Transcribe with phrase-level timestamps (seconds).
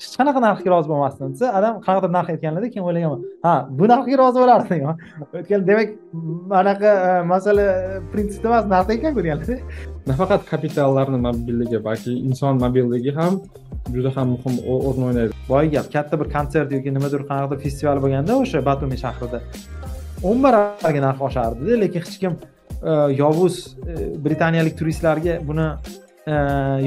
[0.00, 1.32] hech qanaqa narxga rozi bo'lmasdim.
[1.34, 4.78] Desa adam qanaqadir narx aytganlarda keyin o'ylaganman ha bu narxga rozi bo'lardi
[5.38, 5.88] o'tgan demak
[6.60, 7.66] anaqa e, masala
[8.12, 9.56] prinsipda emas narxda ekanku deganlarda
[10.10, 13.32] nafaqat kapitallarni mobillligi balki inson mobilligi ham
[13.94, 15.32] juda ham muhim o'rin o'ynaydi.
[15.52, 19.38] Boy gap katta bir konsert yoki nimadir qanaqadir festival bo'lganda o'sha batumi shahrida.
[20.28, 22.32] O'n barobarga narx oshardi lekin hech kim
[22.90, 22.92] e,
[23.22, 23.56] yovuz
[23.90, 23.94] e,
[24.26, 26.07] britaniyalik turistlarga buni e,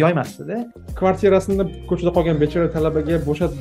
[0.03, 0.57] yoymasdida
[0.99, 3.59] kvartirasini ko'chada qolgan bechora talabaga bo'shatib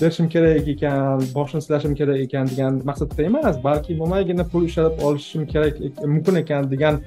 [0.00, 5.46] berishim kerak ekan boshini silashim kerak ekan degan maqsadda emas balki mo'maygina pul ishlatib olishim
[5.52, 5.74] kerak
[6.14, 7.00] mumkin ekan degan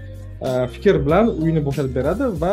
[0.74, 2.52] fikr bilan uyini bo'shatib beradi va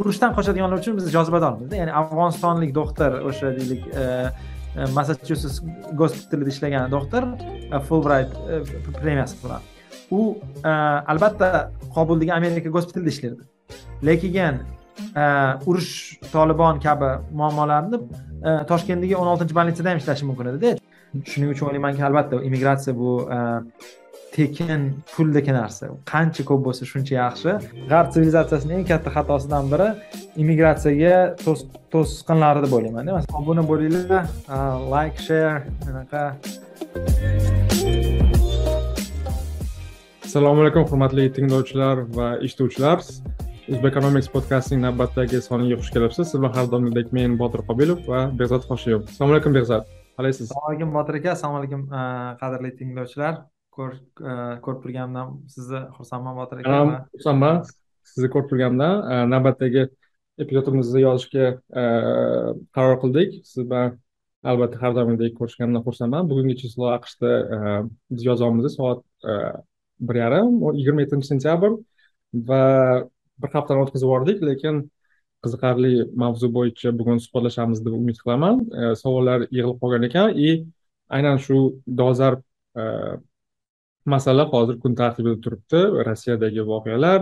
[0.00, 3.82] urushdan qochadiganlar uchun biz jozibadormizda ya'ni afg'onistonlik doktor o'sha deylik
[4.96, 5.56] massachusets
[6.00, 7.22] gospitalida ishlagan doktor
[7.88, 8.30] fulbrayt
[9.00, 9.60] premiyasi bilan.
[10.10, 10.20] U
[11.12, 11.48] albatta
[11.96, 13.44] qobuldagi amerika gospitalida ishlardi
[14.08, 14.60] lekin
[15.16, 17.98] Э, urush tolibon kabi muammolarni
[18.42, 20.74] э, toshkentdagi o'n oltinchi больницада ham ishlashi mumkin edida
[21.30, 23.38] shuning uchun o'ylaymanki albatta immigratsiya bu э,
[24.34, 24.82] tekin
[25.14, 25.88] puldagi narsa.
[26.12, 27.54] Qancha ko'p bo'lsa shuncha yaxshi.
[27.90, 29.88] G'arb sivilizatsiyasini eng katta xatosidan biri
[30.42, 31.14] immigratsiyaga
[31.94, 34.24] to'sqinlari deb o'ylayman masalan obuna bo'linglar
[34.94, 35.58] layk share
[35.90, 36.22] anaqa.
[40.28, 42.98] Assalomu alaykum hurmatli tinglovchilar va eshituvchilar.
[43.68, 48.62] O'zbekonomics podkastining navbatdagi soniga xush kelibsiz siz bilan har doimgidek men botir qobilov va behzod
[48.70, 49.82] hoshiyev assalomu alaykum behzod.
[50.18, 51.30] Qalaysiz assalomu alaykum botir aka.
[51.36, 51.82] Assalomu alaykum
[52.40, 53.34] qadrli tinglovchilar.
[53.76, 56.78] Ko'rib turganimdan sizni xursandman botir aka.
[57.18, 57.60] Xursandman
[58.12, 58.94] sizni ko'rib turganimdan.
[59.34, 59.84] Navbatdagi
[60.44, 61.46] epizodimizni yozishga
[62.78, 63.36] qaror qildik.
[63.50, 64.00] Siz bilan
[64.54, 66.24] albatta har doimgidek ko'rishganimdan xursandman.
[66.32, 67.30] Bugungi chislo aqshda
[68.14, 69.04] biz yozyapmiz soat
[70.08, 71.76] bir yarim yigirma yettinchi sentyabr.
[72.48, 72.64] Va
[73.42, 74.80] bir haftani o'tkazib yubordik lekin
[75.44, 75.92] qiziqarli
[76.22, 78.56] mavzu bo'yicha bugun suhbatlashamiz deb umid qilaman.
[78.80, 80.28] E, savollar yig'ilib qolgan ekan.
[80.46, 80.48] И
[81.16, 81.58] aynan shu
[82.00, 82.40] dolzarb
[82.80, 82.82] e,
[84.14, 85.80] masala hozir kun tartibida turibdi.
[86.08, 87.20] Rossiyadagi voqealar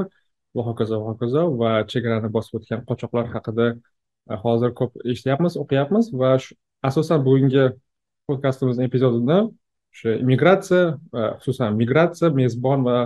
[0.56, 3.66] va hokazo va hokazo va chegarani bosib o'tgan qochoqlar haqida
[4.30, 6.30] e, hozir ko'p eshityapmiz o'qiyapmiz va
[6.88, 7.64] asosan bugungi
[8.28, 9.38] podkastimizni epizodida
[9.92, 10.82] o'sha immigratsiya
[11.42, 12.98] xususan migratsiya mezbon va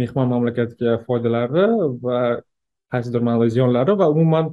[0.00, 1.64] mehmon mamlakatga foydalari
[2.04, 2.18] va
[2.92, 4.46] qaysidir ma'noda ziyonlari va umuman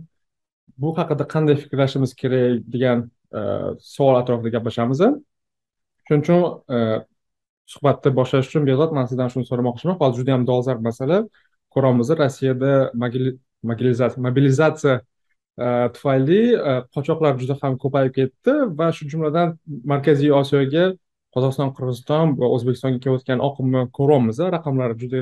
[0.82, 2.98] bu haqida qanday fikrlashimiz kerak degan
[3.38, 3.42] e,
[3.96, 5.00] savol atrofida gaplashamiz
[6.08, 6.42] shuning uchun
[6.76, 6.78] e,
[7.74, 9.98] suhbatni boshlash uchun behzod man sizdan shuni so'ramoqchiman.
[10.02, 11.18] Hozir juda yam dolzarb masala.
[11.74, 12.74] Ko'ramiz rossiyada
[14.28, 14.96] mobilizatsiya
[15.66, 16.42] e, tufayli
[16.96, 19.58] qochoqlar juda ham ko'payib ketdi va shu jumladan
[19.92, 20.86] markaziy osiyoga
[21.36, 25.20] qozog'iston qirg'iziston va o'zbekistonga kelayotgan oqimni ko'ryapmiz raqamlar juda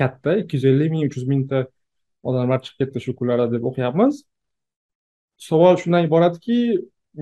[0.00, 1.58] katta ikki yuz ellik ming uch yuz mingta
[2.30, 4.20] odamlar chiqib ketdi shu kunlarda deb o'qiyapmiz.
[5.48, 6.58] Savol shundan iboratki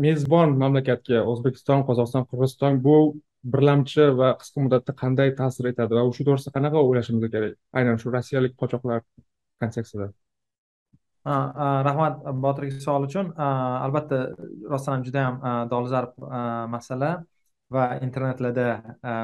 [0.07, 2.97] mezbon mamlakatga o'zbekiston qozog'iston qirg'iziston bu
[3.55, 7.57] birlamchi va qisqa muddatda qanday ta'sir etadi va shu to'g'risida qanaqa o'ylashimiz kerak?
[7.79, 9.01] Aynan shu rossiyalik qochoqlar
[9.61, 10.07] kontekstida.
[11.89, 14.17] Rahmat botir aka savol uchun albatta
[14.73, 15.37] rostdan ham juda yam
[15.73, 16.13] dolzarb
[16.75, 17.11] masala
[17.75, 18.67] va internetlarda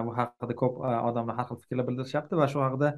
[0.07, 0.75] bu haqida ko'p
[1.09, 2.89] odamlar har xil fikrlar bildirishyapti va shu haqida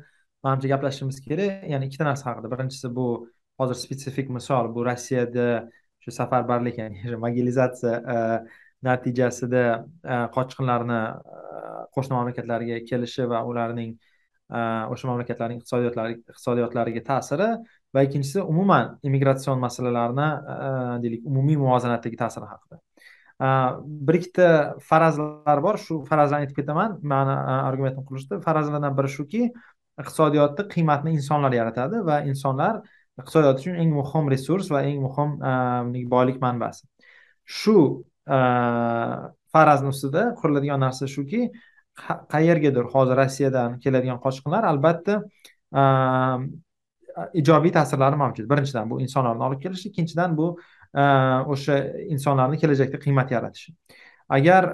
[0.44, 1.68] manimcha gaplashishimiz kerak.
[1.72, 2.50] Ya'ni ikkita narsa haqida.
[2.54, 3.06] Birinchisi bu
[3.60, 5.48] hozir spetsifik misol bu rossiyada
[6.04, 8.16] shu safarbarlik ya'ni mobilizatsiya e,
[8.88, 9.64] natijasida
[10.04, 11.42] e, qochqinlarni e,
[11.94, 13.94] qo'shni mamlakatlarga kelishi va ularning
[14.92, 17.46] o'sha mamlakatlarning iqtisodiyotlari iqtisodiyotlariga ta'siri
[17.96, 20.26] va ikkinchisi umuman immigratsion masalalarni
[21.04, 22.76] deylik umumiy muvozanatdagi ta'siri haqida.
[24.08, 24.48] Bir ikkita
[24.90, 25.78] farazlar bor.
[25.84, 26.98] Shu farazlarni aytib ketaman.
[27.12, 29.42] Mani argumentim qilishda farazlardan biri shuki
[30.00, 32.80] iqtisodiyotni qiymatni insonlar yaratadi va insonlar
[33.20, 36.86] iqtisodiyot uchun eng muhim resurs va eng muhim ehm, boylik manbasi.
[37.44, 37.76] Shu
[38.26, 41.50] ehm, farazni ustida quriladigan narsa shuki
[42.34, 45.18] qayergadir hozir rossiyadan keladigan qochqinlar albatta
[45.82, 46.46] ehm,
[47.42, 48.48] ijobiy ta'sirlari mavjud.
[48.52, 50.54] Birinchidan bu insonlarni olib kelishi ikkinchidan bu
[51.54, 51.76] o'sha
[52.14, 53.74] insonlarni kelajakda qiymat yaratishi.
[54.28, 54.68] Agar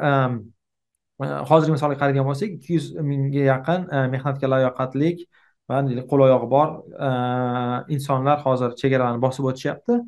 [1.18, 5.24] hozirgi misolga qaraydigan bo'lsak ikki yuz mingga yaqin e, mehnatga layoqatlik
[5.70, 5.80] va
[6.10, 6.68] qo'l oyog'i bor
[7.08, 7.10] e,
[7.94, 9.98] insonlar hozir chegaralarni bosib o'tishyapti.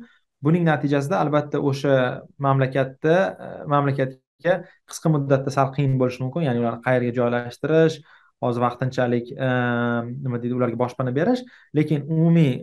[0.45, 1.97] Buning natijasida albatta o'sha
[2.45, 3.17] mamlakatda
[3.47, 4.55] e, mamlakatga
[4.89, 7.99] qisqa muddatda sal qiyin bo'lishi mumkin ya'ni ularni qayerga joylashtirish
[8.41, 11.43] hozir vaqtinchalik nima deydi ularga boshpana berish.
[11.77, 12.55] Lekin umumiy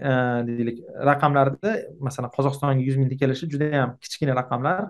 [0.48, 0.80] deylik
[1.10, 1.76] raqamlarda
[2.08, 4.88] masalan qozog'istonga yuz mingta kelishi juda yam kichkina raqamlar.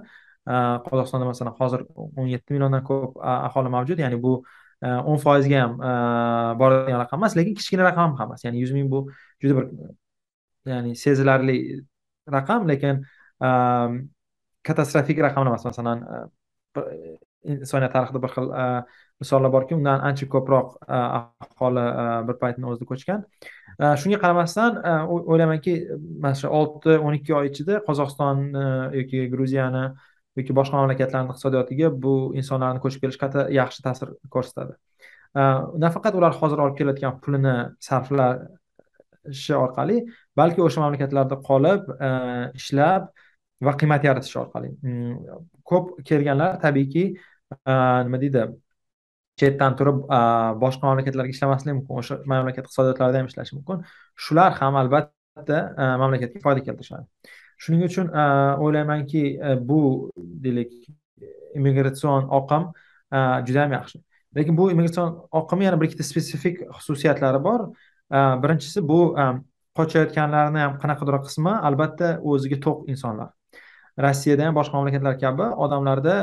[0.48, 3.98] Э, qozog'istonda masalan hozir o'n yetti milliondan ko'p aholi mavjud.
[4.00, 4.32] Ya'ni bu
[4.80, 5.90] e, o'n foizga ham e,
[6.60, 8.44] boradigan raqam emas lekin kichkina raqam ham emas.
[8.46, 9.02] Ya'ni yuz ming bu
[9.44, 9.66] juda bir
[10.72, 11.58] ya'ni sezilarli
[12.36, 13.04] raqam lekin
[13.44, 13.48] e,
[14.70, 15.68] katastrofik raqam emas.
[15.68, 16.06] Masalan
[17.44, 18.50] insoniyat tarixida bir xil
[19.20, 21.86] misollar borki undan ancha ko'proq aholi
[22.28, 23.24] bir paytni o'zida ko'chgan.
[24.00, 24.84] Shunga qaramasdan
[25.14, 25.80] o'ylaymanki
[26.22, 28.68] mana shu olti o'n ikki oy ichida qozog'istonni
[29.00, 29.90] yoki gruziyani
[30.40, 34.76] yoki boshqa mamlakatlarni iqtisodiyotiga bu insonlarni ko'chib kelishi katta yaxshi ta'sir ko'rsatadi.
[35.84, 37.54] Nafaqat ular hozir olib kelayotgan pulini
[37.88, 39.96] sarflashi orqali
[40.40, 42.08] balki o'sha mamlakatlarda qolib e,
[42.60, 43.10] ishlab
[43.66, 44.70] va qiymat yaratish orqali.
[44.82, 47.74] Mm, ko'p kelganlar tabiiyki e,
[48.08, 48.46] nima deydi
[49.42, 50.20] chetdan turib e,
[50.64, 53.84] boshqa mamlakatlarga ishlamasligi mumkin o'sha mamlakat iqtisodiyotlarida ham ishlashi mumkin.
[54.26, 55.60] Shular ham albatta
[56.04, 57.36] mamlakatga foyda keltirishadi.
[57.58, 58.24] Shuning uchun e,
[58.64, 60.10] o'ylaymanki e, bu
[60.44, 60.72] deylik
[61.54, 62.68] immigratsion oqim
[63.12, 64.02] e, juda yam yaxshi.
[64.36, 67.68] Lekin bu immigratsion oqimni yana bir ikkita spesifik xususiyatlari bor.
[68.42, 69.00] Birinchisi bu
[69.78, 73.28] qochayotganlarni ham qanaqadir qismi albatta o'ziga to'q insonlar.
[74.04, 76.14] Rossiyada ham boshqa mamlakatlar kabi odamlarda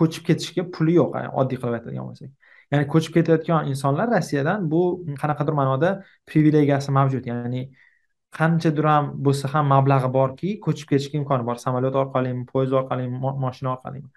[0.00, 2.30] ko'chib ketishga puli yo'q oddiy qilib aytadigan bo'lsak.
[2.72, 4.82] Ya'ni ko'chib ketayotgan insonlar rossiyadan bu
[5.22, 5.90] qanaqadir ma'noda
[6.30, 7.24] privilegiyasi mavjud.
[7.32, 7.62] Ya'ni
[8.38, 11.56] qanchadir ham bo'lsa ham mablag'i borki ko'chib ketishga imkoni bor.
[11.66, 14.08] Samolyot orqalimi poyezd orqalimi moshina orqalimi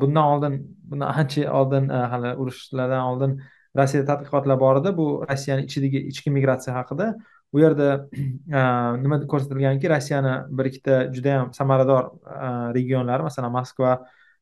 [0.00, 0.54] bundan oldin
[0.90, 3.36] bundan ancha oldin e, hali urushlardan oldin
[3.78, 4.96] rossiyada tadqiqotlar bor edi.
[4.96, 7.12] Bu rossiyani ichidagi ichki migratsiya haqida.
[7.52, 7.88] U yerda
[8.58, 8.62] e,
[9.04, 13.92] nima ko'rsatilganki rossiyani bir ikkita judayam samarador e, regionlari masalan moskva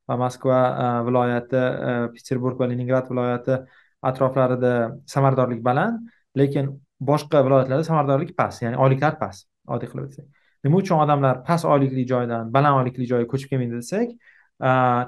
[0.09, 0.59] va moskva
[1.07, 1.61] viloyati
[2.15, 3.59] peterburg va leningrad viloyati
[4.11, 4.73] atroflarida
[5.15, 6.09] samaradorlik baland.
[6.39, 10.27] Lekin boshqa viloyatlarda samaradorlik past ya'ni oyliklar past oddiy qilib aytsak.
[10.65, 14.09] Nima uchun odamlar past oylikli joydan baland oylikli joyga ko'chib kelmaydi desak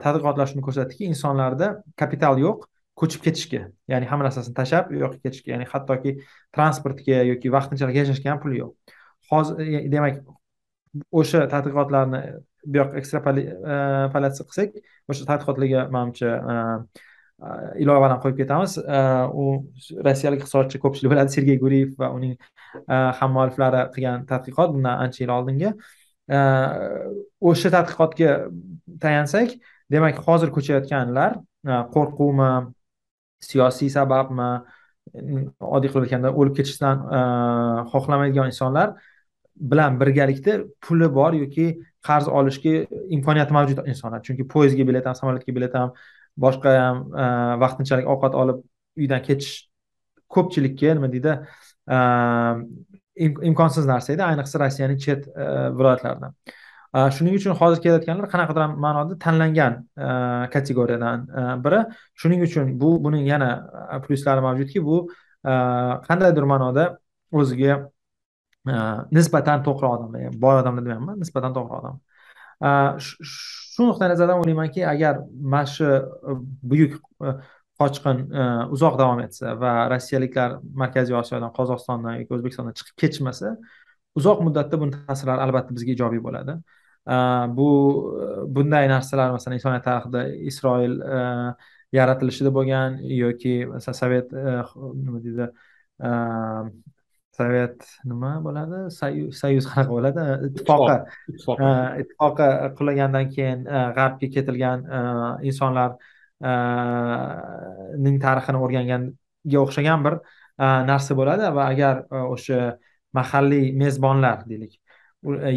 [0.05, 1.69] tadqiqotlar shuni ko'rsatdiki insonlarda
[2.03, 2.69] kapital yo'q
[3.01, 3.63] ko'chib ketishga
[3.93, 6.17] ya'ni hamma narsasini tashlab u yoqqa ketishga ya'ni hattoki
[6.57, 8.97] transportga yoki vaqtinchalik yashashga ham puli yo'q.
[9.31, 10.23] Hozir e, demak
[11.21, 12.21] o'sha tadqiqotlarni
[12.65, 14.77] bu yoqqa ekstrapolyatsiya e, qilsak
[15.13, 16.31] o'sha tadqiqotlarga manimcha
[17.83, 18.77] ilovani qo'yib ketamiz
[19.43, 19.45] u
[20.07, 25.35] rossiyalik iqtisodchi ko'pchilik biladi sergey guriyev va uning э, hammualliflari qilgan tadqiqot bundan ancha yil
[25.39, 25.73] oldingi.
[26.37, 26.41] Э,
[27.51, 28.37] o'sha tadqiqotga
[29.05, 29.57] tayansak
[29.93, 31.37] demak hozir ko'chayotganlar
[31.67, 32.51] e, qo'rquvmi
[33.49, 34.51] siyosiy sababmi
[35.75, 37.21] oddiy qilib aytganda o'lib ketishdan e,
[37.93, 38.95] xohlamaydigan insonlar
[39.73, 40.55] bilan birgalikda
[40.85, 41.67] puli bor yoki
[42.09, 42.75] qarz olishga
[43.17, 44.23] imkoniyati mavjud insonlar.
[44.27, 45.93] Chunki poyezdga bilet ham samolyotga bilet ham
[46.37, 47.27] boshqa ham e,
[47.63, 48.63] vaqtinchalik ovqat olib
[48.97, 49.69] uydan ketish
[50.33, 51.37] ko'pchilikka nima deydi
[51.97, 51.99] e,
[53.51, 54.23] imkonsiz narsa edi.
[54.31, 55.47] Ayniqsa rossiyaning chet e,
[55.79, 56.33] viloyatlarida
[57.17, 59.79] shuning uchun hozir kelayotganlar qanaqadir ma'noda tanlangan
[60.55, 61.23] kategoriyadan
[61.65, 61.79] biri.
[62.21, 63.49] Shuning uchun bu buning yana
[64.05, 64.99] plyuslari mavjudki bu
[66.09, 66.85] qandaydir ma'noda
[67.33, 67.79] o'ziga
[69.19, 70.19] nisbatan to'g'ri odam.
[70.45, 71.97] Boy odamlar demayapman nisbatan to'g'ri odam.
[72.63, 75.19] Shu nuqtai nazardan o'ylaymanki agar
[75.55, 76.35] mana shu e,
[76.73, 76.95] buyuk
[77.27, 77.33] e,
[77.81, 78.45] qochqin e,
[78.77, 83.57] uzoq davom etsa va rossiyaliklar markaziy osiyodan qozog'istondan yoki o'zbekistondan chiqib ketishmasa
[84.21, 86.57] uzoq muddatda buni ta'sirlari albatta bizga ijobiy bo'ladi.
[87.59, 87.69] Bu
[88.57, 90.21] bunday narsalar masalan insoniyat tarixida
[90.51, 90.93] isroil
[91.99, 94.29] yaratilishida bo'lgan yoki masalan sovet
[95.07, 95.49] nima deydi
[97.39, 98.81] sovet nima bo'ladi?
[99.41, 100.27] Soyuz qanaqa bo'ladi?
[100.49, 100.97] Ittifoqi.
[102.03, 102.49] Ittifoqi
[102.79, 103.65] qulagandan keyin
[103.99, 104.87] g'arbga ketilgan
[105.51, 105.97] insonlar
[108.05, 110.19] ning tarixini o'rganganga o'xshagan bir
[110.93, 112.61] narsa bo'ladi va agar o'sha
[113.19, 114.79] mahalliy mezbonlar deylik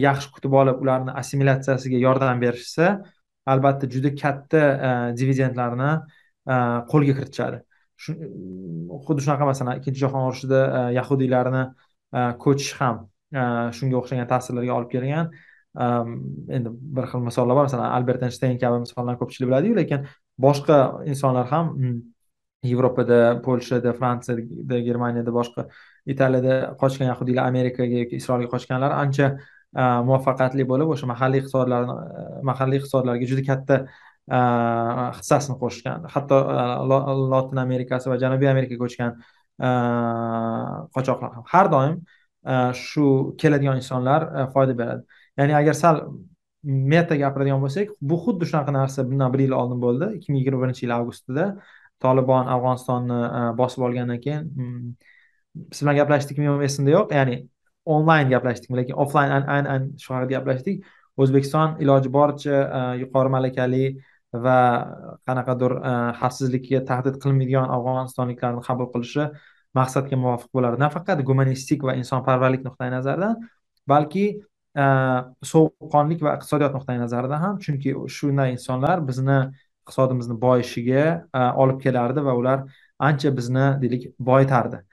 [0.08, 2.90] yaxshi kutib olib ularni assimilyatsiyasiga yordam berishsa
[3.54, 4.62] albatta juda katta
[5.20, 5.92] dividendlarni
[6.92, 7.62] qo'lga kiritishadi
[7.98, 13.44] xuddi shunaqa masalan ikkinchi jahon urushida e, yahudiylarni e, ko'chish ham e,
[13.78, 15.32] shunga o'xshagan ta'sirlarga olib kelgan.
[16.56, 20.06] Endi bir xil misollar bor masalan albert enshtayn kabi misollarni ko'pchilik biladiyu lekin
[20.46, 20.78] boshqa
[21.12, 21.98] insonlar ham hmm,
[22.70, 25.68] yevropada polshada fransiyada germaniyada boshqa
[26.14, 29.28] italiyada qochgan yahudiylar amerikaga yoki isroilga qochganlar ancha
[30.08, 31.96] muvaffaqiyatli bo'lib o'sha mahalliy iqtisodlarni
[32.52, 33.80] mahalliy iqtisodlarga juda katta
[34.30, 36.38] hissasini qo'shgan hatto
[37.34, 39.12] lotin amerikasi va janubiy amerikaga ko'chgan
[40.96, 41.96] qochoqlar ham har doim
[42.86, 44.22] shu keladigan insonlar
[44.54, 45.04] foyda beradi
[45.38, 45.96] ya'ni agar sal
[46.64, 50.62] meta gapiradigan bo'lsak bu xuddi shunaqa narsa bundan bir yil oldin bo'ldi ikki ming yigirma
[50.64, 51.46] birinchi yil avgustida
[52.04, 53.20] tolibon afg'onistonni
[53.60, 54.44] bosib olgandan keyin
[55.74, 57.38] siz bilan gaplashdikmi yo'qmi esimda yo'q ya'ni
[57.96, 60.78] onlayn gaplashdikmi lekin offlayn aynan shu haqida gaplashdik
[61.24, 62.58] o'zbekiston iloji boricha
[63.04, 63.86] yuqori malakali
[64.46, 64.60] va
[65.28, 69.28] qanaqadir e, xavfsizlikka tahdid qilmaydigan afg'onistonliklarni qabul qilishi
[69.80, 70.82] maqsadga muvofiq bo'ladi.
[70.86, 73.36] Nafaqat gumanistik va insonparvarlik nuqtai nazaridan
[73.94, 74.26] balki
[74.84, 74.86] e,
[75.52, 79.40] sovuqqonlik va iqtisodiyot nuqtai nazaridan ham chunki shunday insonlar bizni
[79.86, 81.06] iqtisodimizni boyishiga
[81.40, 82.60] e, olib kelardi va ular
[83.10, 84.84] ancha bizni deylik boyitardi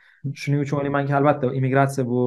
[0.40, 2.22] shuning uchun o'ylaymanki albatta immigratsiya bu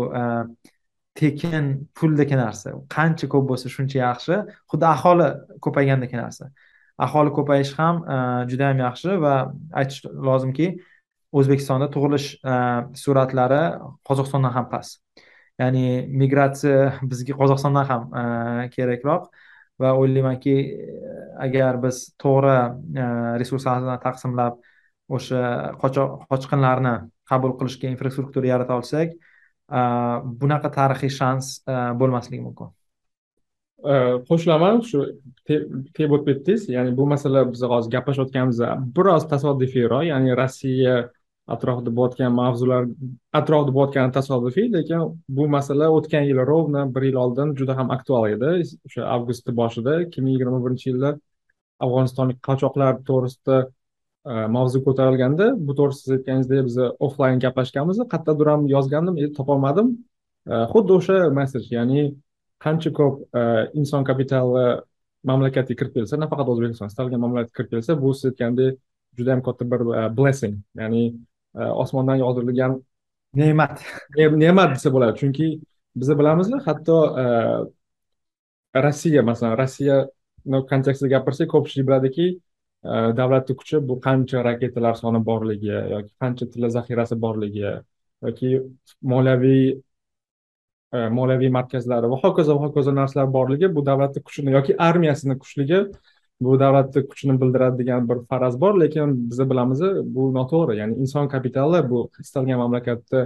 [1.16, 2.76] tekin puldek narsa.
[2.96, 4.40] Qancha ko'p bo'lsa shuncha yaxshi.
[4.72, 5.28] Xuddi aholi
[5.66, 6.50] ko'paygandek narsa.
[6.98, 8.18] Aholi ko'payishi ham e,
[8.52, 9.34] juda yam yaxshi va
[9.82, 10.68] aytish lozimki
[11.40, 12.54] o'zbekistonda tug'ilish e,
[13.04, 13.64] sur'atlari
[14.10, 15.02] qozog'istondan ham past.
[15.62, 15.84] Ya'ni
[16.22, 18.24] migratsiya bizga qozog'istondan ham e,
[18.76, 19.28] kerakroq
[19.84, 20.56] va o'ylaymanki
[21.48, 22.56] agar biz to'g'ri
[23.42, 24.62] resurslarni taqsimlab
[25.18, 25.42] o'sha
[25.82, 26.96] qochqinlarni
[27.32, 29.20] qabul qilishga infrastruktura yarata olsak
[30.42, 31.52] bunaqa tarixiy shans
[32.00, 32.75] bo'lmasligi mumkin.
[33.84, 35.02] Э, qo'shilaman shu
[35.46, 36.70] tep o'tib ketdingiz.
[36.76, 38.62] Ya'ni bu masala biz hozir gaplashayotganimiz
[38.98, 40.96] biroz tasodifiyroq ya'ni rossiya
[41.56, 42.88] atrofida bo'layotgan mavzular
[43.40, 45.04] atrofida bo'layotgani tasodifiy lekin
[45.38, 48.52] bu masala o'tgan yili ровно bir yil oldin juda ham aktual edi.
[48.88, 51.14] O'sha avgust boshida ikki ming yigirma birinchi yilda
[51.86, 53.58] afg'onistonlik qochoqlar to'g'risida
[54.32, 56.78] e, mavzu ko'tarilganda bu to'g'risida siz aytganingizdek biz
[57.08, 57.98] offlayn gaplashganmiz.
[58.14, 59.98] Qayerdadir ham yozgandim topolmadim.
[60.52, 62.04] E, xuddi o'sha messej ya'ni
[62.64, 63.16] qancha ko'p
[63.80, 64.66] inson kapitali
[65.30, 68.80] mamlakatga kirib kelsa nafaqat o'zbekiston istalgan mamlakatga kirib kelsa bu siz aytgandek
[69.18, 69.82] juda yam katta bir
[70.18, 70.56] blessing.
[70.82, 71.04] Ya'ni
[71.56, 72.80] osmondan yog'dirilgan
[73.42, 73.84] ne'mat.
[74.44, 75.18] Ne'mat desa bo'ladi.
[75.22, 75.48] Chunki
[75.96, 76.98] biz bilamizlar hatto
[78.86, 82.28] rossiya masalan rossiyani kontekstida gapirsak ko'pchilik biladiki
[83.20, 87.64] davlatni kuchi bu qancha raketalar soni borligi yoki qancha tilla zaxirasi borligi
[88.26, 88.50] yoki
[89.14, 89.82] moliyaviy e,
[90.96, 95.80] E, moliyaviy markazlari va hokazo va hokazo narsalar borligi bu davlatni kuchini yoki armiyasini kuchligi
[96.46, 99.82] bu davlatni kuchini bildiradi degan bir faraz bor lekin biz bilamiz
[100.16, 100.78] bu noto'g'ri.
[100.82, 103.22] Ya'ni inson kapitali bu istalgan mamlakatni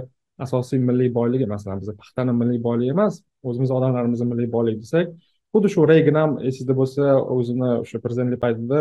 [0.46, 5.12] asosiy milliy boyligi masalan biz paxtani milliy boyligi emas o'zimizni odamlarimizni milliy boyligi desak
[5.52, 7.04] xuddi shu reygan ham esingizda bo'lsa
[7.36, 8.78] o'zini o'sha prezidentlik paytida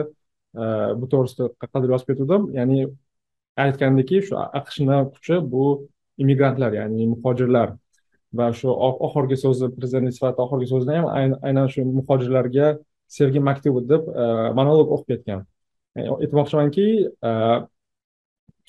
[0.61, 0.63] e,
[0.99, 2.79] bu to'g'risida qadr yozib ketgandim ya'ni
[3.65, 5.65] aytgandiki shu aqshni kuchi bu
[6.21, 7.69] immigrantlar ya'ni muhojirlar.
[8.37, 8.69] Va shu
[9.07, 12.67] oxirgi so'zi prezidentlik sifatida oxirgi so'zida ham aynan shu muhojirlarga
[13.09, 14.25] sevgi maktubi deb e,
[14.59, 15.45] monolog o'qib ketgan.
[15.97, 16.87] E, aytmoqchimanki
[17.29, 17.31] e,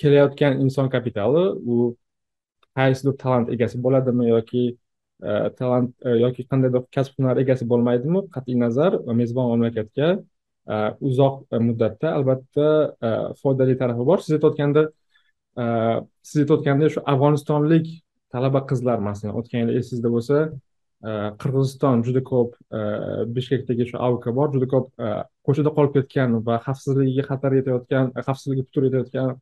[0.00, 1.80] kelayotgan inson kapitali u
[2.78, 4.64] qaysidir talant egasi bo'ladimi yoki
[5.58, 8.22] talant yoki qandaydir kasb hunar egasi bo'lmaydimi?
[8.34, 10.08] Qat'iy nazar mezbon mamlakatga
[11.08, 12.68] uzoq muddatda albatta
[13.42, 14.22] foydali tarafi bor.
[14.24, 14.86] Siz aytayotganda
[16.28, 17.90] siz aytayotgandek shu afg'onistonlik
[18.34, 22.82] talaba qizlar masalan o'tgan yili esingizda bo'lsa e, qirg'iziston juda ko'p e,
[23.38, 25.14] bishkekdagi shu avka bor juda ko'p e,
[25.48, 29.34] ko'chada qolib ketgan va xavfsizligiga xatar yetayotgan xavfsizligi putur yetayotgan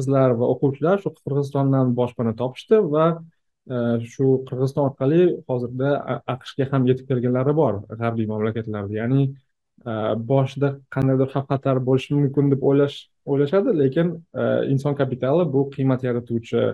[0.00, 3.06] qizlar va o'quvchilar shu qirg'izistondan boshpana topishdi va
[4.12, 5.20] shu qirg'iziston orqali
[5.50, 5.90] hozirda
[6.34, 8.94] aqshga ham yetib kelganlari bor g'arbiy mamlakatlarda.
[9.00, 9.22] Ya'ni
[10.30, 12.96] boshida qandaydir xavf xatar bo'lishi mumkin deb o'ylash
[13.32, 14.08] o'ylashadi lekin
[14.72, 16.64] inson kapitali bu qiymat yaratuvchi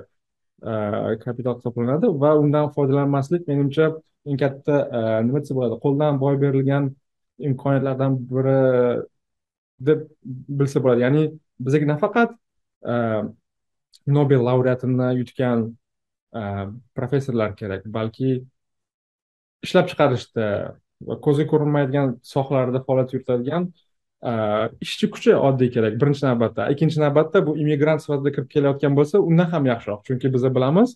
[0.63, 3.87] Э, kapital hisoblanadi va undan foydalanmaslik menimcha
[4.25, 6.85] eng katta э, nima desa bo'ladi qo'ldan boy berilgan
[7.49, 8.61] imkoniyatlardan biri
[9.89, 10.07] deb
[10.61, 11.05] bilsa bo'ladi.
[11.05, 11.23] Ya'ni
[11.67, 12.31] bizga nafaqat
[12.93, 13.23] э,
[14.17, 15.67] nobel laureatini yutgan
[16.97, 18.31] professorlar kerak balki
[19.67, 20.47] ishlab chiqarishda
[21.09, 23.69] va ko'zga ko'rinmaydigan sohalarda faoliyat yuritadigan
[24.87, 29.49] ishchi kuchi oddiy kerak birinchi navbatda ikkinchi navbatda bu immigrant sifatida kirib kelayotgan bo'lsa undan
[29.53, 30.95] ham yaxshiroq chunki biz bilamiz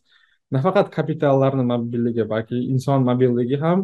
[0.57, 3.79] nafaqat kapitallarni mobilligi balki inson mobilligi ham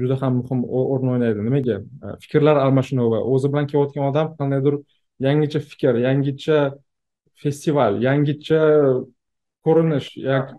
[0.00, 1.76] juda ham muhim o'rin o'ynaydi nimaga
[2.24, 4.74] fikrlar almashinuvi o'zi bilan kelayotgan odam qandaydir
[5.26, 6.58] yangicha fikr yangicha
[7.42, 8.60] festival yangicha
[9.66, 10.08] ko'rinish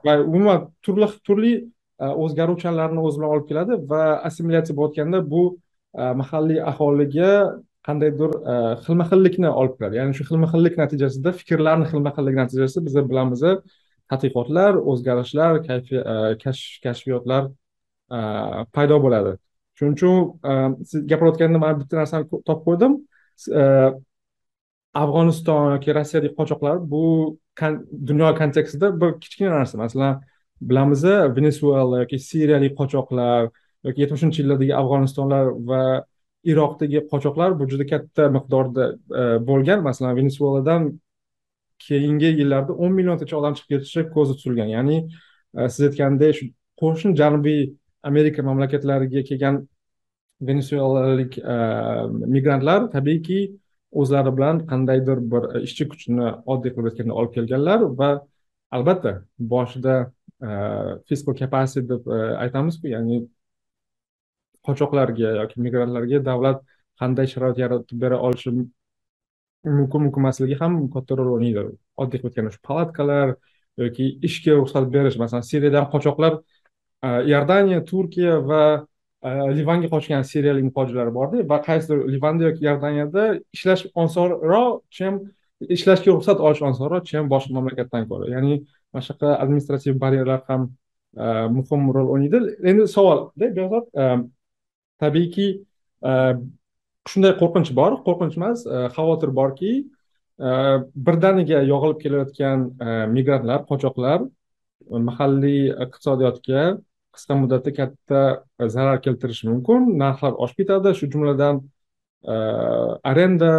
[0.05, 1.53] va umuman turli turli
[2.23, 5.43] o'zgaruvchanlarni o'zi bilan olib keladi va assimilyatsiya bo'layotganda bu
[6.21, 7.31] mahalliy aholiga
[7.87, 12.85] qandaydir e, xilma xillikni olib keladi ya'ni shu xilma xillik natijasida fikrlarni xilma xillik natijasida
[12.87, 13.41] biz bilamiz
[14.11, 16.15] tadqiqotlar o'zgarishlar e,
[16.85, 17.49] kashfiyotlar
[18.17, 18.19] e,
[18.75, 19.35] paydo bo'ladi.
[19.77, 22.97] Shuning uchun siz gapirayotganda man bitta narsani topib qo'ydim.
[25.01, 27.03] Afg'oniston yoki rossiyadagi qochoqlar bu
[28.09, 29.77] dunyo kontekstida bir kichkina narsa.
[29.83, 30.21] Masalan
[30.69, 31.03] bilamiz
[31.37, 33.49] venesuela yoki siriyalik qochoqlar
[33.87, 35.83] yoki yetmishinchi yillardagi afg'onistonlar va
[36.43, 38.85] iroqdagi qochoqlar bu juda katta miqdorda
[39.19, 39.83] e, bo'lgan.
[39.83, 40.87] Masalan venesueladan
[41.87, 44.97] keyingi yillarda o'n milliontacha odam chiqib ketishi ko'zda tutilgan ya'ni
[45.57, 46.47] e, siz aytgandek shu
[46.81, 47.61] qo'shni janubiy
[48.09, 49.61] amerika mamlakatlariga kelgan
[50.49, 51.57] venesuelalik e,
[52.35, 53.39] migrantlar tabiiyki
[54.03, 58.11] o'zlari bilan qandaydir bir ishchi kuchini oddiy qilib aytganda olib kelganlar va
[58.77, 59.13] albatta
[59.53, 59.95] boshida
[61.09, 62.07] fiscal capacity deb
[62.43, 62.87] aytamizku.
[62.95, 63.17] Ya'ni
[64.67, 66.61] qochoqlarga yoki migrantlarga davlat
[67.01, 68.51] qanday sharoit yaratib bera olishi
[69.65, 71.63] mumkin mumkin emasligi ham katta rol o'ynaydi.
[72.01, 73.35] Oddiy qilib aytganda shu palatkalar
[73.83, 76.33] yoki ishga ruxsat berish masalan siriyadan qochoqlar
[77.07, 78.63] e, iordaniya turkiya va
[79.27, 83.23] e, livanga qochgan siriyalik muhojirlar borda va qaysidir livanda yoki iordaniyada
[83.55, 85.21] ishlash osonroq chem
[85.77, 88.25] ishlashga ruxsat olish osonroq chem boshqa mamlakatdan ko'ra.
[88.35, 88.53] Ya'ni
[88.93, 90.61] mana shunaqa administrativ baryerlar ham
[91.23, 91.25] e,
[91.57, 92.39] muhim rol o'ynaydi.
[92.69, 93.85] Endi savolda behzod
[95.03, 95.47] tabiiyki
[96.09, 96.11] e,
[97.11, 97.97] shunday qo'rqinch bor.
[98.07, 100.49] Qo'rqinch emas e, xavotir borki e,
[101.07, 102.69] birdaniga yog'ilib kelayotgan
[103.15, 104.25] migrantlar qochoqlar
[105.09, 106.63] mahalliy iqtisodiyotga
[107.15, 108.21] qisqa muddatda katta
[108.75, 109.91] zarar keltirishi mumkin.
[110.01, 110.95] Narxlar oshib ketadi.
[110.99, 111.61] Shu jumladan
[113.11, 113.53] arenda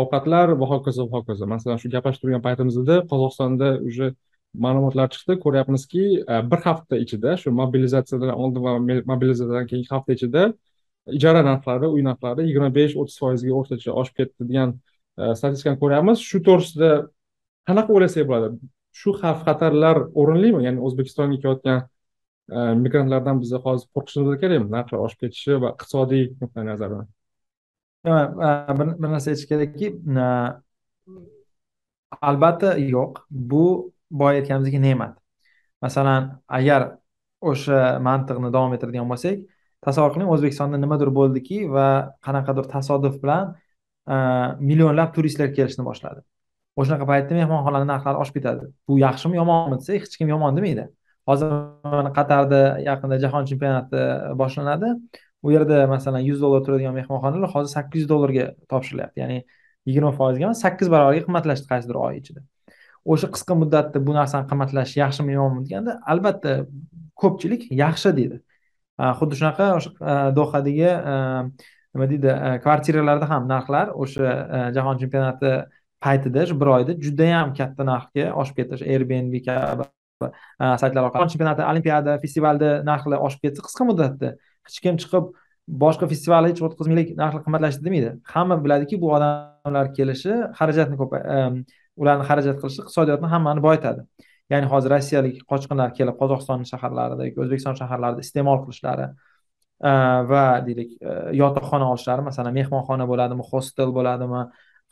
[0.00, 1.48] ovqatlar va hokazo va hokazo.
[1.54, 4.12] Masalan shu gaplashib turgan paytimizda qozog'istonda уже
[4.64, 5.38] ma'lumotlar chiqdi.
[5.44, 6.04] Ko'ryapmizki
[6.50, 8.72] bir hafta ichida shu mobilizatsiyadan oldin va
[9.12, 10.42] mobilizatsiyadan keyingi hafta ichida
[11.06, 14.72] ijara narxlari uy narxlari yigirma besh o'ttiz foizga o'rtacha oshib ketdi degan
[15.20, 16.22] e, statistikani ko'ryapmiz.
[16.28, 16.90] Shu to'g'risida
[17.68, 18.70] qanaqa o'ylasak bo'ladi?
[19.00, 20.64] Shu xavf xatarlar o'rinlimi?
[20.66, 21.82] Ya'ni o'zbekistonga kelayotgan
[22.56, 24.70] e, migrantlardan biza hozir qo'rqishimiz kerakmi?
[24.76, 27.10] Narxlar oshib ketishi va iqtisodiy nuqtai nazardan.
[28.10, 28.12] E,
[28.78, 29.92] bir narsa aytish kerakki
[32.30, 33.12] albatta yo'q.
[33.52, 33.64] Bu
[34.10, 35.18] boya aytganimizdek ne'mat.
[35.84, 36.22] Masalan
[36.58, 36.82] agar
[37.50, 39.36] o'sha mantiqni davom ettiradigan bo'lsak
[39.86, 41.86] tasavvur qiling o'zbekistonda nimadir bo'ldiki va
[42.26, 43.52] qanaqadir tasodif bilan
[44.14, 44.16] e,
[44.70, 46.20] millionlab turistlar kelishni boshladi.
[46.80, 48.70] O'shanaqa paytda mehmonxonalarni narxlari oshib ketadi.
[48.88, 50.88] Bu yaxshimi yomonmi desak hech kim yomon demaydi.
[51.28, 51.54] Hozir
[51.94, 54.02] mana qatarda yaqinda jahon chempionati
[54.42, 54.90] boshlanadi.
[55.46, 59.18] U yerda masalan yuz dollar turadigan mehmonxonalar hozir sakkiz yuz dollarga topshirilyapti.
[59.22, 59.38] Ya'ni
[59.88, 62.44] yigirma foizga emas sakkiz barobarga qimmatlashdi qaysidir oy ichida.
[63.12, 66.54] O'sha qisqa muddatda bu narsani qimmatlashi yaxshimi yomonmi deganda albatta
[67.22, 68.40] ko'pchilik yaxshi deydi.
[68.96, 71.16] Э, xuddi shunaqa o'sha э, dohadagi э,
[71.96, 72.32] nima deydi
[72.64, 75.52] kvartiralarda ham narxlar o'sha e, jahon chempionati
[76.04, 79.86] paytida shu bir oyda judayam katta narxga oshib ketdi airbnb kabi
[80.26, 81.32] e, saytlar orqali.
[81.32, 84.34] Chempionati olimpiada festivalda narxlar oshib ketsa qisqa muddatda.
[84.68, 85.32] Hech kim chiqib
[85.84, 91.42] boshqa festivalda hech minglik narxlar qimmatlashdi demaydi hamma biladiki bu odamlar kelishi xarajatni ko'p e,
[92.02, 94.06] ularni xarajat qilishi iqtisodiyotni hammani boyitadi.
[94.52, 99.06] Ya'ni hozir rossiyalik qochqinlar kelib qozog'iston shaharlarida yoki o'zbekiston shaharlarida iste'mol qilishlari
[99.90, 99.92] e,
[100.30, 104.42] va deylik e, yotoqxona olishlari masalan mehmonxona bo'ladimi hostel bo'ladimi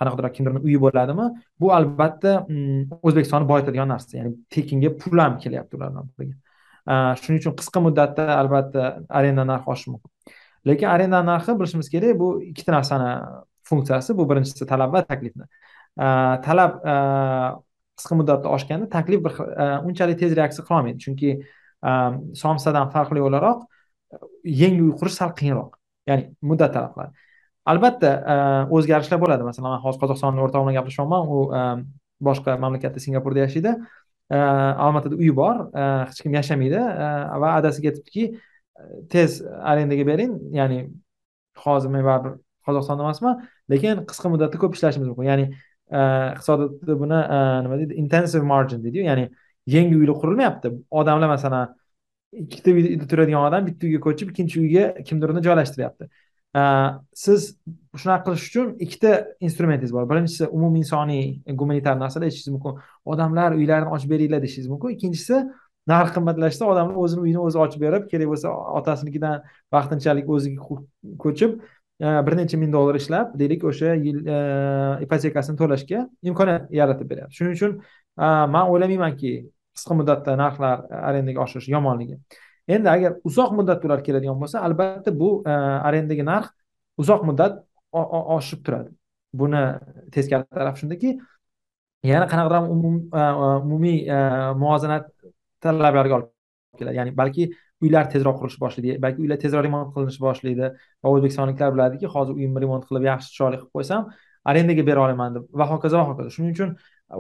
[0.01, 1.27] qanaqadir kimdirni uyi bo'ladimi
[1.63, 4.17] bu albatta mm, o'zbekistonni boyitadigan narsa.
[4.19, 8.89] Ya'ni tekinga pul ham kelyapti ulardan e, shuning uchun qisqa muddatda albatta
[9.21, 10.11] arenda narxi oshishi mumkin.
[10.69, 13.11] Lekin arenda narxi bilishimiz kerak bu ikkita narsani
[13.71, 15.47] funksiyasi bu birinchisi talab va taklifni.
[16.47, 16.73] Talab
[17.99, 19.33] qisqa muddatda oshganda taklif bir
[19.65, 21.91] e, unchalik tez reaksiya qilolmaydi chunki e,
[22.43, 23.65] somsadan farqli o'laroq
[24.63, 25.77] yangi uy qurish sal qiyinroq.
[26.11, 27.13] Ya'ni muddat talab qiladi
[27.73, 28.37] albatta e,
[28.77, 29.47] o'zgarishlar bo'ladi.
[29.51, 31.39] Masalan man hozir qozog'istonni o'rtog'im bilan gaplashyapman u
[32.29, 33.77] boshqa mamlakatda singapurda yashaydi.
[34.87, 35.57] Almatada uyi bor
[36.09, 36.81] hech kim yashamaydi
[37.43, 38.25] va adasiga aytibdiki
[39.13, 39.41] tez
[39.73, 40.33] arendaga bering.
[40.61, 40.79] Ya'ni
[41.65, 45.29] hozir men baribir qozog'istonda emasman lekin qisqa muddatda ko'p ishlashimiz mumkin.
[45.31, 45.47] Ya'ni
[45.93, 47.95] Э, iqtisodiyotda buni э, nima deydi?
[47.95, 49.05] Intensive margin deydiyu.
[49.05, 49.31] Ya'ni
[49.67, 51.75] yangi uylar qurilmayapti odamlar masalan
[52.33, 56.09] ikkita uyda turadigan odam bitta uyga ko'chib ikkinchi uyga kimdirni joylashtiryapti.
[56.57, 56.63] Э,
[57.25, 57.51] siz
[58.01, 60.09] shunaqa qilish uchun ikkita instrumentingiz bor.
[60.11, 61.25] Birinchisi umumiy insoniy
[61.61, 62.81] gumanitar narsalar aytishingiz mumkin.
[63.05, 64.97] Odamlar uylarini ochib beringlar deyishingiz mumkin.
[64.97, 65.45] Ikkinchisi
[65.93, 69.43] narx qimmatlashsa odamlar o'zini uyini o'zi ochib berib kerak bo'lsa otasinikidan
[69.77, 70.81] vaqtinchalik o'ziga
[71.25, 71.59] ko'chib
[72.05, 74.39] Э, bir necha ming dollar ishlab deylik o'sha yil э,
[75.05, 77.37] ipotekasini to'lashga imkoniyat yaratib beryapti.
[77.39, 77.77] Shuning uchun
[78.55, 79.31] man o'ylamaymanki
[79.77, 82.19] qisqa muddatda narxlar e, arendaga oshishi yomonligi.
[82.75, 85.55] Endi agar uzoq muddatda ular keladigan bo'lsa albatta bu e,
[85.89, 86.53] arendaga narx
[87.05, 87.63] uzoq muddat
[88.37, 88.91] oshib turadi.
[89.41, 89.63] Buni
[90.15, 91.17] teskari tarafi shundaki
[92.13, 92.59] yana qanaqadir
[93.21, 93.25] e,
[93.65, 93.99] umumiy
[94.63, 95.09] muvozanat
[95.65, 96.31] talablarga olib
[96.79, 96.97] keladi.
[97.01, 97.51] Ya'ni balki
[97.83, 100.71] uylar tezroq qurilishi boshlaydi balki uylar tezroq remont qilinishi boshlaydi.
[101.03, 104.11] Va o'zbekistonliklar biladiki hozir uyimni remont qilib yaxshi chiroyli qilib qo'ysam
[104.51, 105.49] arendaga bera olaman deb.
[105.61, 106.35] Va hokazo va hokazo.
[106.37, 106.75] Shuning uchun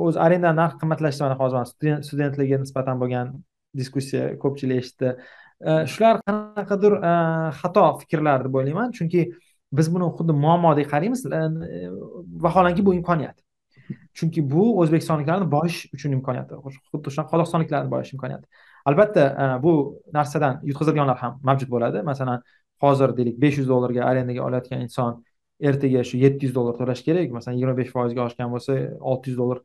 [0.07, 3.33] o'zi arenda narx qimmatlashdi mana hozir studentlarga nisbatan bo'lgan
[3.81, 5.14] diskussiya ko'pchilik eshitdi.
[5.69, 7.14] E, shular qanaqadir e,
[7.61, 9.25] xato fikrlar deb o'ylayman chunki
[9.79, 11.40] biz buni xuddi muammodek qaraymiz e,
[12.47, 13.40] vaholanki bu imkoniyat.
[14.19, 16.61] Chunki bu o'zbekistonliklarni boyish uchun imkoniyati
[16.93, 18.47] xuddi shunaqa qozog'istonliklarni boyish imkoniyati
[18.85, 22.03] albatta e, bu narsadan yutqazilganlar ham mavjud bo'ladi.
[22.03, 22.42] Masalan
[22.85, 25.25] hozir deylik besh yuz dollarga arendaga olayotgan inson
[25.61, 29.38] ertaga shu yetti yuz dollar to'lash kerak masalan yigirma besh foizga oshgan bo'lsa olti yuz
[29.42, 29.59] dollar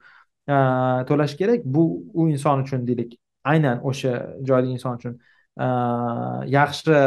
[0.53, 0.55] e,
[1.10, 1.65] to'lash kerak.
[1.75, 3.17] Bu u inson uchun deylik
[3.53, 4.13] aynan o'sha
[4.49, 5.13] joydagi inson uchun
[5.65, 5.67] e,
[6.58, 6.99] yaxshi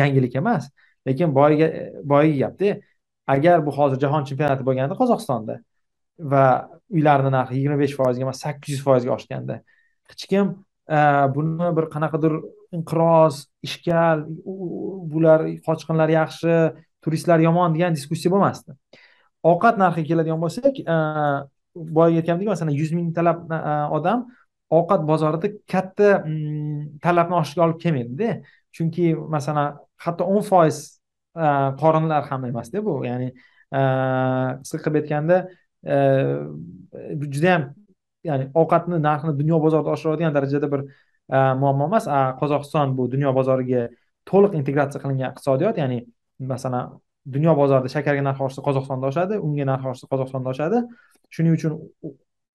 [0.00, 0.70] yangilik emas.
[1.06, 1.68] Lekin boyga
[2.12, 2.76] boyagi gapda
[3.26, 5.60] agar bu hozir jahon chempionati bo'lganda qozog'istonda
[6.32, 6.44] va
[6.90, 9.60] uylarni narxi yigirma besh foizga emas sakkiz yuz foizga oshganda
[10.10, 10.52] hech kim
[11.34, 12.32] buni bir qanaqadir
[12.76, 14.24] inqiroz ishkal
[15.12, 16.54] bular qochqinlar yaxshi
[17.04, 18.74] turistlar yomon degan diskussiya bo'lmasdi.
[19.46, 20.96] Ovqat narxiga keladigan bo'lsak e,
[21.96, 23.60] boya aytgandek masalan yuz mingtalab e,
[23.98, 24.26] odam
[24.78, 28.40] ovqat bozorida katta mm, talabni oshishga olib kelmaydida.
[28.76, 30.80] Chunki masalan hatto o'n foiz
[31.36, 31.46] e,
[31.82, 32.98] qorinlar ham emasda bu.
[33.10, 33.30] Ya'ni
[34.62, 35.38] qisqa qilib aytganda
[37.34, 37.70] judayam
[38.28, 42.06] ya'ni ovqatni narxini dunyo bozorida oshiradigan darajada bir e, muammo emas.
[42.40, 43.88] Qozog'iston bu dunyo bozoriga
[44.30, 45.98] to'liq integratsiya qilingan iqtisodiyot ya'ni
[46.52, 46.94] masalan
[47.36, 50.82] dunyo bozorida shakarga narxi oshsa qozog'istonda oshadi unga narxi oshsa qozog'istonda oshadi.
[51.34, 51.72] Shuning uchun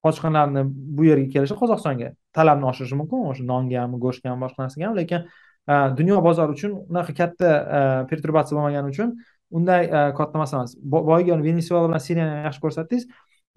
[0.05, 0.65] qochqinlarni
[0.97, 2.13] bu yerga kelishi qozog'istonga.
[2.38, 5.27] Talabni oshirishi mumkin o'sha nonga ham go'shtga ham boshqa narsaga ham lekin
[5.71, 7.81] e, dunyo bozori uchun unaqa katta e,
[8.12, 9.15] perturbatsiya bo'lmagani uchun
[9.60, 13.05] unday katta masala emas boyagi venesuela bilan siriyani yaxshi ko'rsatdingiz.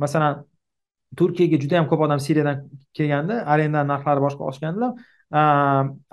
[0.05, 0.42] Masalan
[1.20, 2.57] turkiyaga juda yam ko'p odam siriyadan
[2.96, 4.88] kelganda arenda narxlari boshqa oshganda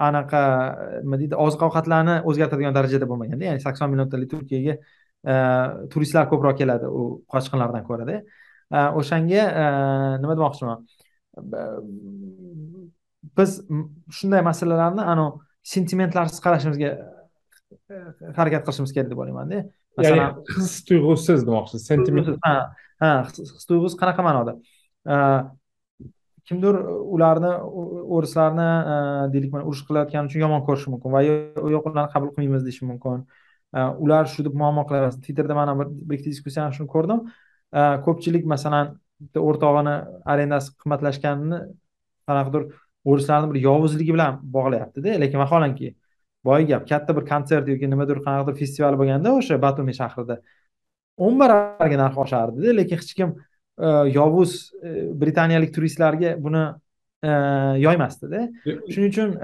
[0.07, 0.41] anaqa
[1.03, 4.73] nima deydi oziq ovqatlarni o'zgartiradigan darajada bo'lmaganda ya'ni sakson minutalik turkiyaga
[5.93, 7.01] turistlar ko'proq keladi u
[7.33, 8.15] qochqinlardan ko'rada
[8.99, 9.43] o'shanga
[10.23, 10.77] nima demoqchiman?
[13.37, 13.51] Biz
[14.17, 15.31] shunday masalalarni anavi
[15.73, 16.89] sentimentlarsiz qarashimizga
[18.37, 19.57] harakat qilishimiz kerak deb o'ylaymanda.
[19.97, 22.27] Masalan his tuyg'usiz demoqchisiz sentiment
[23.03, 24.53] ha his tuyg'usi qanaqa ma'noda
[25.05, 25.17] Э,
[26.45, 26.75] kimdir
[27.15, 27.51] ularni
[28.17, 28.95] o'rislarni e,
[29.33, 33.23] deylik mana urush qilayotgani uchun yomon ko'rishi mumkin va yo'q ularni qabul qilmaymiz deyishi mumkin.
[33.77, 37.23] E, ular shu deb muammo qilyapmiz twitterda mana bir ikkita diskussiyani shuni ko'rdim.
[37.79, 39.95] E, ko'pchilik masalan bitta o'rtog'ini
[40.33, 41.59] arendasi qimmatlashganini
[42.29, 42.67] qanaqadir
[43.11, 45.19] o'rislarni bir yovuzligi bilan bog'layaptida.
[45.23, 45.95] Lekin vaholanki
[46.45, 50.41] boyagi gap katta bir konsert yoki nimadir qanaqadir festival bo'lganda o'sha batumi shahrida
[51.25, 53.35] o'n baravarga narxi oshardi lekin hech kim
[54.15, 56.63] yovuz e, britaniyalik turistlarga buni
[57.23, 57.31] e,
[57.81, 59.35] yoymasdida shuning uchun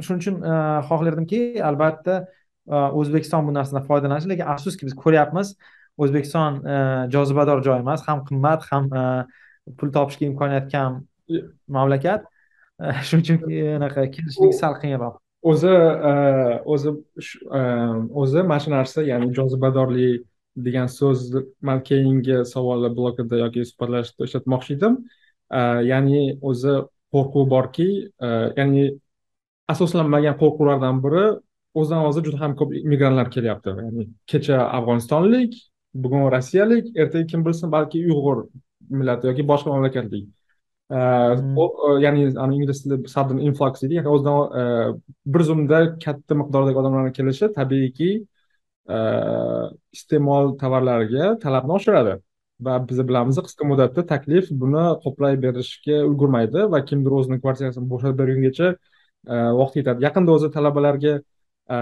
[0.00, 0.40] shuning uchun
[0.88, 2.24] xohlardimki albatta
[2.70, 5.54] o'zbekiston bu narsadan foydalanishi lekin afsuski biz ko'ryapmiz
[5.98, 6.60] o'zbekiston
[7.14, 8.90] jozibador joy emas ham qimmat ham
[9.78, 11.02] pul topishga imkoniyati kam
[11.68, 12.24] mamlakat.
[13.08, 16.12] Shuning uchun anaqa kelishligi sal qiyinroq o'zi e,
[16.64, 16.90] o'zi
[17.58, 17.60] e,
[18.22, 20.22] o'zi mana shu narsa ya'ni jozibadorlik
[20.56, 24.98] degan so'zni man keyingi savollar blokida yoki suhbatlashishda ishlatmoqchi edim.
[25.58, 25.60] E,
[25.90, 26.74] ya'ni o'zi
[27.14, 27.88] qo'rquv borki
[28.58, 28.84] ya'ni
[29.72, 31.24] asoslanmagan qo'rquvlardan biri
[31.80, 33.76] o'zidan o'zi juda ham ko'p migrantlar kelyapti.
[33.86, 35.56] Ya'ni kecha afg'onistonlik
[36.04, 38.46] bugun rossiyalik ertaga kim bilsin balki uyg'ur
[38.98, 40.28] millati yoki boshqa mamlakatlik.
[40.92, 41.56] Hmm.
[42.04, 42.22] ya'ni
[42.56, 44.98] ingliz tilida sudden influx deydi ya'ni o'zidan
[45.34, 48.08] bir zumda katta miqdordagi odamlarni kelishi tabiiyki
[48.88, 52.16] Э, iste'mol tovarlariga talabni oshiradi.
[52.66, 58.18] Va biz bilamiz qisqa muddatda taklif buni qoplay berishga ulgurmaydi va kimdir o'zini kvartirasini bo'shatib
[58.22, 60.04] bergungacha e, vaqt yetadi.
[60.06, 61.14] Yaqinda o'zi talabalarga
[61.74, 61.76] e,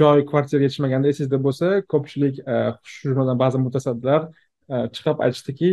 [0.00, 2.56] joy kvartira yetishmaganda esingizda bo'lsa ko'pchilik e,
[2.94, 4.28] shu jumladan ba'zi mutasaddilar
[4.96, 5.70] chiqib aytishdiki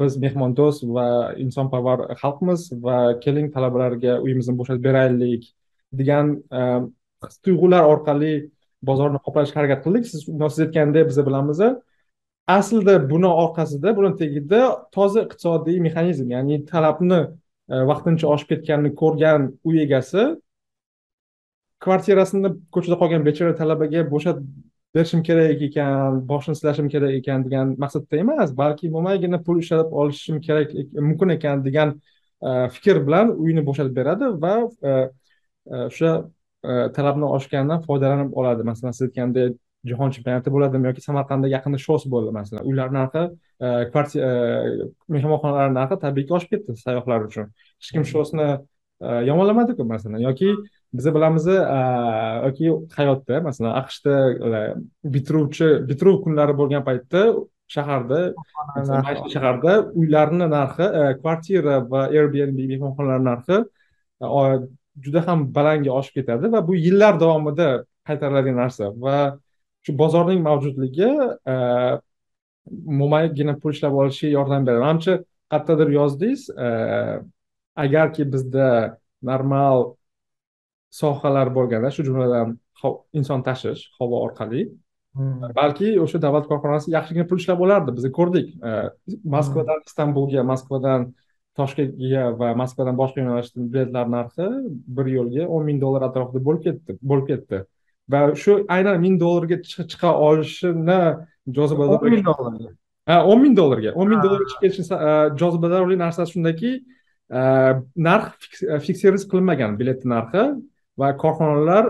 [0.00, 1.06] biz mehmondo'st va
[1.44, 5.48] insonparvar xalqmiz va keling talabalarga uyimizni bo'shatib beraylik
[6.00, 6.32] degan
[7.26, 8.32] his tuyg'ular orqali
[8.82, 10.06] bozorni qoplashga harakat qildik.
[10.12, 11.60] Siz siz aytgandek biz bilamiz
[12.46, 14.60] aslida buni orqasida buni tagida
[14.94, 17.20] toza iqtisodiy mexanizm ya'ni talabni
[17.72, 20.26] e, vaqtincha oshib ketganini ko'rgan uy egasi
[21.84, 24.46] kvartirasini ko'chada qolgan bechora talabaga bo'shatib
[24.94, 30.40] berishim kerak ekan boshini silashim kerak ekan degan maqsadda emas balki mo'maygina pul ishlab olishim
[30.46, 30.68] kerak
[31.08, 31.88] mumkin ekan degan
[32.46, 34.54] e, fikr bilan uyini bo'shatib beradi va
[34.90, 34.92] e,
[35.90, 36.12] o'sha
[36.96, 38.62] talabni oshganidan foydalanib oladi.
[38.70, 42.64] Masalan siz aytgandek jahon chempionati bo'ladimi yoki samarqandda yaqinda shos bo'ldi masalan.
[42.68, 43.22] Uylar narxi
[45.14, 47.52] mehmonxonalar narxi tabiiyki oshib ketdi sayyohlar uchun.
[47.80, 48.48] Hech kim shosni
[49.30, 50.20] yomonlamadiku masalan.
[50.28, 50.48] Yoki
[50.96, 51.46] biz bilamiz
[52.46, 52.66] yoki
[52.96, 54.14] hayotda masalan aqshda
[55.14, 57.22] bitiruvchi bitiruv kunlari bo'lgan paytda
[57.74, 58.20] shaharda
[59.34, 60.86] shaharda uylarni narxi
[61.20, 63.56] kvartira va airbnb mehmonxonalar narxi
[65.04, 67.68] juda ham balandga oshib ketadi va bu yillar davomida
[68.08, 68.90] qaytariladigan narsa.
[69.04, 69.16] Va
[69.84, 71.10] shu bozorning mavjudligi
[73.00, 74.84] mo'maygina pul ishlab olishga yordam beradi.
[74.86, 75.14] Manimcha
[75.52, 76.48] qayerdadir yozdingiz
[77.84, 78.68] agarki bizda
[79.30, 79.94] normal
[81.00, 82.56] sohalar bo'lganda shu jumladan
[83.18, 84.62] inson tashish havo orqali
[85.16, 85.52] hmm.
[85.60, 87.94] balki o'sha davlat korxonasi yaxshigina pul ishlab olardi.
[87.96, 88.48] Biz ko'rdik.
[89.36, 91.10] Moskvadan istanbulga moskvadan
[91.58, 94.46] toshkentga va moskvadan boshqa yo'nalishda biletlar narxi
[94.96, 97.62] bir yo'lga o'n ming dollar atrofida bo'lib ketdi bo'lib ketdi.
[98.12, 101.00] Va shu aynan ming dollarga chiqa olishini
[101.56, 102.70] jozibador o'n ming dollarga
[103.10, 104.84] ha o'n ming dollarga o'n ming dollarga chiqib ketishi
[105.40, 106.72] jozibadorli narsasi shundaki
[108.08, 108.26] narx
[108.86, 110.44] fiksировать qilinmagan biletni narxi
[111.00, 111.84] va korxonalar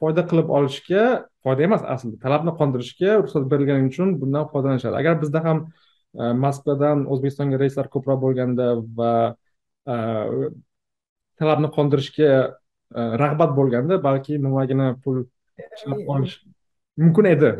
[0.00, 1.04] foyda qilib olishga
[1.44, 4.94] foyda emas aslida talabni qondirishga ruxsat berilgani uchun bundan foydalanishadi.
[5.02, 5.58] Agar bizda ham
[6.14, 8.66] Э, moskvadan o'zbekistonga reyslar ko'proq bo'lganda
[8.98, 9.14] va
[9.90, 9.94] e,
[11.40, 15.24] talabni qondirishga e, rag'bat bo'lganda balki nimagina pul
[16.14, 16.36] olish
[17.02, 17.50] mumkin edi.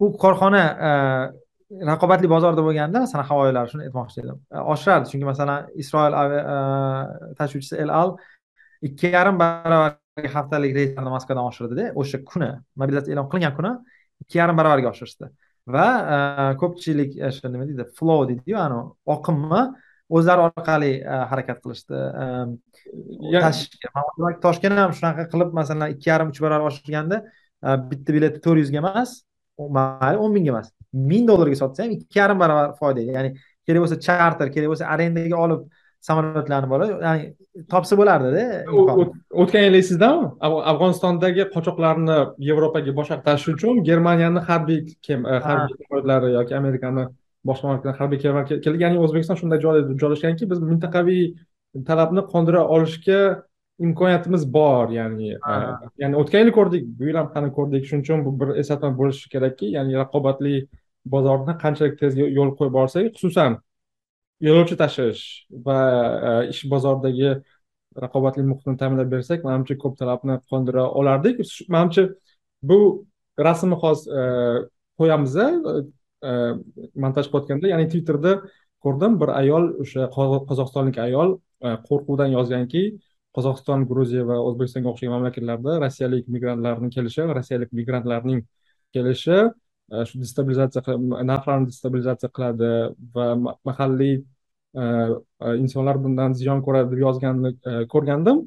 [0.00, 0.90] Bu korxona e,
[1.88, 4.42] raqobatli bozorda bo'lganda masalan havoyilari shuni aytmoqchi edim.
[4.74, 6.18] Oshirardi chunki masalan isroil
[7.40, 8.12] tashuvchisi el al
[8.90, 12.50] ikki yarim baravarga haftalik reyslarni moskvadan oshirdida o'sha kuni
[12.82, 13.72] mobilizatsiya e'lon qilingan kuni
[14.26, 15.32] ikki yarim baravarga oshirishdi.
[15.66, 18.84] Va ko'pchilik shu nima deydi flow deydiyu anavi
[19.16, 19.62] oqimni
[20.16, 20.92] o'zlari orqali
[21.30, 21.96] harakat qilishdi.
[24.44, 27.22] Toshkent ham shunaqa qilib masalan ikki yarim uch barobar oshirganda
[27.90, 29.10] bitta bilet to'rt yuzga emas
[29.78, 30.68] mayli o'n mingga emas
[31.10, 33.30] ming dollarga sotsa ham ikki yarim barobar foyda ya'ni
[33.66, 35.62] kerak bo'lsa charter kerak bo'lsa arendaga olib
[36.06, 38.42] samolyotlarni bo'lib ya'ni topsa bo'lardida
[39.42, 40.26] o'tgan yil eslaysizlarmi
[40.72, 44.80] afg'onistondagi qochoqlarni yevropaga boshqa tashish uchun germaniyani harbiy
[45.48, 47.06] harbiy samolyotlari yoki amerikani
[47.48, 51.24] boshqa mamlakatdan harbiy kemalar kelgan ya'ni o'zbekiston shunday joyda joylashganki biz mintaqaviy
[51.90, 53.20] talabni qondira olishga
[53.86, 55.54] imkoniyatimiz bor ya'ni e,
[56.02, 59.30] ya'ni o'tgan yili ko'rdik bu yil ham qani ko'rdik shuning uchun bu bir eslatma bo'lishi
[59.34, 60.56] kerakki ya'ni raqobatli
[61.14, 63.58] bozorni qanchalik tez yo'l qo'yib borsak xususan
[64.46, 65.22] yo'lovchi tashish
[65.66, 65.78] va
[66.30, 67.30] e, ish bozoridagi
[68.04, 71.40] raqobatli muhitni ta'minlab bersak manimcha ko'p talabni qondira olardik.
[71.74, 72.08] Manimcha
[72.70, 72.78] bu
[73.48, 74.24] rasmni hozir e,
[75.00, 75.48] qo'yamiz e,
[77.04, 78.32] montaj qilayotganda ya'ni twitterda
[78.84, 81.38] ko'rdim bir ayol o'sha qozog'istonlik ayol
[81.88, 82.82] qo'rquvdan yozganki
[83.36, 88.40] qozog'iston gruziya va o'zbekistonga o'xshagan mamlakatlarda rossiyalik migrantlarning kelishi rossiyalik migrantlarning
[88.94, 89.38] kelishi
[90.08, 90.98] shu destabilizatsiya
[91.30, 92.70] narxlarni destabilizatsiya qiladi
[93.16, 93.26] va
[93.68, 94.14] mahalliy
[94.74, 94.84] E,
[95.62, 98.42] insonlar bundan ziyon ko'radi deb yozganini e, ko'rgandim.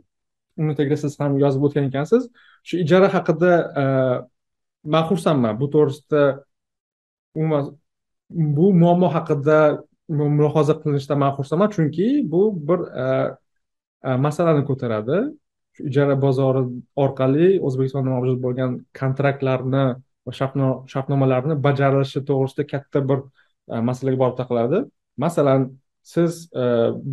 [0.62, 2.28] Uni tagiga siz ham yozib o'tgan ekansiz.
[2.68, 3.84] Shu ijara haqida e,
[4.94, 5.60] man xursandman.
[5.62, 6.24] Bu to'g'risida
[7.36, 7.72] umuman
[8.58, 9.60] bu muammo haqida
[10.20, 11.72] mulohaza qilinishdan man xursandman.
[11.76, 12.80] Chunki bu bir
[14.26, 15.18] masalani ko'taradi.
[15.76, 16.64] Shu ijara bozori
[17.04, 19.86] orqali o'zbekistonda mavjud bo'lgan kontraktlarni
[20.28, 20.32] va
[20.94, 23.20] shartnomalarni bajarilishi to'g'risida katta bir
[23.90, 24.80] masalaga borib taqaladi.
[25.26, 25.62] Masalan
[26.14, 26.64] siz e,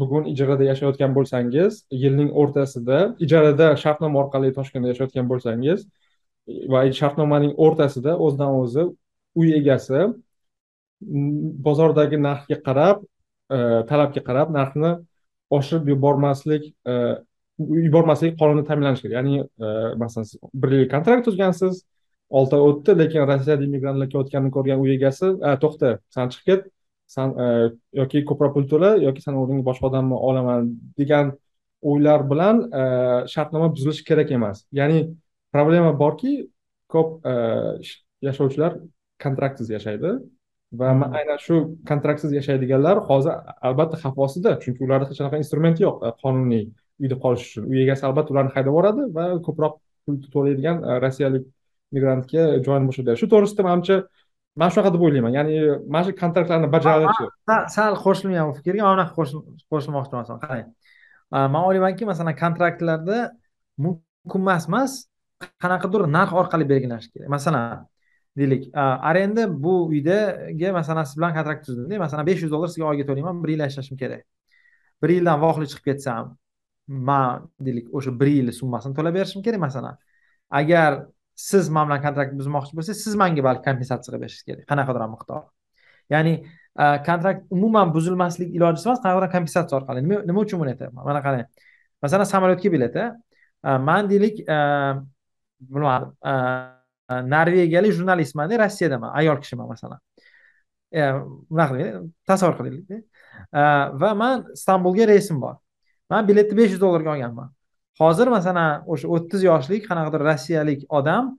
[0.01, 5.87] bugun ijarada yashayotgan bo'lsangiz yilning o'rtasida ijarada shartnoma orqali toshkentda yashayotgan bo'lsangiz
[6.73, 8.85] va shartnomaning o'rtasida o'zidan o'zi
[9.41, 10.03] uy egasi
[11.67, 13.03] bozordagi narxga qarab
[13.57, 13.59] e,
[13.91, 14.93] talabga qarab narxni
[15.59, 16.95] oshirib yubormaslik e,
[17.59, 19.17] yubormaslik qonunda ta'minlanishi kerak.
[19.19, 19.67] Ya'ni e,
[20.03, 21.83] masalan siz bir yillik kontrakt tuzgansiz
[22.39, 26.73] olti oy o'tdi lekin rossiyada immigrantlar kelayotganini ko'rgan uy egasi to'xta san chiqib ket
[27.07, 27.47] san e,
[28.01, 31.35] yoki ko'proq pul to'la yoki san o'rningga boshqa odamni olaman degan
[31.91, 32.63] o'ylar bilan
[33.33, 34.65] shartnoma buzilishi kerak emas.
[34.73, 35.01] Ya'ni
[35.53, 36.33] problema borki
[36.89, 37.27] ko'p
[38.25, 38.79] yashovchilar
[39.25, 40.15] kontraktsiz yashaydi
[40.81, 41.15] va hmm.
[41.19, 41.57] aynan shu
[41.91, 43.35] kontraktsiz yashaydiganlar hozir
[43.69, 46.65] albatta xavf ostida chunki ularda hech qanaqa instrumenti yo'q e, qonuniy
[47.03, 47.69] uyda qolish uchun.
[47.71, 51.45] Uy egasi albatta ularni haydab yuboradi va ko'proq pul to'laydigan e, rossiyalik
[51.95, 54.01] migrantga joyini bo'shatib beradi shu to'g'risida manimcha
[54.61, 55.33] man shunaqa deb o'ylayman.
[55.39, 55.55] Ya'ni
[55.93, 57.25] mana shu kontraktlarni bajarilishi
[57.77, 59.13] sal qo'shilmayman bu fikrga mana bunaqa
[59.73, 60.69] qo'shilmoqchi emasman qarang.
[61.55, 63.19] Man o'ylaymanki masalan kontraktlarda
[63.85, 64.93] mumkin emas emas
[65.63, 67.29] qanaqadir narx orqali belgilanishi kerak.
[67.37, 67.83] Masalan
[68.39, 68.63] deylik
[69.11, 73.37] arenda bu uydaga masalan siz bilan kontrakt tuzdimda masalan besh yuz dollar sizga oyga to'layman
[73.43, 74.23] bir yil yashashim kerak.
[75.03, 76.25] Bir yildan voqli chiqib ketsam
[77.09, 79.95] man deylik o'sha bir yil summasini to'lab berishim kerak masalan.
[80.61, 80.91] Agar
[81.37, 85.43] siz man bilan kontrakt buzmoqchi bo'lsangiz siz manga balki kompensatsiya qilib berishingiz kerak qanaqadir miqdor?
[86.15, 86.35] Ya'ni
[86.83, 90.05] e, kontrakt umuman buzilmaslik ilojisi emas qanaqadir kompensatsiya orqali.
[90.29, 91.05] Nima uchun buni aytyapman?
[91.09, 91.47] Mana qarang.
[92.03, 93.07] Masalan samolyotga bilet e,
[93.89, 94.59] man deylik e,
[95.61, 96.13] bilmadim.
[97.35, 100.01] Norvegiyalik jurnalistmanda rossiyadaman ayol kishiman masalan.
[101.51, 103.05] Bunaqa qiling tasavvur qilaylik
[104.03, 105.59] va man istanbulga reysim bor.
[106.11, 107.51] Man biletni besh yuz dollarga olganman.
[108.01, 111.33] Hozir masalan o'sha o'ttiz yoshlik qanaqadir rossiyalik odam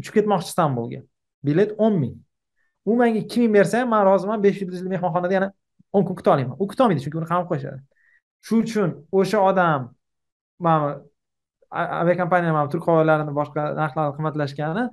[0.00, 1.00] uchib ketmoqchi istanbulga
[1.46, 2.16] bilet o'n ming.
[2.88, 5.48] U menga ikki ming bersa ham man roziman besh yulduzli mehmonxonada yana
[5.92, 7.78] o'n kun kuta olaman u kutolmaydi chunki uni qamab qo'yishadi
[8.46, 9.80] shu uchun o'sha odam
[10.66, 10.88] mana
[12.02, 14.84] aviakompaniya mana turk havo yo'llarini boshqa narxlarni qimmatlashgani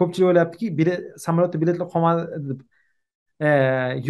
[0.00, 2.60] ko'pchilik o'ylayaptiki bilet samolyotda biletlar qolmadi deb
[3.46, 3.48] e,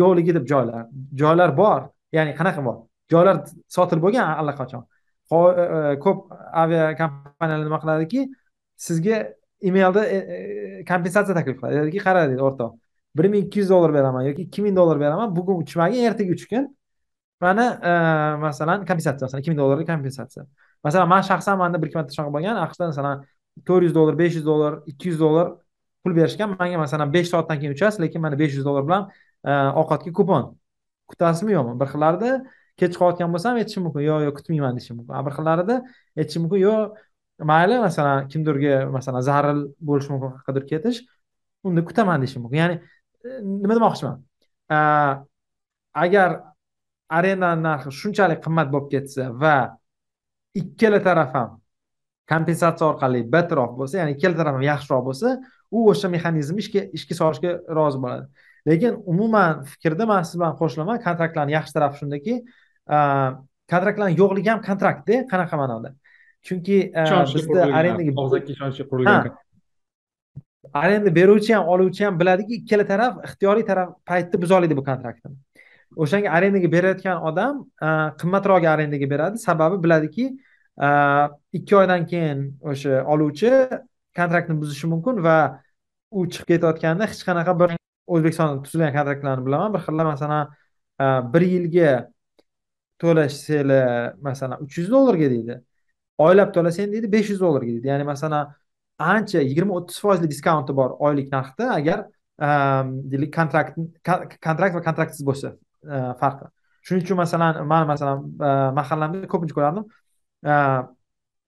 [0.01, 0.83] yo'qligi deb joylar
[1.23, 1.81] joylar bor.
[2.17, 2.77] Ya'ni qanaqa bor?
[3.13, 3.37] Joylar
[3.77, 4.83] sotilib bo'lgan allaqachon.
[5.33, 6.33] E, e, ko'p
[6.63, 8.29] aviakompaniyalar nima qiladiki
[8.77, 9.21] sizga
[9.63, 11.75] emailda e, kompensatsiya taklif qiladi.
[11.79, 12.73] Aytadiki qara deydi o'rtoq
[13.17, 16.69] bir ming ikki yuz dollar beraman yoki ikki ming dollar beraman bugun uchmagin ertaga uchgin
[17.41, 17.67] mana
[18.47, 20.45] masalan kompensatsiya masalan ikki ming dollarlik kompensatsiya.
[20.85, 23.25] Masalan man shaxsan manda bir ikki marta shunaqa bo'lgan aqshda masalan
[23.69, 25.47] to'rt yuz dollar besh yuz dollar ikki yuz dollar
[26.05, 29.09] pul berishgan manga masalan besh soatdan keyin uchasiz lekin mana besh yuz dollar bilan
[29.81, 30.43] ovqatga kupon.
[31.11, 31.75] Kutasizmi yo'qmi?
[31.81, 32.31] Bir xillarda
[32.81, 34.03] kech qolayotgan bo'lsam aytishim mumkin.
[34.11, 35.15] Yo'q yo'q kutmayman deyishim mumkin.
[35.27, 35.77] Bir xillarida
[36.21, 36.61] aytishim mumkin.
[36.67, 36.81] Yo'q
[37.51, 40.99] mayli masalan kimdirga masalan zaril bo'lishi mumkin qayerqadir ketish
[41.67, 42.59] unda kutaman deyishim mumkin.
[42.63, 42.77] Ya'ni
[43.25, 43.29] e,
[43.63, 44.17] nima demoqchiman?
[46.05, 46.31] Agar
[47.19, 49.57] arendani narxi shunchalik qimmat bo'lib ketsa va
[50.61, 51.51] ikkala taraf ham
[52.33, 55.29] kompensatsiya orqali betterroq bo'lsa ya'ni ikkala taraf ham yaxshiroq bo'lsa
[55.77, 58.27] u o'sha mexanizmni ishga ishga solishga rozi bo'ladi.
[58.71, 62.35] Lekin umuman fikrda man siz bilan qo'shilaman kontraktlarni yaxshi tarafi shundaki
[63.73, 65.95] kontraktlarni yo'qligi ham kontraktda qanaqa ma'noda?
[66.47, 66.77] Chunki
[67.37, 69.33] bizda arendaga og'zaki ishonchga qurilgan
[70.81, 75.37] arenda beruvchi ham oluvchi ham biladiki ikkala taraf ixtiyoriy taraf paytda buzoladi bu kontraktni.
[76.03, 77.55] O'shanga arendaga berayotgan odam
[78.21, 79.37] qimmatroq arendaga beradi.
[79.39, 80.25] Sababi biladiki
[81.59, 82.39] ikki oydan keyin
[82.71, 83.51] o'sha oluvchi
[84.19, 85.39] kontraktni buzishi mumkin va
[86.11, 87.71] u chiqib ketayotganda hech qanaqa bir
[88.15, 89.71] o'zbekistonda tuzilgan kontraktlarni bilaman.
[89.75, 90.45] Bir xillar masalan
[91.35, 91.91] bir yilga
[93.05, 95.55] to'lashsanglar masalan uch yuz dollarga deydi.
[96.27, 97.87] Oylab to'lasang deydi besh yuz dollarga deydi.
[97.93, 98.45] Ya'ni masalan
[98.99, 101.99] ancha yigirma o'ttiz foizli diskonti bor oylik narxda agar
[103.13, 103.73] deylik kontrakt
[104.47, 105.49] kontrakt va kontraktsiz bo'lsa
[106.23, 106.47] farqi.
[106.87, 108.19] Shuning uchun masalan man masalan
[108.79, 109.85] mahallamda ko'pincha ko'rardim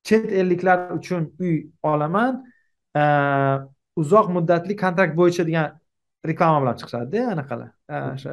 [0.08, 1.56] chet elliklar uchun uy
[1.92, 2.32] olaman
[4.02, 5.66] uzoq muddatli kontrakt bo'yicha degan
[6.30, 7.70] reklama bilan chiqishadida anaqalar.
[8.14, 8.32] O'sha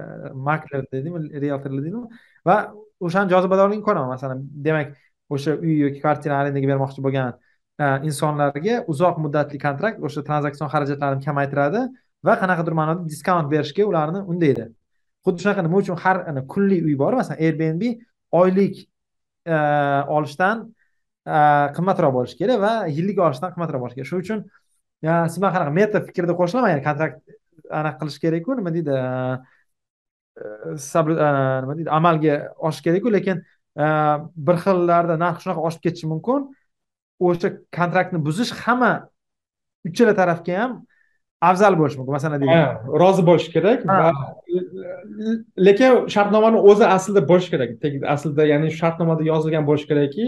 [0.50, 2.08] makler deydimi rieltorlar deydimi
[2.48, 2.58] va
[3.06, 4.94] o'shani jozibadorligini ko'raman masalan demak
[5.36, 7.34] o'sha uy yoki kvartira arendaga bermoqchi bo'lgan
[7.84, 11.84] e, insonlarga uzoq muddatli kontrakt o'sha tranzaksion xarajatlarni kamaytiradi
[12.28, 14.70] va qanaqadir ma'noda diskaunt berishga ularni undaydi.
[15.26, 17.84] Xuddi shunaqa nima uchun har kunlik uy bor masalan airbnb
[18.42, 18.84] oylik
[19.46, 19.56] e,
[20.18, 20.66] olishdan
[21.36, 21.38] e,
[21.78, 24.12] qimmatroq bo'lishi kerak va yillik olishdan qimmatroq bo'lishi kerak.
[24.12, 24.46] Shuning uchun
[25.04, 27.18] siz bilan qanaqa meta fikrda qo'shilaman ya'ni kontrakt
[27.80, 28.96] anaqa qilish kerakku nima deydi
[30.38, 33.44] nima deydi amalga oshishi kerakku lekin
[34.48, 36.50] bir xillarda narx shunaqa oshib ketishi mumkin.
[37.20, 38.94] O'sha kontraktni buzish hamma
[39.88, 40.72] uchala tarafga ham
[41.50, 42.14] afzal bo'lishi mumkin.
[42.18, 44.10] Masalan deylik rozi bo'lishi kerak va
[45.68, 47.70] lekin shartnomani o'zi aslida bo'lishi kerak.
[48.16, 50.26] Aslida ya'ni shartnomada yozilgan bo'lishi kerakki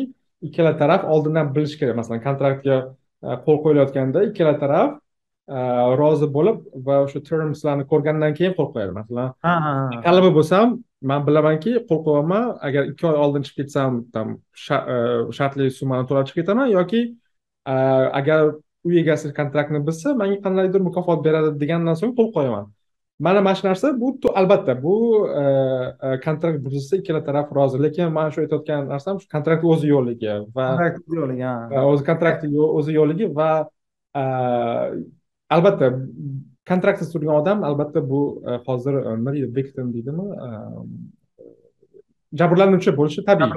[0.47, 1.95] ikkala taraf oldindan bilishi kerak.
[2.01, 2.75] Masalan kontraktga
[3.23, 4.99] e, qo'l qo'yilayotganda ikkala taraf e,
[6.01, 9.29] rozi bo'lib va o'sha termslarni ko'rgandan keyin qo'l qo'yadi masalan
[10.05, 10.77] talaba bo'lsam
[11.11, 14.97] man bilamanki qo'l qo'yaman agar ikki oy oldin chiqib ketsam там e,
[15.37, 17.01] shartli summani to'lab chiqib ketaman yoki
[18.19, 18.55] agar
[18.85, 22.65] uy egasi kontraktni buzsa menga qandaydir mukofot beradi degandan so'ng qo'l qo'yaman.
[23.25, 24.07] Mana mana shu narsa bu
[24.41, 24.95] albatta bu
[25.41, 25.43] e,
[26.05, 27.79] e, kontrakt buzilsa ikkala taraf rozi.
[27.85, 30.97] Lekin man shu aytayotgan narsam shu kontrakt o'zi yo'qligi va kontrakt
[31.91, 33.49] o'zi kontrakti o'zi yo'qligi va
[34.21, 34.23] e,
[35.49, 35.91] albatta
[36.69, 38.21] kontraktsiz turgan odam albatta bu
[38.67, 40.25] hozir nima deydi victim deydimi?
[42.33, 43.51] Jabrlanuvchi bo'lishi tabiiy.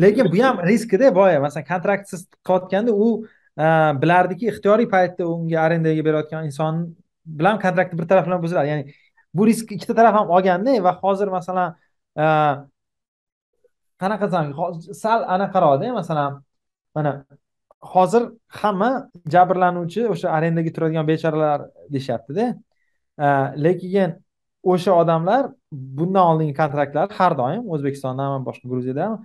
[0.00, 1.40] Lekin bu ham riskida boya.
[1.40, 3.26] Masalan kontraktsiz qilayotganda u
[4.02, 6.74] bilardiki ixtiyoriy paytda unga arendaga berayotgan inson
[7.26, 8.68] bilan kontraktni bir taraf bilan buziladi.
[8.68, 8.84] Ya'ni
[9.34, 11.74] bu risk ikkita taraf ham olganda va hozir masalan
[14.02, 14.44] qanaqa desam
[15.04, 16.42] sal anaqaroqda masalan
[16.94, 17.10] mana
[17.92, 18.22] hozir
[18.60, 18.90] hamma
[19.34, 21.60] jabrlanuvchi o'sha arendaga turadigan bechoralar
[21.94, 22.44] deyishyaptida.
[23.66, 24.10] Lekin
[24.72, 25.42] o'sha odamlar
[25.72, 29.16] bundan oldingi kontraktlar har doim o'zbekistonda ham boshqa gruziyada ham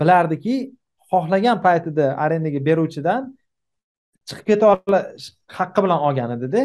[0.00, 0.56] bilardiki
[1.10, 3.22] xohlagan paytida arendaga beruvchidan
[4.28, 5.26] chiqib keta olish
[5.58, 6.62] haqqi bilan olgan edida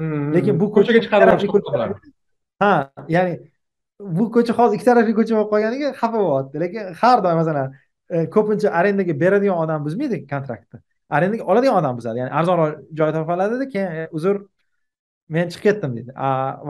[0.00, 0.26] hmm.
[0.36, 1.28] lekin bu ko'chaga chiqarib
[2.62, 2.72] ha
[3.16, 3.34] ya'ni
[4.00, 6.56] bu ko'cha hozir ikki tarafli ko'cha bo'lib qolganiga xafa bo'lyapti.
[6.64, 7.72] Lekin har doim masalan
[8.34, 10.80] ko'pincha arendaga beradigan odam buzmaydi kontraktni?
[11.10, 14.42] Arendaga oladigan odam buzadi ya'ni arzonroq joy topib oladida keyin e, uzr
[15.28, 16.12] men chiqib ketdim deydi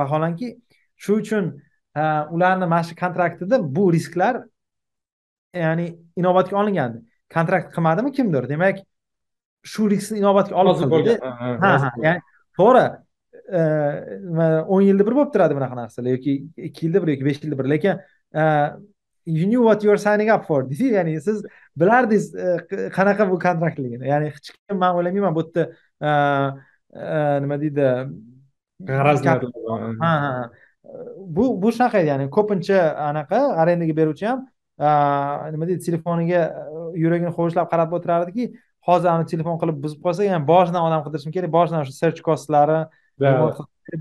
[0.00, 0.52] vaholanki
[0.96, 1.50] shu uchun
[2.34, 4.42] ularni mana shu kontraktida bu risklar
[5.54, 5.86] ya'ni
[6.16, 7.02] inobatga olingandi.
[7.34, 8.48] Kontrakt qilmadimi kimdir?
[8.48, 8.78] Demak
[9.64, 12.20] shu riskni inobatga olib qildida ha ha ya'ni
[12.58, 12.84] to'g'ri
[13.58, 13.62] e,
[14.74, 16.36] o'n yilda bir bo'lib turadi bunaqa narsalar yoki
[16.68, 18.00] ikki yilda bir yoki besh yilda bir lekin
[18.40, 18.44] e,
[19.36, 20.62] you knew what you were signing up for.
[20.70, 21.44] Deydi ya'ni siz
[21.80, 22.46] bilardingiz e,
[22.96, 24.08] qanaqa bu kontraktligini?
[24.12, 25.64] Ya'ni hech kim man o'ylamayman bu yerda
[27.44, 27.88] nima deydi
[28.90, 29.40] g'araz ha
[30.00, 30.50] ha
[31.18, 32.78] bu bu shunaqa edi ya'ni ko'pincha
[33.10, 34.46] anaqa arendaga beruvchi ham
[35.52, 36.42] nima deydi telefoniga
[37.02, 38.44] yuragini ho'vishlab qarab o'tirar ediki
[38.88, 42.78] hozir ani telefon qilib buzib qolsa yana boshidan odam qidirishim kerak boshidan o'sha search kostlari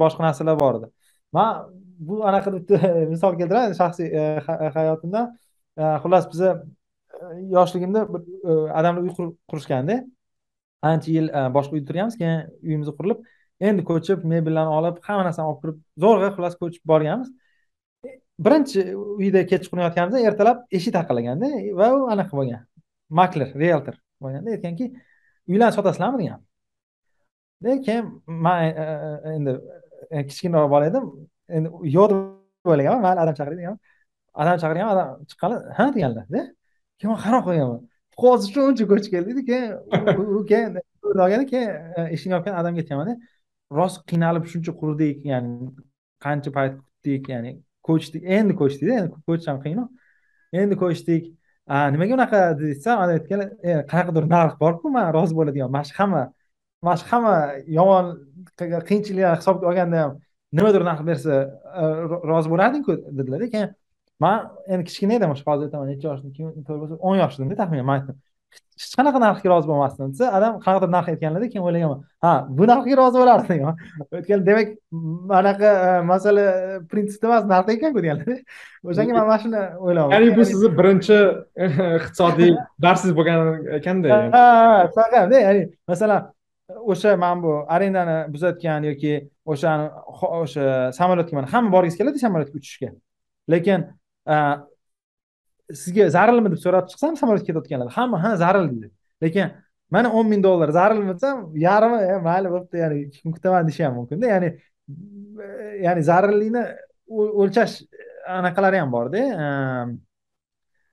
[0.04, 0.88] boshqa narsalar bor edi.
[1.36, 1.52] Man
[2.00, 2.78] bu anaqa bitta
[3.14, 5.32] misol keltiraman shaxsiy e, e, hayotimdan
[5.78, 6.52] e, xullas biza
[7.56, 8.22] yoshligimda bir
[8.80, 9.14] odamlar uy
[9.52, 9.98] qurishganda
[10.92, 13.26] ancha yil boshqa uyda turganmiz keyin uyimiz qurilib
[13.70, 17.30] endi ko'chib mebellarni olib hamma narsani olib kirib zo'rg'a xullas ko'chib borganmiz.
[18.46, 21.48] Birinchi uyda kechqurun yotganimizda ertalab eshik taqillaganda
[21.80, 22.62] va u anaqa bo'lgan
[23.20, 24.92] makler realtor bo'lganda aytganki
[25.54, 26.44] uylarni sotasizlarmi degan.
[27.88, 28.12] Keyin
[28.46, 28.58] man
[29.36, 29.58] endi
[30.30, 31.10] kichkina bola edim
[31.56, 33.80] endi yo'q deb o'ylaganman mayli adam chaqiring deganman.
[34.42, 36.26] Adam chaqirgan adam chiqqanlar ha deganlar
[36.98, 37.82] keyin man qarab qo'yganman
[38.24, 39.72] hozir shuncha ko'chib keldikda keyin
[40.40, 40.72] u keyin
[41.54, 41.70] keyin
[42.16, 43.14] eshikni yopgan odamga aytganmanda
[43.80, 45.72] rost qiynalib shuncha qurdik ya'ni
[46.26, 47.52] qancha payt kutdik ya'ni
[47.88, 49.84] ko'chdik endi ko'chdikda endi ko'chish ham qiyinu.
[50.62, 51.24] Endi ko'chdik.
[51.94, 56.24] Nimaga unaqa desa aytganlar e, qanaqadir narx borku man rozi bo'ladigan mana shu hamma
[56.86, 57.34] mana shu hamma
[57.80, 58.06] yomon
[58.90, 60.14] qiyinchiliklarni hisobga olganda ham
[60.54, 61.34] nimadir narx bersa
[61.82, 61.84] e,
[62.32, 63.76] rozi bo'lardingku dedilarda keyin
[64.20, 68.18] man endi kichkina edim hozir aytaman necha yoshda to'rt bo'lsa o'n yoshlimda taxminan man aytdim.
[68.78, 72.98] Hech qanaqa narxga rozi bo'lmasdim desa adam qanaqadir narx aytganlarda keyin o'ylaganman ha bu narxga
[73.02, 73.82] rozi bo'lardi degan.
[74.20, 74.68] O'tgan demak
[75.40, 78.40] anaqa e, masala e, prinsipda emas narxda ekanku deganlar
[78.90, 81.20] o'shanga man mana shuni o'ylayapman ya'ni bu sizni birinchi
[82.00, 83.38] iqtisodiy darsingiz bo'lgan
[83.80, 84.46] ekanda ha
[84.94, 86.22] shunaqada ya'ni masalan
[86.70, 89.14] o'sha mana bu arendani buzayotgan yoki
[89.46, 89.86] o'shani
[90.42, 92.90] o'sha samolyotga mana hamma borgisi keladi samolyotga uchishga.
[93.54, 93.86] Lekin
[95.82, 98.92] sizga zarilmi deb so'rab chiqsam samolyotga ketayotganlar hamma ha zaril deydi.
[99.24, 99.48] Lekin
[99.92, 101.38] mana o'n ming dollar zarilmi desam
[101.68, 104.50] yarmi e, mayli bo'pti ya'ni ikki kun kutaman deyishi ham mumkinda ya'ni
[105.86, 106.64] ya'ni zarillikni
[107.42, 107.76] o'lchash
[108.40, 109.24] anaqalari ham borda.
[109.44, 109.96] Ehm,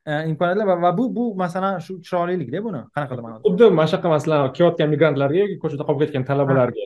[0.06, 2.80] imkoniyatlar va bu bu masalan shu chiroylilikda buni.
[2.96, 6.84] Qanaqadir ma'noda xuddi mana shunaqa masalan kelayotgan migrantlarga yoki ko'chada qolib ketgan talabalarga.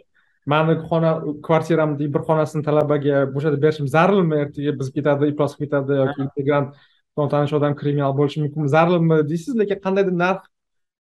[0.52, 1.10] Mani xona
[1.46, 6.68] kvartiramni bir xonasini talabaga bo'shatib berishim zarurmi ertaga bizib ketadi iflos qilib ketadi yoki migrant
[7.18, 10.40] notanish odam kriminal bo'lishi mumkin zarurmi deysiz lekin qandaydir narx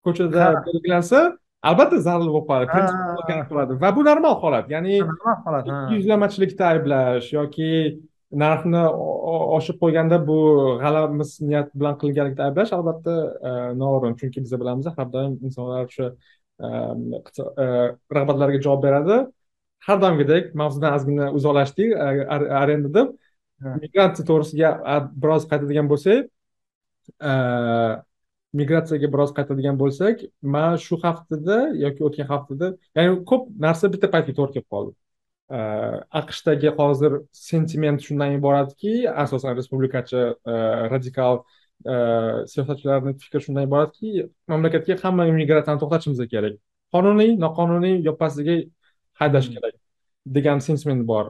[0.06, 1.20] ko'chada belgilansa
[1.70, 2.46] albatta zarur bo'lib
[3.50, 7.70] qoladi va bu normal holat ya'ni normal holat yuzlamachilikda ayblash yoki
[8.32, 8.82] narxni
[9.58, 10.38] oshib qo'yganda bu
[10.82, 13.16] g'alamis niyat bilan qilinganlikda ayblash albatta
[13.50, 13.52] e,
[13.82, 16.08] noo'rin chunki biz bilamiz har doim insonlar o'sha
[16.66, 16.68] e,
[17.64, 17.66] e,
[18.18, 19.18] rag'batlarga javob beradi.
[19.88, 21.90] Har doimgidek mavzudan ozgina uzoqlashdik
[22.62, 23.08] arendada
[23.84, 24.70] migratsiya to'g'risiga
[25.24, 26.22] biroz qaytadigan bo'lsak
[28.60, 30.26] migratsiyaga biroz qaytadigan bo'lsak
[30.56, 34.92] man shu haftada yoki o'tgan haftada ya'ni ko'p narsa bitta paytga to'g'ri kelib qoldi
[36.22, 38.94] aqshdagi hozir sentiment shundan iboratki
[39.24, 40.22] asosan respublikachi
[40.94, 41.44] radikal
[42.54, 46.56] siyosatchilarni fikri shundan iboratki mamlakatga hamma migratsiyani to'xtatishimiz kerak
[46.96, 48.56] qonuniy noqonuniy yoppasiga
[49.22, 49.76] haydash kerak
[50.38, 51.26] degan sentiment bor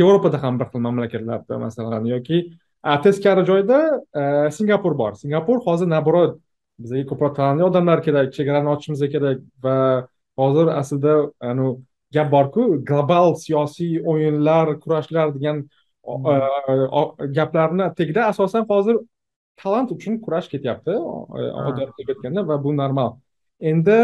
[0.00, 2.38] yevropada ham bir xil mamlakatlarda masalan yoki
[3.04, 3.78] teskari joyda
[4.58, 6.40] singapur bor singapur hozir наоборот
[6.82, 9.76] bizga ko'proq talantli odamlar kerak chegarani ochishimiz kerak va
[10.40, 11.14] hozir aslida
[11.50, 11.72] anavi
[12.12, 15.64] gap borku global siyosiy o'yinlar kurashlar degan
[17.38, 18.96] gaplarni tagida asosan hozir
[19.62, 23.16] talant uchun kurash ketyapti oddiy aytganda va bu normal.
[23.60, 23.98] Endi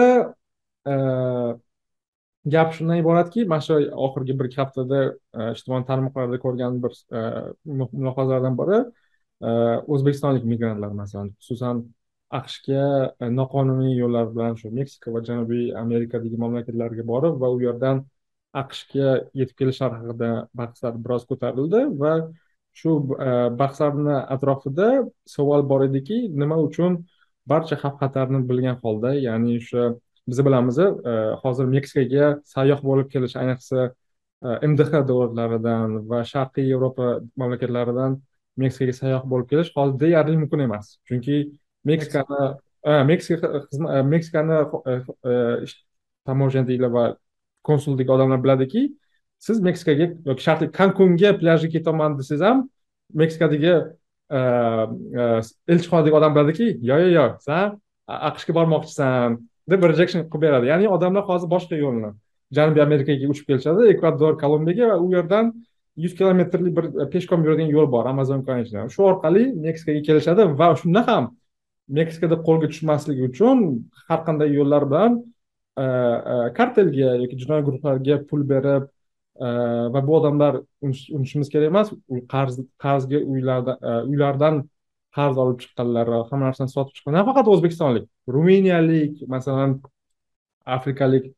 [2.54, 5.00] gap shundan iboratki mana shu oxirgi bir ikki haftada
[5.38, 7.20] e, ijtimoiy tarmoqlarda ko'rgan bir e,
[7.70, 8.78] mulohazalardan biri
[9.48, 9.50] e,
[9.94, 11.82] o'zbekistonlik migrantlar masalan xususan
[12.36, 12.82] aqshga
[13.20, 18.02] e, noqonuniy yo'llar bilan shu meksika va janubiy amerikadagi mamlakatlarga borib va u yerdan
[18.62, 19.08] aqshga
[19.40, 22.12] yetib kelishlar haqida bahslar biroz ko'tarildi va
[22.80, 22.90] shu
[23.28, 24.88] e, bahslarni atrofida
[25.36, 26.98] savol bor ediki nima uchun
[27.52, 29.84] barcha xavf xatarni bilgan holda ya'ni o'sha
[30.30, 30.88] biz bilamiz e,
[31.42, 33.88] hozir meksikaga sayyoh bo'lib kelish ayniqsa
[34.72, 37.06] mdh davlatlaridan va sharqiy yevropa
[37.40, 38.12] mamlakatlaridan
[38.62, 40.86] meksikaga sayyoh bo'lib kelish hozir deyarli mumkin emas.
[41.08, 41.38] Chunki
[41.90, 42.40] meksikani
[43.10, 44.92] meksika e, e meksikani e,
[45.30, 45.66] e,
[46.26, 47.04] tamojenniklar va
[47.62, 48.88] konsuldagi odamlar biladiki
[49.38, 52.64] siz meksikaga yoki shartli kankunga plyajga ketaman desangiz ham
[53.14, 53.74] meksikadagi
[55.72, 57.78] elchixonadagi odam biladiki yo'q yo'q yo'q san
[58.08, 59.38] aqshga bormoqchisan
[59.70, 60.66] deb rejection qilib beradi.
[60.72, 62.12] Ya'ni odamlar hozir boshqa yo'lni
[62.58, 65.52] janubiy amerikaga uchib kelishadi ekvador kolumbiyaga va u yerdan
[66.04, 71.02] yuz kilometrlik bir peshkom yuradigan yo'l bor amazon konечный shu orqali meksikaga kelishadi va shunda
[71.08, 71.28] ham
[71.88, 73.58] meksikada qo'lga tushmasligi uchun
[74.08, 75.18] har qanday yo'llar bilan
[75.82, 78.88] e, e, kartelga yoki jinoiy guruhlarga pul berib
[79.94, 81.92] va bu odamlar unutishimiz kerak emas
[82.32, 83.76] qarz qarzga uylardan
[84.10, 84.56] uylardan
[85.16, 87.14] qarz olib chiqqanlar hamma narsani sotib chiqqan.
[87.20, 89.76] Nafaqat o'zbekistonlik ruminiyalik masalan
[90.76, 91.30] afrikalik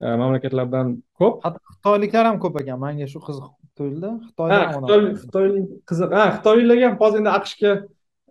[0.00, 1.40] mamlakatlardan ko'p.
[1.44, 2.80] Hatto xitoyliklar ham ko'p ekan.
[2.84, 3.46] Manga shu qiziq
[3.78, 4.10] tuyuldi.
[4.28, 7.72] Xitoylik xitoylik qiziq ha xitoyliklarga ham hozir endi aqshga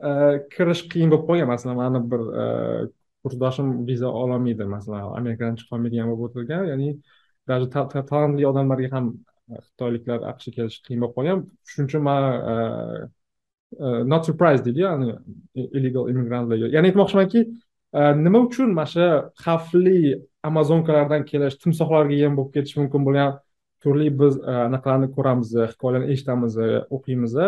[0.04, 0.10] E,
[0.52, 2.46] kirish qiyin bo'lib qolgan masalan mani bir e,
[3.24, 6.90] kursdoshim viza ololmaydi masalan amerikadan chiqolmaydigan bo'lib o'tirgan ya'ni
[7.48, 7.70] даже
[8.10, 9.06] talantli odamlarga ham
[9.68, 12.56] xitoyliklar aqshga kelish qiyin bo'lib qolgan shuning uchun man e,
[14.12, 14.88] not surprised deydiyu
[15.78, 16.68] illegal immigrantlarga.
[16.76, 17.46] Ya'ni aytmoqchimanki
[18.26, 19.08] nima uchun mana shu
[19.46, 20.00] xavfli
[20.50, 23.40] amazonkalardan kelish timsohlarga yem bo'lib ketishi mumkin bo'lgan
[23.84, 24.34] turli biz
[24.66, 26.60] anaqalarni ko'ramiz hikoyalarni eshitamiz
[26.98, 27.40] o'qiymiz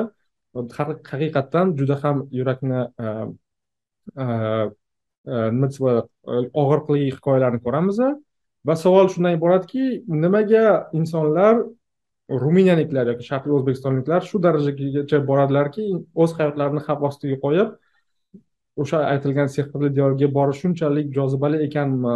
[1.09, 2.81] haqiqatdan juda ham yurakni
[5.53, 6.07] nima desa bo'ladi
[6.61, 7.97] og'riqli hikoyalarni ko'ramiz
[8.67, 9.83] va savol shundan iboratki
[10.23, 10.63] nimaga
[10.99, 11.55] insonlar
[12.43, 15.83] ruminiyaliklar yoki sharqiy o'zbekistonliklar shu darajagacha boradilarki
[16.23, 17.69] o'z hayotlarini xavf ostiga qo'yib
[18.83, 22.15] o'sha aytilgan sehrli diyorga borish shunchalik jozibali ekanmi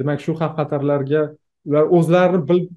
[0.00, 1.22] demak shu xavf xatarlarga
[1.68, 2.68] ular o'zlarini bilib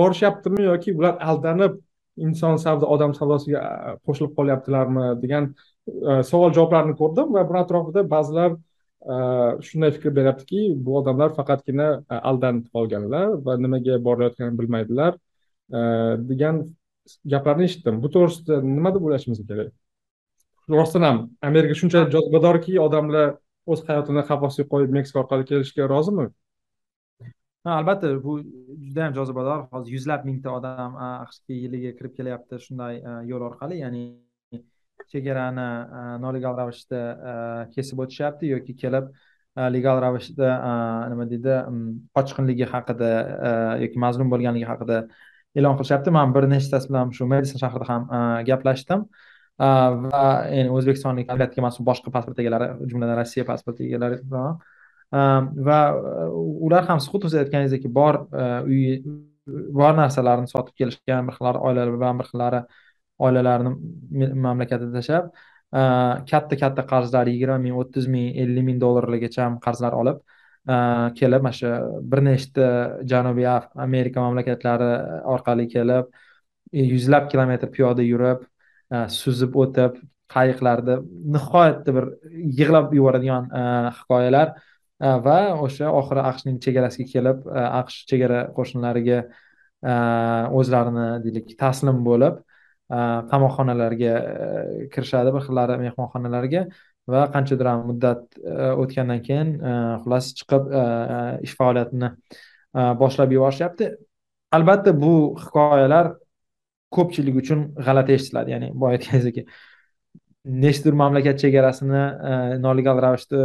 [0.00, 1.80] borishyaptimi yoki ular aldanib
[2.16, 3.62] inson savdo odam savdosiga
[4.06, 9.16] qo'shilib qolyaptilarmi degan e, savol javoblarni ko'rdim va buni atrofida ba'zilar e,
[9.68, 15.20] shunday fikr beryaptiki bu odamlar faqatgina e, aldanib qolganlar va nimaga borayotganini bilmaydilar
[16.30, 16.58] degan
[17.32, 18.00] gaplarni eshitdim.
[18.02, 19.72] Bu to'g'risida nima deb o'ylashimiz kerak?
[20.74, 23.34] Rostdan ham amerika shunchalik jozibadorki odamlar
[23.66, 26.28] o'z hayotini xavf ostiga qo'yib meksika orqali kelishga rozimi?
[27.64, 28.32] Ha albatta bu
[28.86, 32.94] juda ham jozibador hozir yuzlab mingta odam aqshga yiliga kirib kelyapti shunday
[33.30, 33.76] yo'l orqali.
[33.84, 34.02] Ya'ni
[35.12, 35.68] chegarani
[36.24, 37.00] nolegal ravishda
[37.74, 39.12] kesib o'tishyapti yoki kelib
[39.76, 40.48] legal ravishda
[41.12, 41.54] nima deydi
[42.16, 43.10] qochqinligi haqida
[43.84, 44.96] yoki mazlum bo'lganligi haqida
[45.58, 46.10] e'lon qilishyapti.
[46.18, 48.02] Man bir nechtasi bilan shu medison shahrida ham
[48.50, 49.08] gaplashdim.
[49.58, 54.16] Va ya'ni o'zbekistonlik davlatga emas boshqa pasport egalari jumladan rossiya pasporti egalari
[55.14, 56.26] va e,
[56.66, 58.84] ular ham siz xuddi siz aytganingizdek bor e, uy
[59.78, 62.60] bor narsalarni sotib kelishgan bir xillari oilalar bilan bir xillari
[63.26, 65.28] oilalarini mamlakatda tashlab
[65.80, 65.82] e,
[66.30, 70.24] katta katta qarzlar yigirma ming o'ttiz ming ellik ming dollarlargacha qarzlar olib
[71.20, 71.70] kelib mana shu
[72.12, 72.66] bir nechta
[73.12, 73.48] janubiy
[73.86, 74.92] amerika mamlakatlari
[75.34, 76.06] orqali kelib
[76.92, 78.46] yuzlab kilometr piyoda yurib
[79.20, 79.98] suzib o'tib
[80.34, 80.94] qayiqlarda
[81.36, 82.06] nihoyatda bir
[82.60, 83.50] yig'lab yuboradigan
[83.98, 84.54] hikoyalar
[85.02, 89.94] Э, va o'sha oxiri aqshning chegarasiga kelib э, aqsh chegara qo'shinlariga э,
[90.60, 92.42] o'zlarini deylik taslim bo'lib
[92.90, 96.64] qamoqxonalarga e, kirishadi bir xillari mehmonxonalarga
[97.08, 99.72] va qanchadir muddat e, o'tgandan keyin e,
[100.02, 100.68] xullas chiqib
[101.46, 102.10] ish faoliyatini
[103.00, 103.90] boshlab yuborishyapti.
[104.52, 106.12] Albatta bu hikoyalar
[106.96, 108.50] ko'pchilik uchun g'alati eshitiladi.
[108.54, 109.46] Ya'ni boya aytganingizdek
[110.64, 112.04] nechtadir mamlakat chegarasini
[112.66, 113.40] nolegal ravishda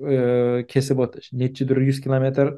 [0.00, 1.32] E, kesib o'tish.
[1.32, 2.56] Nechidir yuz kilometr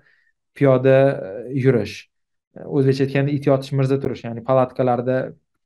[0.54, 2.08] piyoda e, yurish.
[2.56, 4.24] E, o'zbekcha aytganda it yotish mirza turish.
[4.28, 5.16] Ya'ni palatkalarda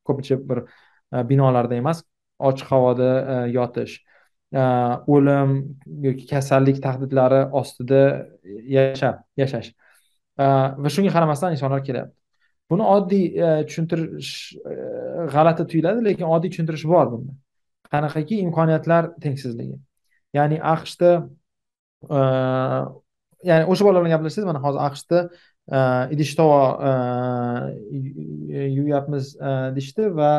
[0.09, 0.62] ko'pincha bir
[1.31, 2.03] binolarda emas
[2.39, 3.11] ochiq havoda
[3.53, 3.99] yotish.
[5.14, 5.57] O'lim
[6.07, 8.03] yoki kasallik tahdidlari ostida
[8.77, 9.72] yashab yashash.
[10.39, 12.14] Va shunga qaramasdan insonlar kelyapti.
[12.70, 13.24] Buni oddiy
[13.68, 14.31] tushuntirish
[15.35, 17.35] g'alati tuyuladi lekin oddiy tushuntirish bor bunda.
[17.93, 19.77] Qanaqaki imkoniyatlar tengsizligi.
[20.35, 21.11] Ya'ni aqshda
[22.11, 25.18] ya'ni o'sha bolalar bilan gaplashsangiz mana hozir aqshda
[26.14, 26.61] idish tovo
[28.78, 29.32] yuvyapmiz
[29.76, 30.32] deyishdi va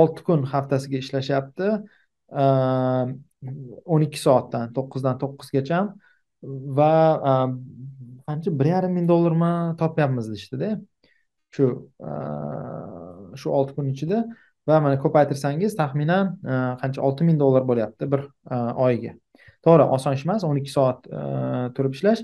[0.00, 1.68] olti kun haftasiga ishlashyapti
[3.94, 5.80] o'n ikki soatdan to'qqizdan to'qqizgacha
[6.78, 6.92] va
[8.28, 9.52] qancha bir yarim ming dollarmi
[9.82, 10.70] topyapmiz deyishdida
[11.54, 11.64] shu
[13.40, 14.24] shu olti kun ichida
[14.68, 16.32] va mana ko'paytirsangiz taxminan
[16.82, 18.26] qancha olti ming dollar bo'lyapti bir
[18.86, 19.12] oyiga
[19.66, 21.22] to'g'ri oson ish emas o'n ikki soat e,
[21.76, 22.22] turib ishlash.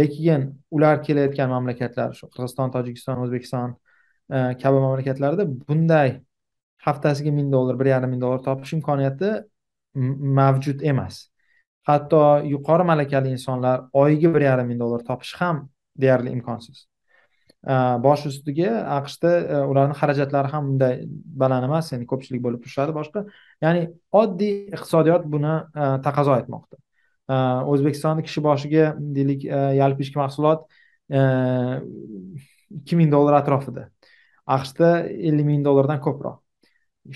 [0.00, 6.14] Lekin ular kelayotgan mamlakatlar shu qirg'iziston tojikiston o'zbekiston e, kabi mamlakatlarda bunday
[6.86, 9.32] haftasiga ming dollar bir yarim ming dollar topish imkoniyati
[10.38, 11.20] mavjud emas.
[11.88, 12.22] Hatto
[12.54, 15.68] yuqori malakali insonlar oyiga bir yarim ming dollar topish ham
[16.04, 16.86] deyarli imkonsiz.
[17.62, 21.04] Э, bosh ustiga aqshda э, ularni xarajatlari ham bunday
[21.42, 23.22] baland emas ya'ni ko'pchilik bo'lib turishadi boshqa.
[23.62, 23.82] Ya'ni
[24.20, 26.80] oddiy iqtisodiyot buni e, taqozo etmoqda.
[27.30, 27.36] E,
[27.72, 28.88] O'zbekistonda kishi boshiga
[29.18, 30.64] deylik e, yalpi ichki mahsulot
[32.80, 33.84] ikki ming dollar atrofida.
[34.56, 34.88] Aqshda
[35.28, 36.40] ellik ming dollardan ko'proq.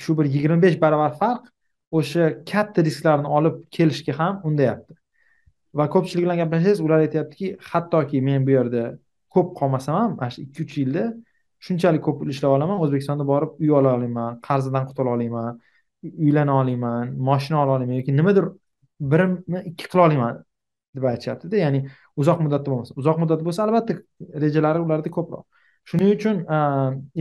[0.03, 1.51] Shu bir yigirma besh barobar farq
[1.99, 4.95] o'sha katta risklarni olib kelishga ham undayapti.
[5.75, 8.85] Va ko'pchilik bilan gaplashsangiz ular aytyaptiki hattoki men bu yerda
[9.37, 11.05] ko'p qolmasam ham mana shu ikki uch yilda
[11.67, 12.79] shunchalik ko'p pul ishlab olaman.
[12.85, 15.53] O'zbekistonda borib uy ola olaman qarzidan qutula olaman
[16.27, 18.45] uylana olaman moshina ola olaman yoki nimadir
[19.13, 20.43] birimni ikki qila olaman
[20.97, 21.81] deb aytishyaptida ya'ni
[22.23, 23.95] uzoq muddatda bo'lmasa uzoq muddatda bo'lsa albatta
[24.45, 25.45] rejalari ularda ko'proq.
[25.91, 26.37] Shuning uchun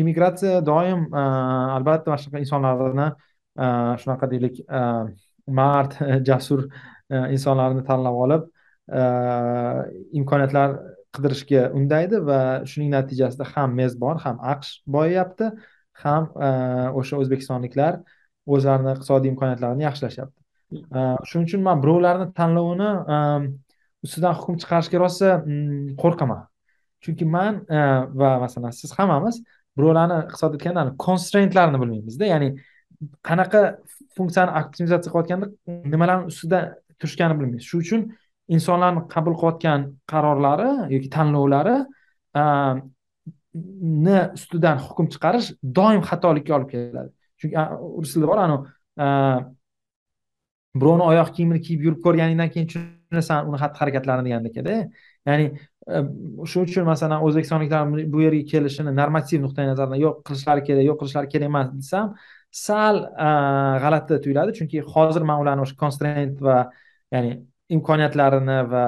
[0.01, 1.01] immigratsiya doim
[1.77, 3.07] albatta mana shunaqa insonlarni
[4.01, 4.55] shunaqa deylik
[5.59, 5.91] mard
[6.29, 6.65] jasur
[7.35, 8.43] insonlarni tanlab olib
[10.19, 10.79] imkoniyatlar
[11.15, 12.39] qidirishga undaydi va
[12.71, 15.51] shuning natijasida ham mezbon ham aqsh boyiyapti
[16.03, 16.49] ham e,
[16.99, 17.99] o'sha o'zbekistonliklar
[18.55, 20.39] o'zlarini iqtisodiy imkoniyatlarini yaxshilashyapti.
[20.97, 20.99] E,
[21.29, 23.19] shuning uchun man birovlarni tanlovini e,
[24.05, 26.45] ustidan hukm chiqarishga rosa mm, qo'rqaman.
[27.05, 27.61] Chunki man
[28.19, 29.35] va masalan siz hammamiz
[29.77, 32.29] birovlarni iqtisod aytganda konstraintlarni bilmaymizda.
[32.33, 32.49] Ya'ni
[33.29, 33.61] qanaqa
[34.17, 35.47] funksiyani optimizatsiya qilayotganda
[35.93, 36.61] nimalarni ustida
[36.99, 37.67] turishganini bilmaymiz.
[37.69, 38.01] Shuning uchun
[38.47, 41.75] insonlarni qabul qilayotgan qarorlari yoki tanlovlari
[42.39, 42.43] e,
[44.05, 47.11] ni ustidan hukm chiqarish doim xatolikka olib keladi.
[47.41, 47.55] Chunki
[48.01, 48.73] rus tilida bor anavi
[49.05, 49.07] e,
[50.81, 54.55] birovni oyoq kiyimini kiyib yurib ko'rganingdan keyin tushunasan uni xatti harakatlarini degandek
[55.29, 55.45] ya'ni
[55.95, 55.97] e,
[56.51, 57.81] shuning uchun masalan o'zbekistonliklar
[58.13, 62.13] bu yerga kelishini normativ nuqtai nazardan yo'q qilishlari kerak yo'q qilishlari kerak emas desam
[62.65, 63.01] sal
[63.83, 64.51] g'alati tuyuladi.
[64.59, 66.57] Chunki hozir man ularni o'sha konstrent va
[67.13, 67.31] ya'ni
[67.69, 68.85] imkoniyatlarini va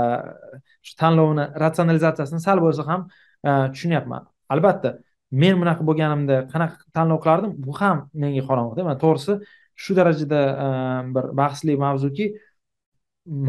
[0.85, 4.27] shu tanlovni ratsionalizatsiyasini sal bo'lsa ham e, tushunyapman.
[4.53, 4.97] Albatta
[5.31, 9.39] men bunaqa bo'lganimda qanaqa tanlov qilardim bu ham menga qorong'uda man to'g'risi
[9.83, 10.67] shu darajada e,
[11.15, 12.27] bir bahsli mavzuki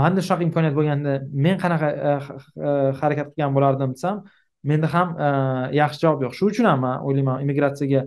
[0.00, 1.14] manda shunaqa imkoniyat bo'lganda
[1.44, 2.12] men qanaqa e,
[3.00, 4.24] harakat qilgan bo'lardim desam
[4.70, 5.08] menda ham
[5.80, 6.32] yaxshi javob yo'q.
[6.38, 8.02] Shuning uchun ham man o'ylayman immigratsiyaga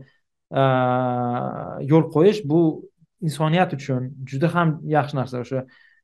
[1.92, 2.62] yo'l qo'yish bu
[3.28, 5.62] insoniyat uchun juda ham yaxshi narsa o'sha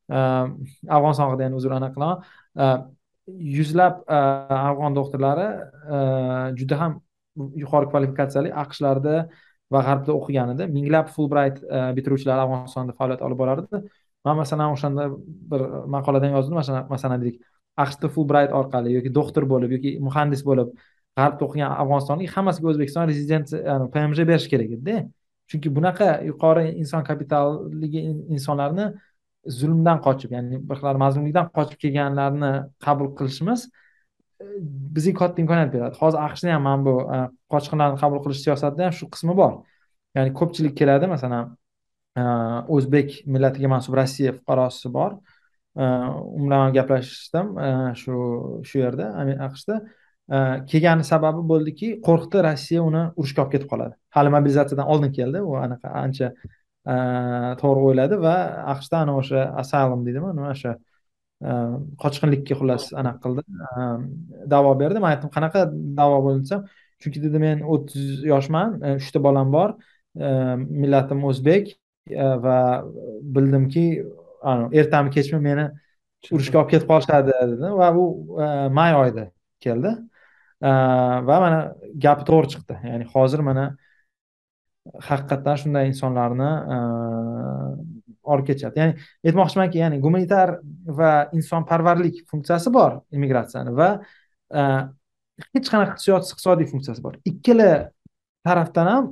[0.09, 2.17] afg'oniston haqida yana uzr anaqa qilaman
[3.57, 3.95] yuzlab
[4.69, 5.47] afg'on doktorlari
[6.59, 6.93] juda ham
[7.63, 9.15] yuqori kvalifikatsiyali aqshlarda
[9.73, 11.57] va g'arbda o'qiganida minglab fulbrayt
[11.97, 13.81] bitiruvchilar afg'onistonda faoliyat olib borardi
[14.25, 15.03] man masalan o'shanda
[15.51, 15.61] bir
[15.95, 17.41] maqoladan yozdim masalan masalan deylik
[17.83, 20.71] aqshda fulbrayt orqali yoki doktor bo'lib yoki muhandis bo'lib
[21.19, 24.97] g'arbda o'qigan afg'onistonlik hammasiga o'zbekiston rezidensiya pmj berish kerak edida
[25.51, 28.01] chunki bunaqa yuqori inson kapitalligi
[28.35, 28.87] insonlarni
[29.59, 32.51] zulmdan qochib ya'ni bir xil mazlumlikdan qochib kelganlarni
[32.85, 33.67] qabul qilishimiz
[34.41, 34.45] e,
[34.95, 35.95] bizga katta imkoniyat beradi.
[36.01, 37.19] Hozir aqshda ham mana bu e,
[37.53, 39.53] qochqinlarni qabul qilish siyosatida ham shu qismi bor.
[40.17, 41.53] Ya'ni ko'pchilik keladi masalan
[42.19, 42.23] e,
[42.75, 45.17] o'zbek millatiga mansub rossiya fuqarosi bor.
[45.77, 47.49] U bilan gaplashdim
[48.01, 48.13] shu
[48.67, 49.11] shu yerda
[49.47, 49.75] aqshda.
[50.71, 53.93] Kelgani sababi bo'ldiki qo'rqdi rossiya uni urushga olib ketib qoladi.
[54.15, 56.31] Hali mobilizatsiyadan oldin keldi u anaqa ancha
[56.87, 58.35] Э, to'g'ri o'yladi va
[58.73, 60.29] aqshda ana o'sha asylum deydimi?
[60.37, 60.73] Nima o'sha
[61.47, 61.55] e,
[62.03, 63.43] qochqinlikka xullas anaqa qildi.
[63.67, 63.87] E,
[64.53, 65.01] da'vo berdi.
[65.03, 65.65] Man aytdim qanaqa
[65.99, 66.61] da'vo bo'ldi desam
[67.03, 69.75] chunki dedi men o'ttiz yoshman e, uchta bolam bor
[70.83, 71.73] millatim o'zbek
[72.45, 72.59] va
[73.35, 73.83] bildimki
[74.81, 75.65] ertami kechmi meni
[76.37, 78.05] urushga olib ketib qolishadi dedi va u
[78.79, 79.27] may oyida
[79.65, 79.91] keldi.
[81.29, 81.59] Va mana
[82.05, 82.79] gapi to'g'ri chiqdi.
[82.91, 83.67] Ya'ni hozir mana
[85.09, 86.77] haqiqatdan shunday insonlarni e,
[88.31, 88.93] olib ketishyapti ya'ni
[89.27, 90.57] aytmoqchimanki ya'ni gumanitar
[90.99, 93.89] va insonparvarlik funksiyasi bor immigratsiyani va
[94.59, 94.61] e,
[95.53, 97.17] hech qanaqa iqtisodiy funksiyasi bor.
[97.31, 97.71] Ikkala
[98.47, 99.05] tarafdan ham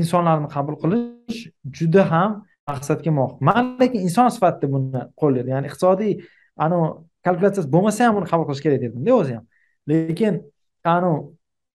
[0.00, 1.40] insonlarni qabul qilish
[1.78, 2.30] juda ham
[2.68, 3.40] maqsadga muvofiq.
[3.48, 6.12] Man lekin inson sifatida buni qo'llaydi ya'ni iqtisodiy
[6.64, 6.88] anavi
[7.26, 9.44] kalkulyatsiyasi bo'lmasa ham buni qabul qilish kerak dedimda o'zi ham.
[9.90, 10.34] Lekin
[10.94, 11.20] anavi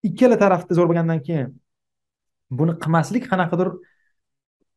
[0.10, 1.50] ikkala tarafda zo'r bo'lgandan keyin
[2.60, 3.72] buni qilmaslik qanaqadir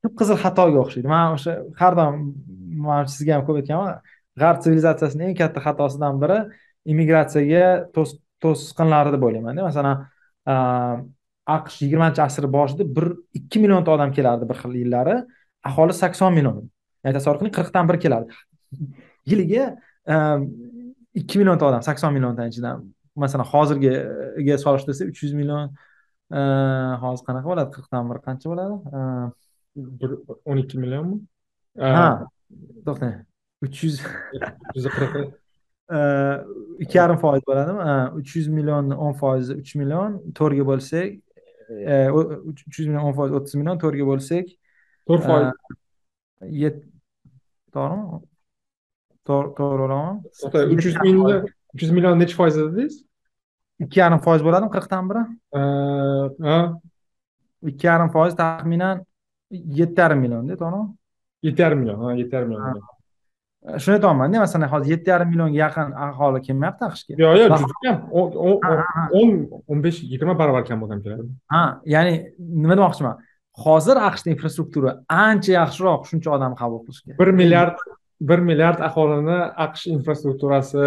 [0.03, 1.09] qip qizil xatoga o'xshaydi.
[1.15, 2.17] Man o'sha har doim
[2.89, 4.01] man sizga ham ko'p aytganman
[4.41, 6.39] g'arb sivilizatsiyasini eng katta xatosidan biri
[6.93, 7.65] immigratsiyaga
[8.45, 9.97] to'sqinlari deb o'ylaymanda masalan
[11.57, 13.07] aqsh yigirmanchi asr boshida bir
[13.39, 15.17] ikki millionta odam kelardi bir xil yillari.
[15.69, 16.63] Aholi sakson million
[17.05, 18.39] ya'ni tasavvur qiling qirqdan bir keladi
[19.31, 19.65] yiliga
[21.21, 22.87] ikki millionta odam sakson milliontani ichidan.
[23.25, 25.73] Masalan hozirgiga solishtirsa uch yuz million
[26.31, 27.71] hozir qanaqa bo'ladi?
[27.77, 28.77] Qirqdan bir qancha bo'ladi?
[28.99, 29.31] Ehm,
[30.01, 30.11] bir
[30.45, 31.21] o'n ikki millionmi?
[31.79, 32.09] Ha
[32.87, 33.15] to'xtang.
[33.65, 34.01] Uch yuz
[34.77, 35.15] yuz qirq
[36.85, 37.97] ikki yarim foiz bo'ladimi?
[38.21, 41.17] Uch yuz millionni o'n foizi uch million to'rtga bo'lsak
[41.71, 41.97] e,
[42.51, 44.53] uch yuz million o'n foiz o'ttiz million to'rtga bo'lsak
[45.09, 45.49] to'rt foiz.
[47.75, 48.21] to'g'rimi?
[49.29, 50.23] To'g'ri olaman
[50.75, 53.03] uch yuz million uch yuz million nechi foiz dedingiz
[53.85, 55.23] ikki yarim foiz bo'ladimi qirqdan biri?
[56.49, 56.59] Ha.
[57.71, 58.97] Ikki yarim foiz taxminan
[59.81, 60.87] yetti yarim millionda to'g'rimi?
[61.47, 62.81] Yetti yarim million ha yetti yarim million.
[63.83, 67.97] Shuni aytyapmanda masalan hozir yetti yarim millionga yaqin aholi kelmayapti aqshga yo'q yo'q juda kam
[69.21, 69.33] o'n
[69.71, 71.29] o'n- besh yigirma barobar kam odam keladi.
[71.55, 71.63] Ha
[71.95, 72.13] ya'ni
[72.63, 73.17] nima demoqchiman?
[73.65, 74.91] Hozir aqshda infrastruktura
[75.27, 77.13] ancha yaxshiroq shuncha odamni qabul qilishga.
[77.21, 77.77] Bir milliard
[78.31, 80.85] bir milliard aholini aqsh infrastrukturasi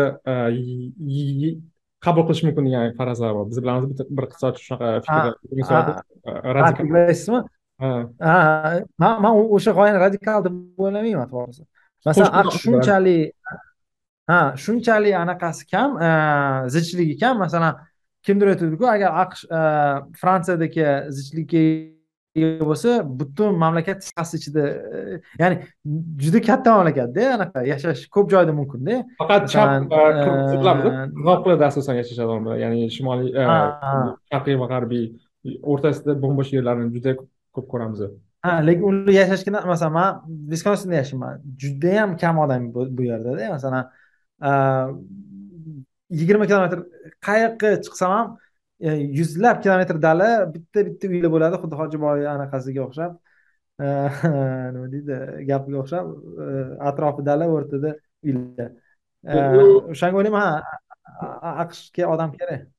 [2.05, 3.45] qabul qilish mumkin degan farazlar bor.
[3.51, 5.33] Biz bilamiz bitta bir iqtisodchi shunaqa fikrlar
[7.11, 7.43] misol
[7.81, 7.91] ha.
[8.31, 11.63] e, man man o'sha g'oyani radikal deb o'ylamayman to'g'risi.
[12.05, 13.55] Masalan aqsh shunchalik
[14.31, 16.11] ha shunchalik anaqasi kam e,
[16.75, 17.35] zichligi kam.
[17.45, 17.73] Masalan
[18.25, 19.61] kimdir aytadiku agar aqsh e,
[20.21, 20.87] fransiyadagi
[21.17, 21.65] zichlikka
[22.35, 24.63] ega bo'lsa butun mamlakat siyasi ichida
[24.97, 24.99] e,
[25.41, 25.55] ya'ni
[26.23, 28.95] juda katta mamlakatda anaqa yashash ko'p joyda mumkinda.
[29.21, 30.25] Faqat chap e, e,
[30.63, 33.93] qirg'oqlarda asosan yashashadi odamlar ya'ni shimoliy e, Ha, ha.
[34.31, 35.05] sharqiy va g'arbiy
[35.71, 37.17] o'rtasida bo'm-bo'sh yerlarni juda
[37.55, 38.05] ko'p ko'ramiz.
[38.45, 40.21] Ha lekin ular yashashga masalan man
[40.53, 43.83] viskonsinde yashayman judayam kam odam bu yerdada masalan
[46.19, 46.79] yigirma kilometr
[47.27, 48.27] qayoqqa chiqsam ham
[48.89, 51.59] yuzlab kilometr dala bitta bitta uylar bo'ladi.
[51.63, 53.17] Xuddi hojiboy anaqasiga o'xshab.
[53.81, 53.87] E,
[54.75, 55.17] nima deydi
[55.49, 56.11] gapiga o'xshab
[56.45, 56.51] e,
[56.91, 58.69] atrofi dala o'rtada uylar.
[59.25, 59.39] E,
[59.95, 60.45] o'shanga o'ylayman
[61.21, 62.69] ha aqshga odam kerak.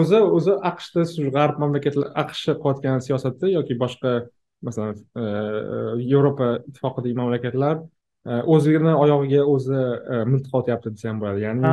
[0.00, 4.12] O'zi o'zi aqshda shu g'arb mamlakatlar aqsh qilayotgan siyosati yoki boshqa
[4.68, 5.24] masalan e,
[6.12, 9.76] yevropa ittifoqidagi mamlakatlar e, o'zini oyog'iga o'zi
[10.14, 11.40] e, miltiq otyapti desa ham bo'ladi.
[11.46, 11.70] Ya'ni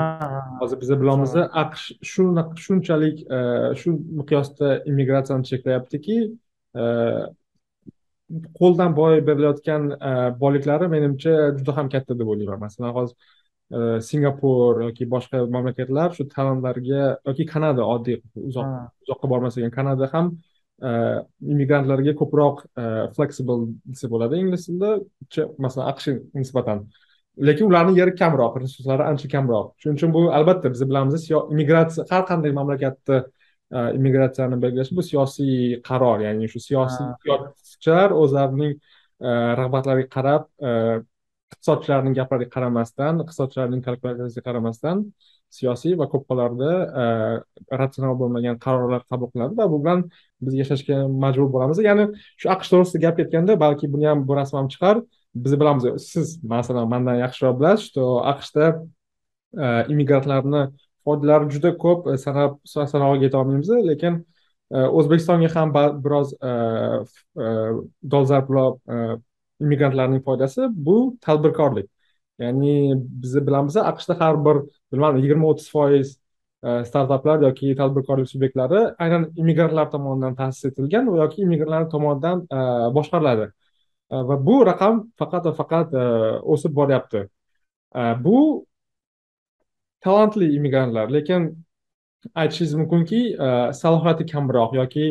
[0.62, 3.40] hozir biz bilamiz aqsh shunaqa shunchalik e,
[3.82, 6.18] shu miqyosda immigratsiyani cheklayaptiki
[6.82, 6.84] e,
[8.60, 9.90] qo'ldan boy berilayotgan
[10.40, 12.60] boyliklari menimcha juda ham katta deb o'ylayman.
[12.68, 18.68] Masalan hozir singapur yoki boshqa mamlakatlar shu talantlarga yoki kanada oddiy uzoq
[19.04, 20.36] uzoqqa bormasak ham kanada ham
[20.82, 22.84] immigrantlarga ko'proq e,
[23.16, 24.92] flexible desa bo'ladi ingliz tilida
[25.58, 26.84] masalan aqshga nisbatan
[27.50, 32.24] lekin ularni yeri kamroq resurslari ancha kamroq shuning uchun bu albatta biz bilamiz immigratsiya har
[32.30, 33.18] qanday mamlakatda
[33.78, 38.78] e, immigratsiyani belgilash bu siyosiy qaror ya'ni shu siyosiy siyosatchilar o'zlarining
[39.62, 40.44] rag'batlariga qarab
[41.54, 45.04] iqtisodchilarning gaplariga qaramasdan iqtisodchilarning kalkulyatsiyasiga qaramasdan
[45.58, 46.72] siyosiy va ko'p hollarda
[47.82, 50.10] ratsional bo'lmagan qarorlar qabul qilinadi va bu bilan
[50.42, 51.78] biz yashashga majbur bo'lamiz.
[51.90, 52.06] Ya'ni
[52.42, 54.96] shu aqsh to'g'risida gap ketganda balki buni ham bu rasm ham chiqar
[55.44, 55.84] biz bilamiz.
[56.12, 58.66] Siz masalan mandan yaxshiroq bilasiz что aqshda
[59.64, 60.62] e, immigrantlarni
[61.06, 64.14] foydalari juda ko'p e, sanab sanog'iga yetolmaymiz lekin
[64.76, 65.70] e, o'zbekistonga ham
[66.06, 66.52] biroz e,
[69.62, 71.88] immigrantlarning foydasi bu tadbirkorlik.
[72.40, 74.58] Ya'ni biz bilamiz aqshda har bir
[74.92, 76.20] bilmadim yigirma o'ttiz foiz e,
[76.64, 82.60] E, startaplar yoki tadbirkorlik subyektlari aynan immigrantlar tomonidan ta'sis etilgan yoki immigrantlar tomonidan e,
[82.96, 83.46] boshqariladi.
[84.12, 85.94] E, va bu raqam faqat va faqat
[86.56, 87.28] o'sib boryapti.
[88.26, 88.66] Bu
[90.06, 91.42] talantli immigrantlar lekin
[92.36, 93.22] aytishingiz mumkinki
[93.82, 95.06] salohiyati kamroq yoki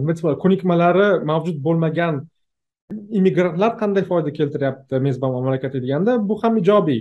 [0.00, 2.20] nima desa ko'nikmalari mavjud bo'lmagan
[3.18, 7.00] immigrantlar qanday foyda keltiryapti mezbon mamlakatga deganda bu ham ijobiy.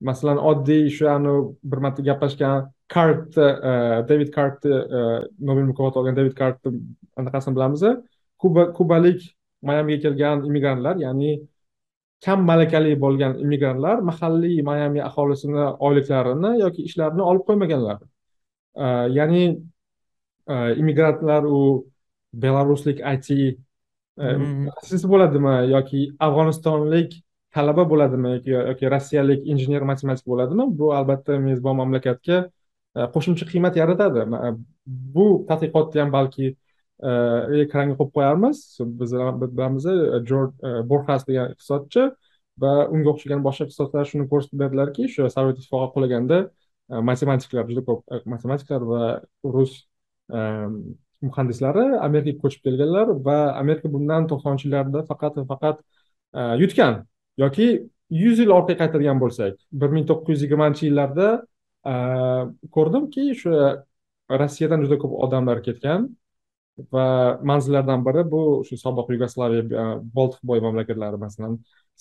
[0.00, 1.40] Masalan oddiy shu anavi
[1.70, 3.48] bir marta gaplashgan kartni
[4.08, 4.74] david kartni
[5.48, 6.80] nobel mukofoti olgan david kartni
[7.20, 7.82] anaqasini bilamiz
[8.38, 9.20] kuba kubalik
[9.62, 11.32] mayamiga kelgan immigrantlar ya'ni
[12.24, 17.98] kam malakali bo'lgan immigrantlar mahalliy mayami aholisini oyliklarini yoki ishlarini olib qo'ymaganlar
[18.78, 18.86] E,
[19.18, 19.44] ya'ni
[20.52, 21.86] e, immigrantlar u
[22.32, 23.58] belaruslik it
[24.18, 24.64] Mhm.
[24.66, 27.12] mutaxassis bo'ladimi yoki afg'onistonlik
[27.54, 30.66] talaba bo'ladimi yoki yoki rossiyalik injener matematik bo'ladimi?
[30.80, 32.38] Bu albatta mezbon mamlakatga
[32.96, 34.24] e, qo'shimcha qiymat yaratadi.
[35.16, 37.10] Bu tadqiqotni ham balki e,
[37.64, 38.62] ekranga qo'yib qo'yarmiz.
[39.00, 39.88] Biz bilamiz
[40.30, 42.06] jorj e, borxas degan iqtisodchi
[42.64, 46.38] va unga o'xshagan boshqa iqtisodchilar shuni ko'rsatib berdilarki shu sovet ittifoqi qulaganda
[47.10, 48.00] matematiklar juda ko'p
[48.34, 49.02] matematiklar va
[49.56, 49.74] rus
[51.28, 55.84] muhandislari amerikaga ko'chib kelganlar va amerika bundan to'qsoninchi yillarda faqat va faqat
[56.62, 56.98] yutgan.
[57.42, 57.66] Yoki
[58.22, 61.28] yuz yil orqaga qaytadigan bo'lsak bir ming to'qqiz yuz yigirmanchi yillarda
[62.76, 63.58] ko'rdimki o'sha
[64.42, 66.08] rossiyadan juda ko'p odamlar ketgan
[66.94, 67.06] va
[67.50, 69.84] manzillardan biri bu shu sobiq yugoslaviya e,
[70.16, 71.54] boltiqbo'yi mamlakatlari masalan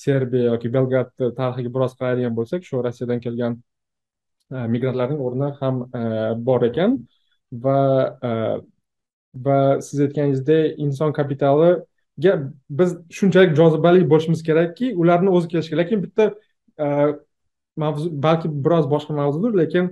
[0.03, 3.53] serbiya yoki belgrad tarixiga biroz qaraydigan bo'lsak shu rossiyadan kelgan
[4.73, 5.75] migrantlarning o'rni ham
[6.47, 6.91] bor ekan.
[7.63, 7.79] Va
[9.45, 9.57] va
[9.87, 11.69] siz aytganingizdek inson kapitali
[12.17, 15.85] biz shunchalik jozibali bo'lishimiz kerakki ularni o'zi kelishi kerak.
[15.85, 16.33] Lekin bitta
[16.79, 16.87] e,
[17.77, 19.91] mavzu balki biroz boshqa mavzudir lekin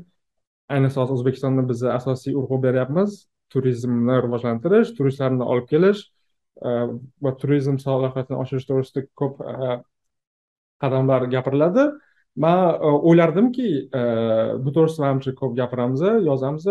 [0.69, 3.28] ayniqsa hozir o'zbekistonda biz asosiy urg'u beryapmiz.
[3.53, 6.01] Turizmni rivojlantirish turistlarni olib kelish
[6.65, 6.69] e,
[7.21, 9.78] va turizm salohiyatini oshirish to'g'risida ko'p e,
[10.82, 11.86] qadamlar gapiriladi.
[12.43, 13.67] Man o'ylardimki
[14.63, 16.65] bu to'g'risida manimcha ko'p gapiramiz yozamiz.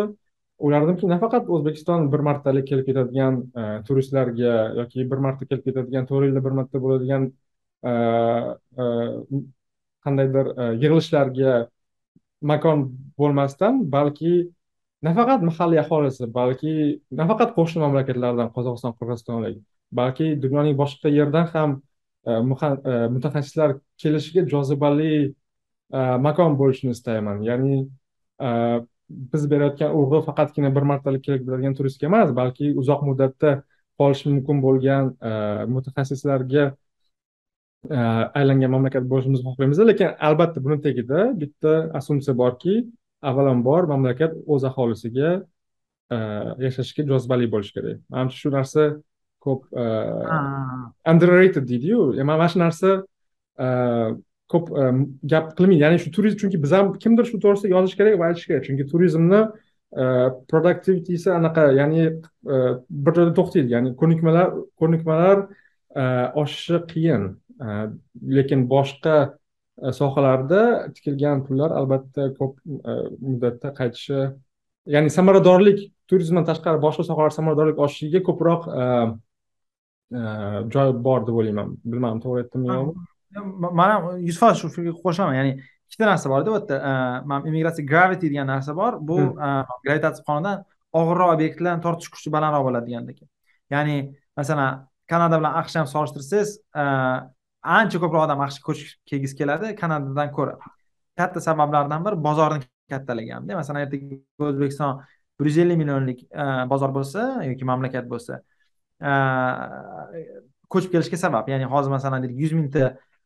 [0.62, 6.28] O'ylardimki nafaqat o'zbekiston bir martalik kelib ketadigan e, turistlarga yoki bir marta kelib ketadigan to'rt
[6.28, 7.26] yilda bir marta bo'ladigan
[7.90, 7.92] e,
[8.82, 8.84] e,
[10.07, 10.50] qandaydir
[10.82, 11.55] yig'ilishlarga
[12.52, 12.84] makon
[13.18, 14.34] bo'lmasdan balki
[15.09, 16.74] nafaqat mahalliy aholisi balki
[17.20, 19.57] nafaqat qo'shni mamlakatlardan qozog'iston qirg'izistonlik
[20.00, 21.70] balki dunyoning boshqa yeridan ham
[23.14, 23.70] mutaxassislar
[24.02, 25.14] kelishiga jozibali
[26.26, 27.76] makon bo'lishini istayman ya'ni
[29.09, 33.50] biz berayotgan urg'u faqatgina bir martalik kelib ketadigan turistga emas balki uzoq muddatda
[34.00, 35.12] qolishi mumkin bo'lgan
[35.74, 36.64] mutaxassislarga
[38.40, 42.74] aylangan mamlakat bo'lishimizni xohlaymiz lekin albatta buni tagida bitta assumpsiya borki
[43.30, 45.30] avvalambor mamlakat o'z aholisiga
[46.66, 47.98] yashashga jozibali bo'lishi kerak.
[48.12, 48.82] Manimcha shu narsa
[49.44, 49.62] ko'p
[51.12, 52.00] underrated deydiyu.
[52.30, 52.90] Mana shu narsa
[54.55, 54.72] ko'p
[55.32, 55.82] gap qilmaydi.
[55.84, 58.64] Ya'ni shu turizm chunki biz ham kimdir shu to'g'risida yozish kerak va aytish kerak.
[58.68, 59.40] Chunki turizmni
[60.02, 60.05] e,
[60.50, 62.57] productivitysi anaqa ya'ni e,
[63.05, 63.74] bir joyda to'xtaydi.
[63.76, 65.46] Ya'ni ko'nikmalar ko'nikmalar
[66.00, 66.02] e,
[66.42, 67.32] oshishi qiyin.
[68.36, 69.16] Lekin boshqa
[69.98, 70.62] sohalarda
[70.94, 72.59] tikilgan pullar albatta ko'p
[73.28, 74.18] muddatda qaytishi
[74.94, 75.78] ya'ni samaradorlik
[76.11, 78.68] turizmdan tashqari boshqa sohalarda samaradorlik oshishiga ko'proq
[80.74, 81.74] joy bor deb o'ylayman.
[81.90, 83.13] Bilmadim to'g'ri aytdimmi yo'qmi?
[83.80, 85.53] Man ham yuz foiz shu fikrga qo'shilaman ya'ni
[85.89, 86.76] ikkita narsa borda bu yerda
[87.30, 88.93] man immigratsiya gravity degan narsa bor.
[89.09, 89.16] Bu
[89.85, 90.64] gravitatsiya qonunidan
[91.01, 93.18] og'irroq obyektlarni tortish kuchi balandroq bo'ladi degandek
[93.74, 93.97] ya'ni
[94.39, 94.70] masalan
[95.11, 96.51] kanada bilan aqshni ham solishtirsangiz
[97.78, 99.66] ancha ko'proq odam aqshga ko'chib kelgisi keladi.
[99.80, 100.55] Kanadadan ko'ra
[101.18, 102.61] katta sabablardan biri bozorni
[102.93, 104.18] kattaligi hamda masalan ertaga
[104.49, 104.93] o'zbekiston
[105.41, 106.18] bir yuz ellik millionlik
[106.72, 107.20] bozor bo'lsa
[107.51, 108.35] yoki mamlakat bo'lsa
[110.72, 111.45] ko'chib kelishga sabab.
[111.53, 112.85] Ya'ni hozir masalan deylik yuz mingta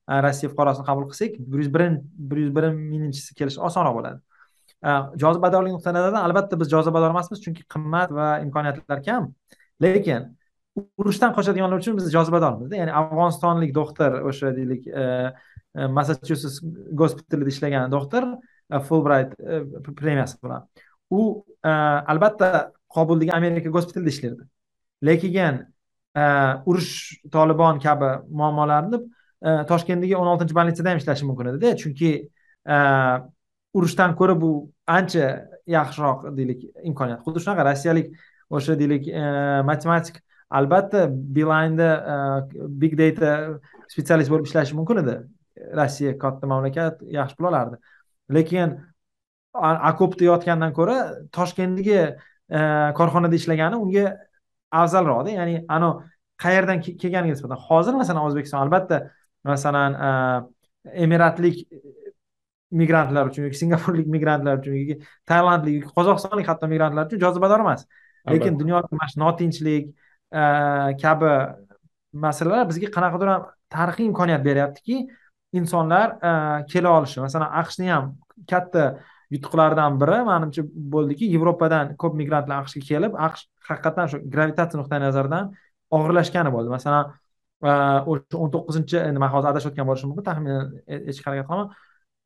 [0.09, 1.83] Э, rossiya fuqarosini qabul qilsak bir yuz bir
[2.31, 4.21] bir yuz bir mingchisi kelishi osonroq bo'ladi.
[4.89, 4.93] Э,
[5.23, 9.27] Jozibadorlik nuqtai nazaridan albatta biz jozibador emasmiz chunki qimmat va imkoniyatlar kam.
[9.85, 10.31] Lekin
[11.01, 15.05] urushdan qochadiganlar uchun biz jozibadormizda ya'ni afg'onistonlik doktor o'sha deylik e,
[15.77, 16.57] e, massachusets
[17.03, 19.37] gospitalida ishlagan doktor e, fulbrayt
[20.01, 20.65] premiyasi bilan.
[21.11, 21.45] U
[22.15, 24.49] albatta qobuldagi amerika gospitalida ishlardi
[25.09, 25.63] lekin
[26.71, 26.93] urush
[27.33, 29.05] tolibon kabi muammolarni
[29.43, 31.75] toshkentdagi o'n oltinchi больницада ham ishlashi mumkin edida.
[31.79, 32.11] Chunki
[32.67, 32.77] e,
[33.75, 34.51] urushdan ko'ra bu
[34.87, 35.29] ancha
[35.67, 37.23] yaxshiroq deylik imkoniyat.
[37.27, 38.11] Xuddi shunaqa rossiyalik
[38.51, 39.23] o'sha deylik e,
[39.71, 40.21] matematik
[40.51, 43.35] albatta bilaynda e, big data
[43.93, 45.19] spetsialist bo'lib ishlashi mumkin edi.
[45.79, 47.79] Rossiya katta mamlakat yaxshi pul olardi.
[48.35, 48.79] Lekin
[49.55, 50.99] akopda yotgandan ko'ra
[51.33, 52.01] toshkentdagi
[52.99, 54.05] korxonada ishlagani unga
[54.83, 55.31] afzalroqda.
[55.39, 56.05] Ya'ni anavi
[56.43, 57.59] qayerdan kelganiga nisbatan.
[57.69, 59.01] Hozir masalan o'zbekiston albatta
[59.45, 59.93] masalan
[61.05, 61.57] emiratlik
[62.71, 64.95] migrantlar uchun yoki singapurlik migrantlar uchun yoki
[65.29, 67.87] tailandlik yoki qozog'istonlik hatto migrantlar uchun jozibador emas.
[68.29, 69.85] Lekin dunyoda mana shu notinchlik
[71.03, 71.31] kabi
[72.25, 74.97] masalalar bizga qanaqadir ham tarixiy imkoniyat beryaptiki
[75.59, 76.09] insonlar
[76.73, 77.21] kela olishi.
[77.27, 78.05] Masalan aqshni ham
[78.51, 78.85] katta
[79.35, 80.19] yutuqlaridan biri.
[80.29, 80.63] Manimcha
[80.95, 85.45] bo'ldiki yevropadan ko'p migrantlar aqshga kelib aqsh haqiqatdan shu gravitatsiya nuqtai nazaridan
[85.97, 86.69] og'irlashgani bo'ldi.
[86.77, 87.05] Masalan
[87.63, 91.69] o'sha o'n to'qqizinchi endi man hozir adashayotgan bo'lishim mumkin taxminan aytishga harakat qilaman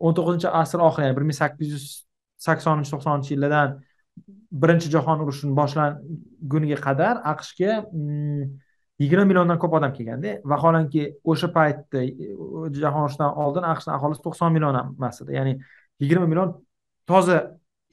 [0.07, 1.87] o'n to'qqizinchi asr oxiri ya'ni bir ming sakkiz yuz
[2.47, 3.79] saksoninchi to'qsoninchi yillardan
[4.63, 8.43] birinchi jahon urushini boshlanguniga qadar aqshga mm,
[9.03, 11.03] yigirma milliondan ko'p odam kelganda vaholanki
[11.33, 12.11] o'sha paytda e,
[12.83, 15.39] jahon urushidan oldin aqshni aholisi to'qson million emas edi.
[15.39, 15.55] Ya'ni
[16.03, 16.53] yigirma million
[17.11, 17.39] toza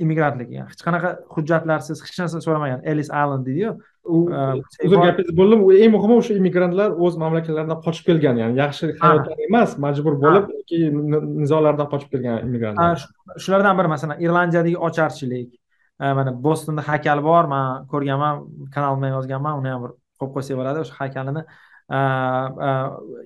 [0.04, 0.52] immigrantlik.
[0.72, 2.84] Hech qanaqa hujjatlarsiz hech narsa so'ramagan.
[2.92, 3.72] Ellis allen deydiyu
[4.06, 9.78] uzr gapingizni bo'ldim eng muhimi o'sha immigrantlar o'z mamlakatlaridan qochib kelgan ya'ni yaxshi hayotdan emas
[9.86, 10.80] majbur bo'lib yoki
[11.44, 13.08] nizolardan qochib kelgan immigrantlar.
[13.44, 15.50] Shulardan biri masalan irlandiyadagi ocharchilik.
[16.00, 18.36] Mana bostonda haykal bor man ko'rganman
[18.76, 21.44] kanalimda yozganman uni ham bir qo'yib qo'ysak bo'ladi o'sha haykalini.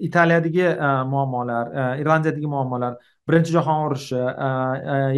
[0.08, 0.66] Italiyadagi
[1.14, 1.66] muammolar
[2.02, 2.94] irlandiyadagi muammolar
[3.30, 4.22] birinchi jahon urushi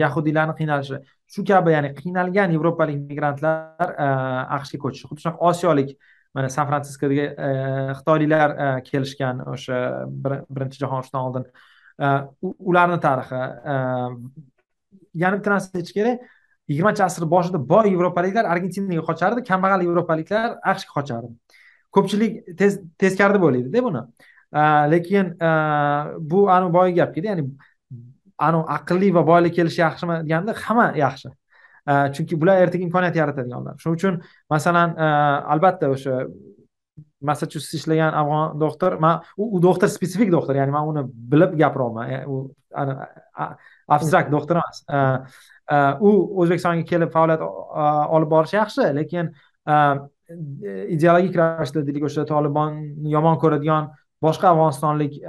[0.04, 0.98] yahudiylarni qiynalishi
[1.34, 4.10] shu kabi ya'ni qiynalgan yevropalik migrantlar e,
[4.58, 5.96] aqshga ko'chishi xuddi shunaqa osiyolik
[6.36, 7.50] mana san fransiskodagi e,
[8.00, 9.80] xitoyliklar e, kelishgan o'sha
[10.16, 11.48] birinchi jahon urushidan oldin.
[12.72, 13.42] Ularni tarixi
[15.24, 16.26] yana bitta narsa aytish kerak
[16.72, 21.30] yigirmanchi asr boshida boy yevropaliklar argentinaga qochardi kambag'al yevropaliklar aqshga qochardi
[21.96, 22.42] ko'pchilik
[23.02, 24.02] teskarida bo'laydida buni.
[24.94, 25.32] Lekin
[26.32, 27.46] bu anavi boyagi gapkada ya'ni
[28.40, 31.30] anavi aqlli va boylik kelishi yaxshimi deganda hamma yaxshi.
[31.86, 34.16] Chunki bular ertaga imkoniyat yaratadiganlar shuning uchun
[34.50, 35.10] masalan e,
[35.54, 36.24] albatta o'sha
[37.30, 42.18] massachusetsda ishlagan afg'on doktor man u doktor spesifik doktor ya'ni man uni bilib gapiryapman e,
[42.26, 42.40] u
[43.98, 44.82] abstrakt doktor emas.
[44.90, 49.30] E, u o'zbekistonga kelib faoliyat olib borishi yaxshi lekin
[50.98, 53.94] ideologik ravishda deylik o'sha tolibonni yomon ko'radigan
[54.26, 55.20] boshqa afg'onistonlik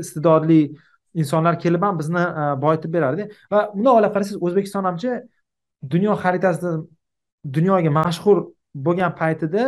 [0.00, 0.62] iste'dodli
[1.14, 2.22] insonlar kelib ham bizni
[2.64, 5.10] boyitib beradida va bundoq olib qarasangiz o'zbekiston hamchi
[5.92, 6.70] dunyo xaritasida
[7.56, 8.38] dunyoga mashhur
[8.86, 9.64] bo'lgan paytida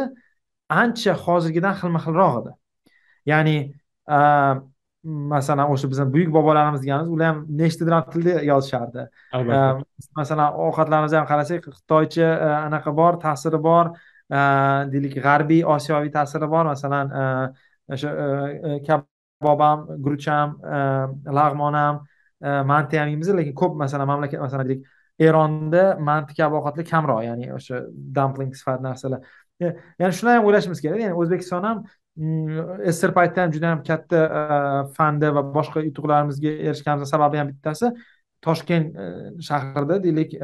[0.82, 2.50] ancha hozirgidan xilma xilroq edi.
[3.32, 3.56] Ya'ni
[5.34, 9.02] masalan o'sha bizni buyuk bobolarimiz deganimiz ular ham nechtadan tilda yozishardi.
[9.36, 9.84] Albatta.
[10.20, 12.28] Masalan ovqatlarimizni ham qarasak xitoycha
[12.68, 13.86] anaqa bor ta'siri bor.
[14.92, 16.64] Deylik g'arbiy osiyoviy ta'siri bor.
[16.72, 17.06] Masalan
[17.94, 18.10] o'sha
[19.42, 19.60] kabob
[20.26, 20.78] ham e,
[21.38, 22.02] lag'monam
[22.42, 24.86] e, manti ham yeymiz lekin ko'p masalan mamlakat masalan deylik
[25.18, 27.82] eronda manti kabi ovqatlar kamroq ya'ni o'sha
[28.18, 29.20] dampling sifat narsalar.
[29.60, 31.84] E, ya'ni shuni ham o'ylashimiz kerak ya'ni o'zbekiston ham
[32.16, 34.20] mm, paytida ham juda ham katta
[34.96, 37.92] fanda va boshqa yutuqlarimizga erishganimizni sababi ham bittasi
[38.46, 38.98] toshkent
[39.48, 40.34] shahrida deylik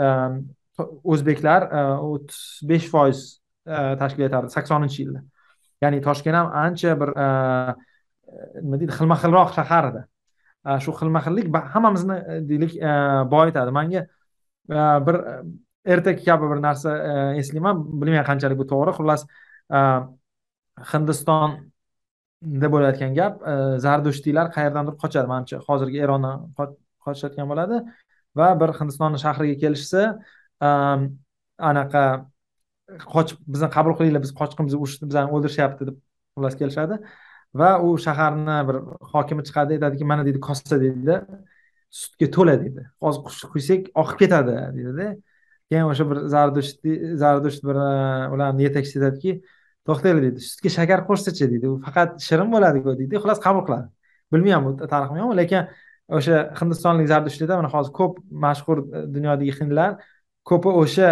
[1.15, 1.67] o'zbeklar
[2.11, 2.41] o'ttiz
[2.71, 3.25] besh foiz
[4.03, 5.23] tashkil etardi saksoninchi yilda.
[5.83, 7.15] Ya'ni toshkent ham ancha bir
[8.63, 10.05] nima deydi xilma xilroq shaharida.
[10.85, 12.93] Shu xilma xillik hammamizni e, deylik e,
[13.35, 15.17] boyitadi manga e, bir
[15.95, 16.91] ertak kabi bir narsa
[17.41, 18.93] eslayman bilmayman qanchalik bu to'g'ri.
[18.99, 19.25] Xullas
[20.93, 23.55] hindistonda bo'layotgan gap e,
[23.85, 25.27] zardushtiylar qayerdandir qochadi.
[25.33, 27.81] Manimcha hozirgi erondan qochayotgan bo'ladi
[28.39, 30.03] va bir hindistonni shahriga kelishsa
[31.71, 32.05] anaqa
[33.15, 35.97] qochib bizni qabul qilinglar biz qochqin bizni urishdi bizani o'ldirishyapti deb
[36.37, 37.01] xullas kelishadi.
[37.61, 38.77] Va u shaharni bir
[39.13, 41.15] hokimi chiqadi aytadiki mana deydi kosa deydi
[41.91, 42.85] sutga to'la deydi.
[43.03, 45.07] Hozir qush quysak oqib ketadi deydida.
[45.71, 46.85] Keyin o'sha bir zardusht
[47.23, 47.89] zardusht bir e,
[48.35, 49.33] ularni yetakchisi aytadiki
[49.89, 51.67] to'xtanglar deydi sutga shakar qo'shsachi deydi.
[51.73, 53.15] U faqat shirin bo'ladiku deydi.
[53.23, 53.89] Xullas qabul qiladi.
[54.33, 55.63] Bilmayman bu tarixim yo'qmi lekin
[56.19, 59.91] o'sha hindistonlik zardushtlarda mana hozir ko'p mashhur e, dunyodagi hindlar
[60.51, 61.11] ko'pi o'sha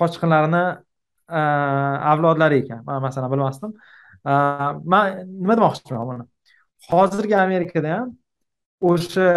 [0.00, 0.64] qochqinlarni
[1.38, 1.40] e,
[2.12, 2.84] avlodlari ekan.
[2.88, 3.72] Man masalan bilmasdim.
[4.24, 6.24] Man nima demoqchiman buni
[6.90, 8.08] hozirgi amerikada ham
[8.90, 9.28] o'sha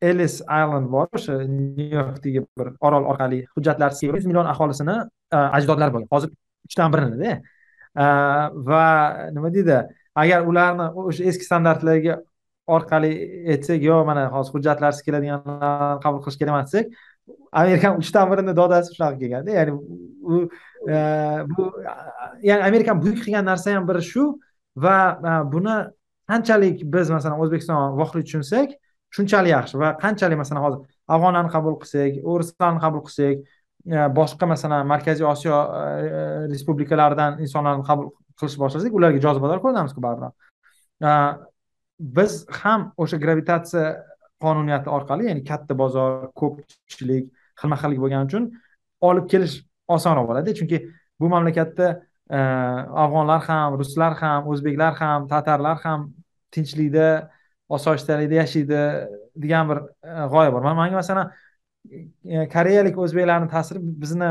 [0.00, 5.56] ellis island bor o'sha nyu yorkdagi bir orol orqali hujjatlarsiz yuz million aholisini e, ajdodlar
[5.58, 6.08] ajdodlari bo'lgan.
[6.14, 6.30] Hozir
[6.68, 7.34] uchdan birinida e.
[8.02, 8.04] E,
[8.70, 8.84] va
[9.36, 9.78] nima deydi
[10.22, 12.18] agar ularni o'sha eski standartlarga
[12.76, 13.12] orqali
[13.54, 16.86] aytsak yo mana hozir hujjatlarsiz keladiganlarni qabul qilish kerak emas desak
[17.52, 19.72] amerikan uchdan birini dodasi shunaqa kelganda ya'ni
[20.32, 20.34] u
[20.88, 20.96] e,
[21.56, 21.64] bu
[22.48, 24.24] ya'ni amerikan buyuk qilgan narsa ham biri shu
[24.76, 24.98] va
[25.30, 25.76] e, buni
[26.30, 28.74] qanchalik biz masalan o'zbekiston vohli tushunsak
[29.16, 30.80] shunchalik yaxshi va qanchalik masalan hozir
[31.14, 33.36] afg'onlarni qabul qilsak o'rislarni qabul qilsak
[33.94, 35.56] e, boshqa masalan markaziy osiyo
[36.52, 40.30] respublikalaridan insonlarni qabul qilish boshlasak ularga jozibador ko'rinamizku baribir.
[42.18, 43.86] Biz ham o'sha gravitatsiya
[44.44, 47.24] qonuniyati orqali ya'ni katta bozor ko'pchilik
[47.60, 48.44] xilma xillik bo'lgani uchun
[49.08, 49.56] olib kelish
[49.96, 50.78] osonroq bo'ladi chunki
[51.20, 51.88] bu mamlakatda
[52.30, 52.38] e,
[53.04, 56.06] afg'onlar ham ruslar ham o'zbeklar ham tatarlar ham
[56.54, 57.08] tinchlikda
[57.76, 58.80] osoyishtalikda yashaydi
[59.44, 59.78] degan bir
[60.10, 60.62] e, g'oya bor.
[60.62, 61.32] Manga masalan
[62.24, 64.30] e, koreyalik o'zbeklarni ta'siri bizni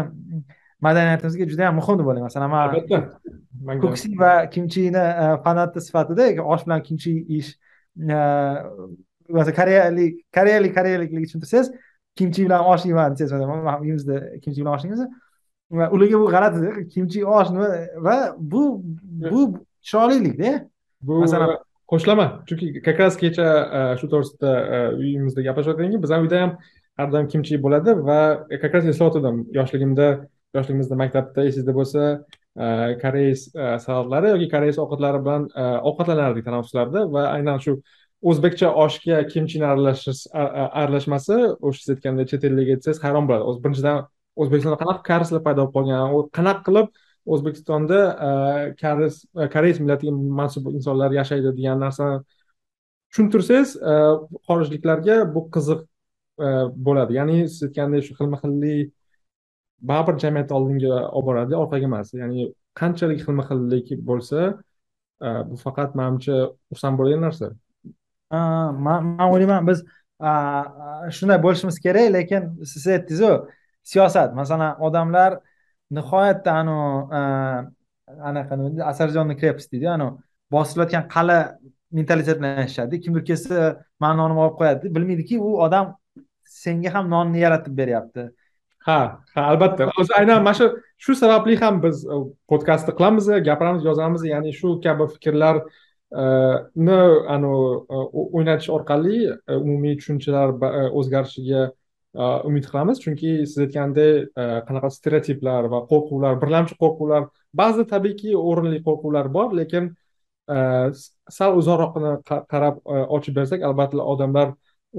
[0.88, 2.50] madaniyatimizga juda yam muhim deb o'ylayman masalan
[3.68, 5.06] man koksi va kimchini
[5.46, 7.52] fanati sifatida osh bilan kimchi yeyish
[9.30, 11.72] masalan koreyalik koreyalik koreyalikligini tushuntirsangiz
[12.18, 13.48] kimchi bilan osh yeyman desangiz
[13.82, 15.02] uyimizda kimchi bilan osh yeymiz
[15.72, 17.70] va ularga bu g'alati kimchi osh nima
[18.06, 18.64] va bu
[19.32, 19.42] bu
[19.88, 20.52] chiroylilikda
[21.02, 21.58] bu masalan
[21.92, 23.48] qo'shilaman chunki как раз kecha
[23.78, 26.52] e, shu to'g'risida e, uyimizda gaplashayotgandan keyin bizani uyda ham
[27.00, 28.20] har doim kimchi bo'ladi va
[28.64, 30.08] как раз eslayotgandim yoshligimda
[30.56, 32.02] yoshligimizda maktabda esingizda bo'lsa
[32.64, 32.66] e,
[33.04, 33.40] koreys
[33.86, 35.48] salatlari yoki koreys ovqatlari bilan
[35.90, 37.74] ovqatlanardik tanaffuslarda va aynan shu
[38.22, 39.66] o'zbekcha oshga kimchini
[40.82, 41.36] aralashmasi
[41.68, 43.60] o'sha siz aytgandek chet ellik aytsangiz hayron bo'ladi.
[43.64, 43.98] Birinchidan
[44.42, 46.88] o'zbekistonda qanaqa karislar paydo bo'lib qolgan qanaqa qilib
[47.34, 48.00] o'zbekistonda
[48.82, 52.18] karis koreys koreys millatiga mansub insonlar yashaydi degan narsani
[53.12, 53.70] tushuntirsangiz
[54.48, 55.82] xorijliklarga bu qiziq
[56.88, 57.12] bo'ladi.
[57.20, 58.94] Ya'ni siz aytgandek shu xilma xillik
[59.90, 62.08] baribir jamiyatni oldinga olib boradi orqaga emas.
[62.22, 62.50] Ya'ni
[62.80, 64.40] qanchalik xilma xillik bo'lsa
[65.50, 66.36] bu faqat manimcha
[66.72, 67.48] xursand bo'ladigan narsa.
[68.32, 69.84] Man o'ylayman biz
[71.18, 73.32] shunday bo'lishimiz kerak lekin siz aytdingizu
[73.84, 74.34] siyosat.
[74.36, 75.40] Masalan odamlar
[75.92, 77.68] nihoyatda anavi
[78.30, 80.18] anaqa nima deydi asarjonni krepость deydi anavi
[80.52, 81.40] bosilayotgan qal'a
[81.92, 83.56] mentalitet bilan yashashadi kimdir kelsa
[84.00, 84.96] mani nonimni olib qo'yadi.
[84.96, 85.96] Bilmaydiki u odam
[86.64, 88.30] senga ham nonni yaratib beryapti.
[88.88, 89.00] Ha
[89.36, 89.92] ha albatta.
[90.00, 90.68] O'zi aynan mana shu
[91.04, 92.16] shu sababli ham biz e,
[92.52, 95.56] podkastni qilamiz gapiramiz yozamiz ya'ni shu kabi fikrlar
[96.12, 97.38] ni e,
[98.24, 99.18] o'ynatish orqali
[99.60, 100.56] umumiy tushunchalar
[101.00, 101.68] o'zgarishiga
[102.48, 104.32] umid qilamiz chunki siz aytgandek
[104.68, 107.28] qanaqa stereotiplar va qo'rquvlar birlamchi qo'rquvlar
[107.62, 109.92] ba'zida tabiiyki o'rinli qo'rquvlar bor lekin
[111.38, 112.14] sal uzoqroqni
[112.54, 112.80] qarab
[113.18, 114.54] ochib bersak albatta odamlar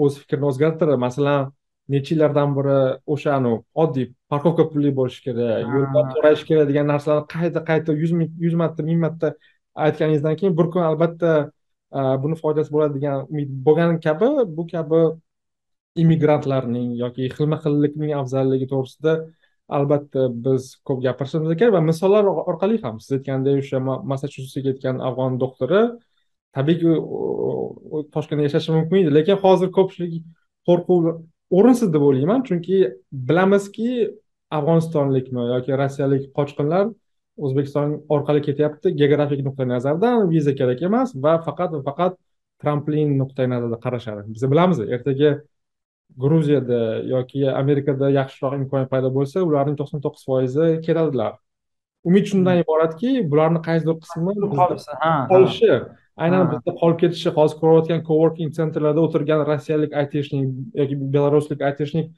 [0.05, 1.51] o'z fikrini o'zgartiradi masalan
[1.89, 2.79] necha yillardan beri
[3.15, 3.37] o'sha
[3.85, 8.13] oddiy parkovka pulli bo'lishi kerak yo'lda to'rayish kerak degan narsalarni qayta qayta yuz
[8.45, 9.33] yuz marta ming marta
[9.87, 11.33] aytganingizdan keyin bir kun albatta
[11.99, 15.03] e, buni foydasi bo'ladi degan umid bo'lgani kabi bu kabi
[16.03, 19.15] immigrantlarning yoki xilma xillikning afzalligi to'g'risida
[19.79, 23.79] albatta biz ko'p gapirishimiz kerak va misollar orqali ham siz aytgandek o'sha
[24.13, 25.83] massachusetsga ketgan afg'on doktori
[26.57, 26.93] tabiiyki
[28.15, 29.15] toshkentda yashashi mumkin edi.
[29.19, 30.15] Lekin hozir ko'pchilik
[30.69, 31.11] qo'rquv
[31.59, 32.45] o'rinsiz deb o'ylayman.
[32.49, 32.79] Chunki
[33.29, 33.91] bilamizki
[34.59, 36.85] afg'onistonlikmi yoki rossiyalik qochqinlar
[37.45, 38.95] o'zbekiston orqali ketyapti.
[39.01, 42.19] Geografik nuqtai nazardan viza kerak emas va faqat va faqat
[42.63, 44.27] tramplin nuqtai nazaridan qarashadi.
[44.35, 45.31] Biz bilamiz ertaga
[46.23, 46.81] gruziyada
[47.15, 51.37] yoki amerikada yaxshiroq imkoniyat paydo bo'lsa ularning to'qson to'qqiz foizi ketadilar
[52.09, 52.65] umid shundan hmm.
[52.65, 54.35] iboratki bularni qaysidir qismi
[55.33, 55.71] qolishi
[56.25, 60.49] aynan bizda qolib ketishi hozir ko'rayotgan coworking sentrlarda o'tirgan rossiyalik aytishnik
[60.81, 62.09] yoki belaruslik aytishnik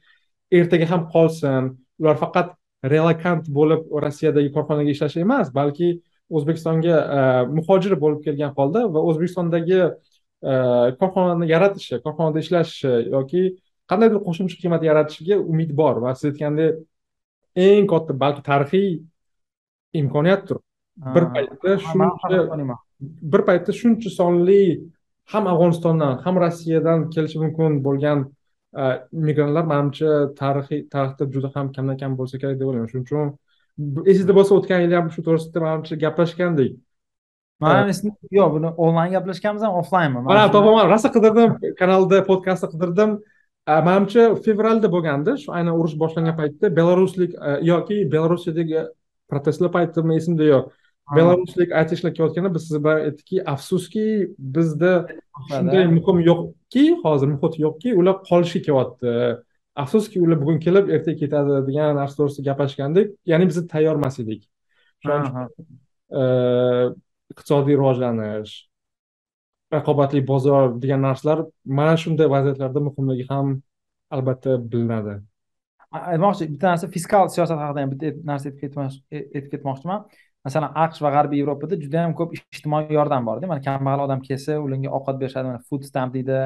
[0.60, 1.70] ertaga ham qolsin.
[2.00, 2.54] Ular faqat
[2.84, 5.90] relakant bo'lib rossiyadagi korxonaga ishlash emas balki
[6.30, 7.20] o'zbekistonga e,
[7.56, 10.54] muhojir bo'lib kelgan holda va o'zbekistondagi e,
[11.00, 13.42] korxonani yaratishi korxonada ishlashi yoki
[13.90, 16.80] qandaydir qo'shimcha qiymat yaratishiga umid bor va siz aytgandek
[17.66, 18.88] eng katta balki tarixiy
[20.00, 20.56] imkoniyatdir.
[21.14, 24.62] Bir paytda shuncha bir paytda shuncha sonli
[25.32, 28.26] ham afg'onistondan ham rossiyadan kelishi mumkin bo'lgan
[28.72, 30.10] migrantlar manimcha
[30.40, 33.32] tarixiy tarixda juda ham kamdan kam bo'lsa kerak deb o'ylayman shuning uchun
[34.10, 36.78] esingizda bo'lsa o'tgan yili ham shu to'g'risida manimcha gaplashgandik
[37.60, 37.90] man
[38.38, 41.50] yo'q buni onlayn gaplashganmiz ham offlaynmi mana topaman rosa qidirdim
[41.80, 43.18] kanalda podkastda qidirdim
[43.88, 47.34] manimcha fevralda bo'lgandi shu aynan urush boshlangan paytda belaruslik
[47.72, 48.86] yoki belarusiyadagi
[49.30, 50.64] protestlar paytimi esimda yo'q
[51.16, 54.06] belaruslik aytishlar kelayotganda biz siz bilan aytdikki afsuski
[54.56, 54.92] bizda
[55.50, 56.24] shunday muhim
[56.70, 59.12] yo'qki hozir muhit yo'qki ular qolishga kelyapti
[59.82, 63.08] afsuski ular bugun kelib ertaga ketadi degan narsa to'g'risida gaplashgandik.
[63.26, 64.42] Ya'ni biz tayyor emas edik
[66.20, 66.22] e,
[67.32, 68.54] iqtisodiy rivojlanish
[69.72, 73.60] raqobatli bozor degan narsalar mana shunday vaziyatlarda muhimligi ham
[74.10, 75.20] albatta bilinadi.
[75.90, 80.06] Aytmoqchi bitta narsa fiskal siyosat haqida ham bitta narsa aytib ketmoqchiman
[80.46, 83.46] masalan aqsh va g'arbiy yevropada juda yam ko'p ijtimoiy yordam borda.
[83.52, 86.38] Mana kambag'al odam kelsa ularga ovqat berishadi mana food stamp deydi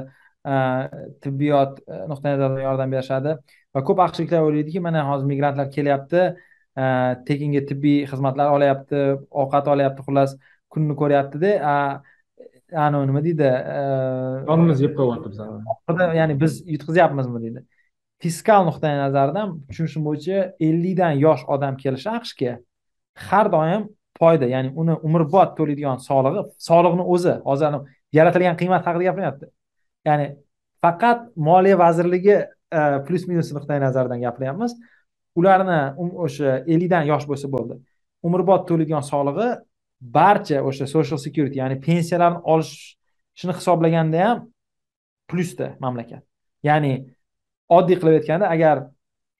[1.24, 1.78] tibbiyot
[2.10, 3.36] nuqtai nazaridan yordam berishadi.
[3.74, 6.24] Va ko'p aqshliklar o'ylaydiki mana hozir migrantlar kelyapti
[7.28, 9.04] tekinga tibbiy xizmatlar olyapti
[9.42, 10.34] ovqat olyapti xullas
[10.72, 11.50] kunni ko'ryaptida.
[12.74, 13.48] Anavi nima deydi
[14.50, 17.60] yonimizga yeb qo'yyapti bizani ya'ni biz yutqizyapmizmi deydi.
[18.22, 22.52] Fiskal nuqtai nazardan tushunishim bo'yicha ellikdan yosh odam kelishi aqshga
[23.14, 23.88] har doim
[24.18, 27.78] foyda ya'ni uni umrbod to'laydigan solig'i soliqni o'zi hozir
[28.18, 29.46] yaratilgan qiymat haqida gapiryapti.
[30.08, 30.26] Ya'ni
[30.82, 32.36] faqat moliya vazirligi
[32.78, 34.72] e, plyus minus nuqtai nazaridan gapiryapmiz.
[35.34, 37.80] Ularni um, o'sha ellikdan yosh bo'lsa bo'ldi.
[38.26, 39.48] Umrbod to'laydigan solig'i
[40.18, 44.44] barcha o'sha social security ya'ni pensiyalarni olishni hisoblaganda ham
[45.30, 46.22] plyusda mamlakat.
[46.68, 46.92] Ya'ni
[47.76, 48.76] oddiy qilib aytganda agar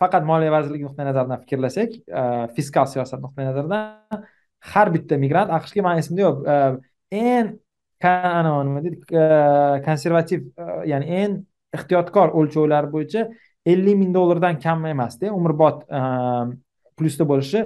[0.03, 1.91] faqat moliya vazirligi nuqtai nazaridan fikrlasak
[2.21, 2.23] e,
[2.57, 4.25] fiskal siyosat nuqtai nazaridan
[4.73, 6.57] har bitta migrant aqshga mani esimda yo'q e,
[7.31, 7.53] eng
[8.69, 9.25] nima deydi e,
[9.87, 10.41] konservativ
[10.93, 11.39] ya'ni eng
[11.77, 13.29] ehtiyotkor o'lchovlar bo'yicha
[13.73, 15.87] ellik ming dollardan kam emasda umrbod
[16.99, 17.65] plyusda bo'lishi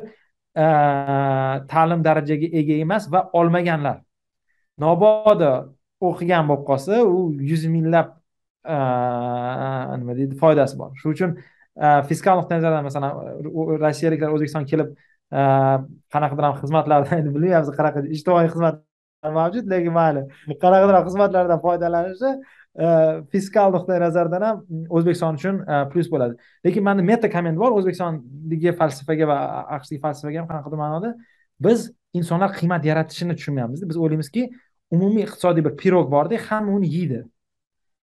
[1.73, 3.99] ta'lim darajaga ega emas va olmaganlar.
[4.83, 5.53] Mabodo
[6.09, 7.19] o'qigan bo'lib qolsa u
[7.51, 8.09] yuz minglab
[10.01, 10.91] nima deydi foydasi bor.
[11.01, 11.31] Shuning uchun
[12.09, 13.11] fiskal nuqtai nazardan masalan
[13.85, 14.89] rossiyaliklar o'zbekistonga kelib
[16.15, 20.23] qanaqadir ham xizmatlardan endi bilmayapmiz qanaqa ijtimoiy xizmatlar mavjud lekin mayli
[20.65, 22.33] qanaqadir ham xizmatlardan foydalanishi
[23.33, 24.61] fiskal nuqtai nazardan ham
[24.97, 26.35] o'zbekiston uchun plyus bo'ladi
[26.67, 29.39] lekin mani meta komment bor o'zbekistondagi falsafaga va
[29.77, 31.15] aqshdagi falsafaga ham qanaqadir ma'noda
[31.67, 34.51] biz insonlar qiymat yaratishini tushunmayapmiz biz o'ylaymizki
[34.97, 37.25] umumiy iqtisodiy bir pirog borda hamma uni yeydi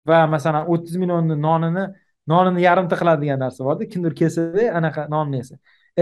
[0.09, 1.85] va masalan o'ttiz millionni nonini
[2.33, 5.55] nonini yarimta qiladi degan narsa borda kimdir kelsada anaqa nonni yesa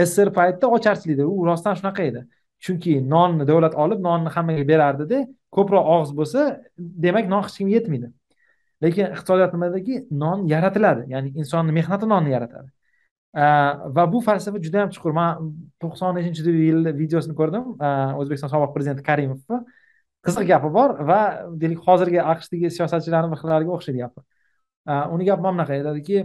[0.05, 2.21] sssr paytida ocharchilikda u rostdan shunaqa edi.
[2.65, 5.19] Chunki nonni davlat olib nonni hammaga berardida
[5.55, 6.41] ko'proq og'iz bo'lsa
[7.05, 8.07] demak non hech kimga yetmaydi.
[8.83, 11.07] Lekin iqtisodiyot nimadaki non yaratiladi.
[11.13, 12.69] Ya'ni insonni mehnati nonni yaratadi.
[13.95, 15.13] Va bu falsafa juda yam chuqur.
[15.19, 15.51] Man
[15.83, 17.63] to'qson nechinchi yilda videosini ko'rdim.
[18.19, 19.59] O'zbekiston sobiq prezidenti karimovni.
[20.25, 21.19] Qiziq gapi bor va
[21.61, 24.19] deylik hozirgi aqshdagi siyosatchilarni bir xillariga o'xshaydi gapi.
[24.87, 26.17] Uni gapi mana bunaqa aytadiki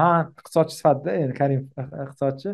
[0.00, 1.62] man iqtisodchi sifatida endi karim
[2.04, 2.50] iqtisodchi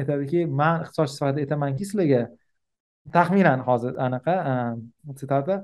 [0.00, 2.22] aytadiki man iqtisodchi sifatida aytamanki sizlarga
[3.16, 4.34] taxminan hozir anaqa
[5.20, 5.54] sitata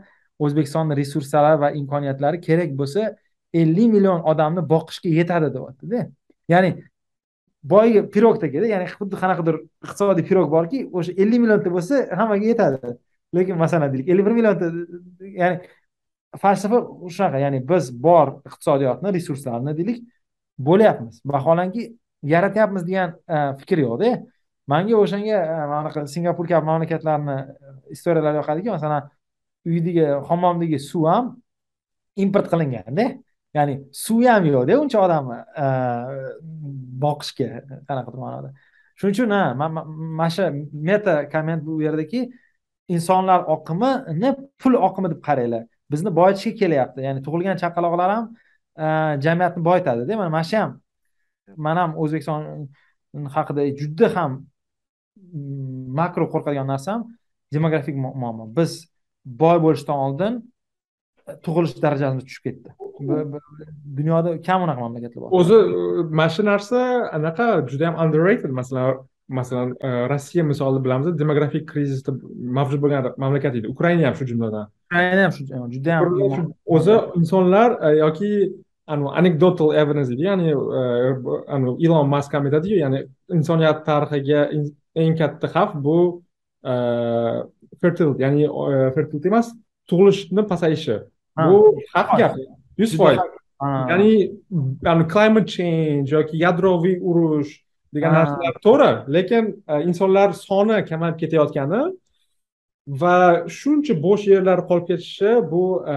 [0.44, 3.02] o'zbekistonni resurslari va imkoniyatlari kerak bo'lsa
[3.62, 5.98] ellik million odamni boqishga yetadi deyaptida
[6.54, 6.70] ya'ni
[7.72, 12.96] boyagi pirogdagida ya'ni xuddi qanaqadir iqtisodiy pirog borki o'sha ellik millionta bo'lsa hammaga yetadi.
[13.36, 14.66] Lekin masalan deylik ellik bir millionta
[15.42, 15.56] ya'ni
[16.36, 20.02] falsafa shunaqa ya'ni biz bor iqtisodiyotni resurslarni deylik
[20.58, 21.20] bo'lyapmiz.
[21.26, 24.10] Vaholanki yaratyapmiz degan e, fikr yo'qda.
[24.66, 29.10] Manga o'shanga e, anaqa singapur kabi mamlakatlarni e, istoriyalari yoqadiki masalan
[29.66, 31.36] uydagi hammomdagi suv ham
[32.16, 33.06] import qilinganda
[33.56, 35.66] ya'ni suv ham yo'qda uncha odamni e,
[37.04, 37.48] boqishga
[37.88, 38.52] qanaqadir ma'noda.
[38.98, 40.44] Shuning uchun ha mana shu
[40.88, 42.20] meta komment bu yerdaki
[42.94, 44.30] insonlar oqimini
[44.60, 45.64] pul oqimi deb qaranglar.
[45.90, 47.04] Bizni boyitishga kelyapti.
[47.06, 48.24] Ya'ni tug'ilgan chaqaloqlar ham
[48.84, 48.86] e,
[49.24, 50.72] jamiyatni boyitadida mana mana shu ham.
[51.56, 52.42] Man ham o'zbekiston
[53.14, 57.08] mm, haqida juda ham mm, makro qo'rqadigan narsam
[57.52, 58.44] demografik muammo.
[58.58, 58.70] Biz
[59.42, 60.40] boy bo'lishdan oldin
[61.28, 62.70] e, tug'ilish darajamiz tushib ketdi.
[63.98, 65.30] Dunyoda kam unaqa mamlakatlar bor.
[65.40, 66.82] O'zi e, mana shu narsa
[67.18, 69.06] anaqa juda yam underrated masalan.
[69.28, 72.12] Masalan e, rossiya misolida bilamiz demografik krizisda
[72.58, 74.70] mavjud bo'lgan mamlakat edi ukraina ham shu jumladan.
[74.88, 75.44] Ukraina ham shu
[75.74, 78.30] juda ham o'zi insonlar e, yoki
[79.20, 80.50] anekdotal evidence deydi ya'ni
[80.80, 83.04] e, ilon mask ham aytadiyu ya'ni
[83.38, 84.40] insoniyat tarixiga
[84.94, 85.98] eng katta xavf bu
[87.82, 88.48] fertility ya'ni
[88.94, 89.52] fertility emas
[89.88, 90.96] tug'ilishni pasayishi.
[91.38, 91.58] Bu
[91.94, 92.36] haq gap
[92.78, 93.20] yuz foiz.
[93.90, 94.10] ya'ni
[95.12, 97.52] climate change yoki yadroviy urush
[97.94, 101.82] degan narsalar to'g'ri lekin e, insonlar soni kamayib ketayotgani
[103.02, 103.16] va
[103.58, 105.62] shuncha bo'sh yerlar qolib ketishi bu
[105.94, 105.96] e,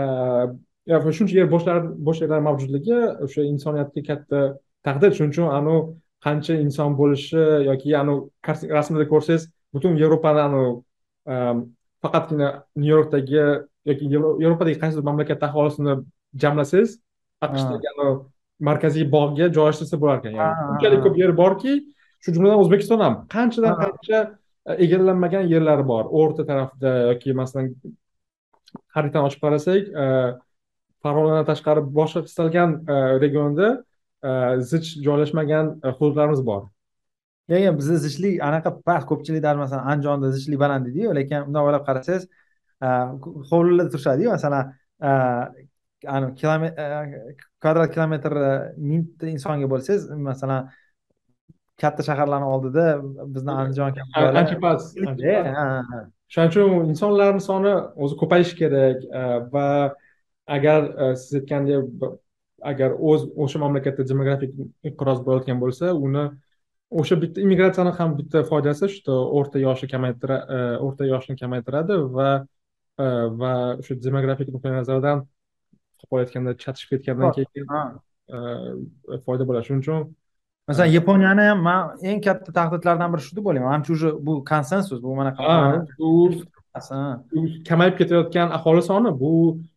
[1.18, 1.78] shuncha yer bo'shlar
[2.08, 4.40] bo'sh yerlar mavjudligi o'sha insoniyatga katta
[4.88, 5.82] tahdid shuning uchun anavi
[6.26, 9.44] qancha inson bo'lishi yoki anavi rasmda ko'rsangiz
[9.76, 10.72] butun yevropani anavi
[11.32, 11.36] e,
[12.04, 12.50] faqatgina
[12.82, 13.46] nyu yorkdagi
[13.90, 14.06] yoki
[14.44, 15.94] yevropadagi qaysidir mamlakatni aholisini
[16.44, 16.92] jamlasangiz
[17.46, 17.88] aqshdagi
[18.70, 21.74] markaziy bog'ga joylashtirsa bo'lar ekan ya'ni unchalik ko'p yer borki
[22.24, 24.20] shu jumladan o'zbekiston ham qanchadan qancha
[24.70, 26.04] e, egallanmagan yerlari bor.
[26.20, 27.72] O'rta tarafda yoki masalan
[28.96, 30.06] xaritani ochib qarasak e,
[31.04, 33.70] farg'onadan tashqari boshqa istalgan e, regionda
[34.72, 35.66] zich joylashmagan
[35.98, 36.62] hududlarimiz bor.
[37.52, 42.24] Yo'q bizni zichlik anaqa past ko'pchiliklar masalan andijonda zichlik baland deydiyu lekin bundoq o'ylab qarasangiz
[43.52, 44.64] hovlilarda turishadiyu masalan
[47.62, 48.38] kvadrat kilometr
[48.92, 50.70] mingta insonga bo'lsangiz masalan
[51.82, 52.86] katta shaharlarni oldida
[53.36, 54.98] bizni andijon kabi ancha past
[56.34, 57.74] shuning uchun insonlarni soni
[58.06, 59.08] o'zi ko'payishi kerak
[59.56, 59.68] va
[60.58, 60.80] agar
[61.24, 62.06] siz aytgandek
[62.72, 64.56] agar o'z o'sha mamlakatda demografik
[64.90, 66.26] inqiroz bo'layotgan bo'lsa uni
[67.02, 72.30] o'sha bitta immigratsiyani ham bitta foydasi shu o'rta yoshni kamaytiradi o'rta yoshni kamaytiradi va
[73.42, 75.26] va o'sha demografik nuqtai nazardan
[76.12, 77.66] qo'yayotganda chatishib ketgandan keyin
[79.26, 80.02] foyda bo'ladi shuning uchun
[80.68, 83.70] masalan yaponiyani ham man eng katta tahdidlardan biri shu deb o'ylayman.
[83.72, 85.32] Manimcha уже bu konsensus bu mana
[86.00, 86.32] bu
[87.70, 89.32] kamayib ketayotgan aholi soni bu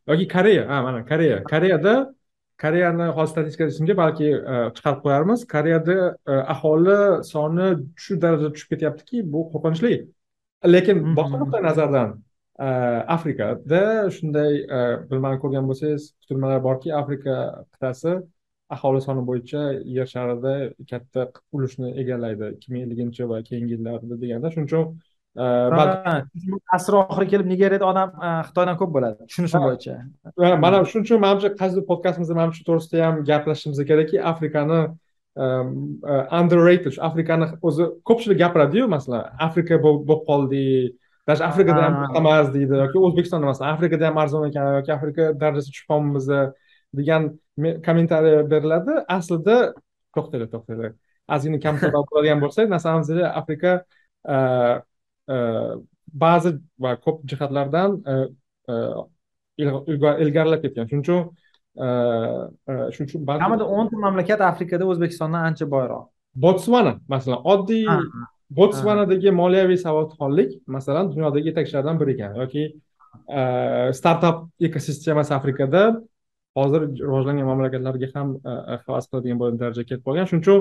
[0.08, 0.68] yoki koreya.
[0.68, 1.44] Ha mana koreya.
[1.52, 2.14] Koreyada
[2.62, 4.28] koreyani hozir statistika esimga balki
[4.76, 5.40] chiqarib qo'yarmiz.
[5.54, 5.96] Koreyada
[6.54, 9.94] aholi soni shu darajada tushib ketyaptiki bu qo'rqinchli.
[10.74, 12.08] Lekin boshqa nuqtai nazardan
[12.58, 14.52] afrikada shunday
[15.10, 17.34] bilmani ko'rgan bo'lsangiz kutilmalar borki afrika
[17.72, 18.12] qit'asi
[18.74, 19.62] aholi soni bo'yicha
[19.96, 20.54] yer sharida
[20.90, 22.54] katta ulushni egallaydi.
[22.56, 24.50] Ikki ming elliginchi va keyingi yillarda deganda.
[24.54, 24.86] Shuning uchun
[26.76, 28.10] asr oxiri kelib nigeriyada odam
[28.48, 29.94] xitoydan ko'p bo'ladi tushunishim bo'yicha.
[30.64, 34.80] Mana shuning uchun manimcha qaysidir podkastimizda manimcha shu to'g'risida ham gaplashishimiz kerakki afrikani
[36.40, 40.94] underrated afrikani o'zi ko'pchilik gapiradiyu masalan afrika bo'lib qoldik
[41.26, 45.70] даже afrikada ham emas deydi yoki o'zbekistonda masalan afrikada ham arzon ekan yoki afrika darajasi
[45.72, 46.26] tushib qolibmiz
[46.98, 47.22] degan
[47.86, 49.56] kommentariy beriladi aslida
[50.16, 50.92] to'xtanglar to'xtanglar
[51.34, 53.02] ozgina kamtaroq bo'ladigan bo'lsak masalan
[53.40, 53.72] afrika
[56.24, 56.50] ba'zi
[56.84, 57.90] va ko'p jihatlardan
[60.24, 61.20] ilgarilab ketgan shuning uchun
[62.94, 66.04] shuning uchun kamida o'nta mamlakat afrikada o'zbekistondan ancha boyroq
[66.44, 67.86] botsvana masalan oddiy
[68.58, 72.64] botsvanadagi moliyaviy savodxonlik masalan dunyodagi yetakchilardan biri ekan yoki
[73.98, 74.36] startap
[74.68, 75.82] ekosistemasi afrikada
[76.58, 78.28] hozir rivojlangan mamlakatlarga ham
[78.86, 80.28] havas qiladigan bo'lgan darajaga kelib qolgan.
[80.30, 80.58] Shuning uchun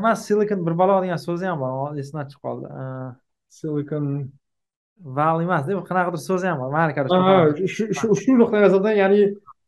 [0.00, 2.66] emas silikon bir balo degan so'zi ham bor esimdan chiqib qoldi.
[3.58, 4.04] Silikon
[5.18, 7.84] val emasda qanaqadir so'zi ham bor mayli shu
[8.22, 9.20] shu nuqtai nazardan ya'ni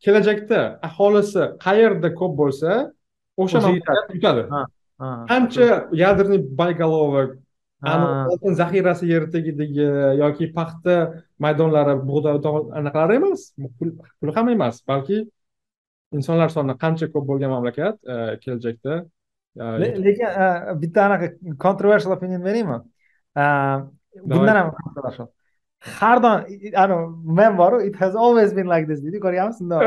[0.04, 2.70] kelajakda aholisi qayerda ko'p bo'lsa
[3.42, 4.42] o'sha mamlakat yutadi.
[5.30, 7.38] qancha ядерный боеголовок
[8.32, 9.86] oltin zaxirasi yer tagidagi
[10.18, 10.96] yoki paxta
[11.38, 12.38] maydonlari bug'doy
[12.80, 13.52] anaqalari emas.
[13.78, 15.22] Pul ham emas balki
[16.16, 18.94] insonlar soni qancha ko'p bo'lgan mamlakat e, kelajakda
[19.56, 19.64] e,
[20.06, 20.46] lekin e,
[20.82, 22.78] bitta anaqa controversial opinion beraymi?
[24.24, 25.28] Bundan ham controversial
[26.00, 29.82] har doim men boru it has always been like this deydi ko'rganmisiz bundoq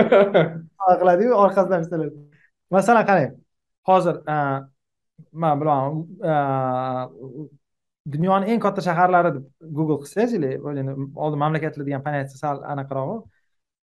[1.02, 1.82] qiladiyu orqasidan
[2.72, 3.34] masalan qarang
[3.90, 4.16] hozir
[5.44, 6.06] man bilaman
[8.06, 10.52] dunyoni eng katta shaharlari deb google qilsangiz или
[11.16, 13.16] oldin mamlakatlar degan понятие sal anaqarog'u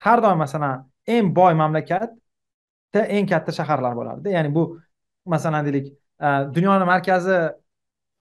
[0.05, 4.29] har doim masalan eng boy mamlakatda eng katta shaharlar bo'lardi.
[4.35, 4.79] Ya'ni bu
[5.25, 5.87] masalan deylik
[6.55, 7.37] dunyoni markazi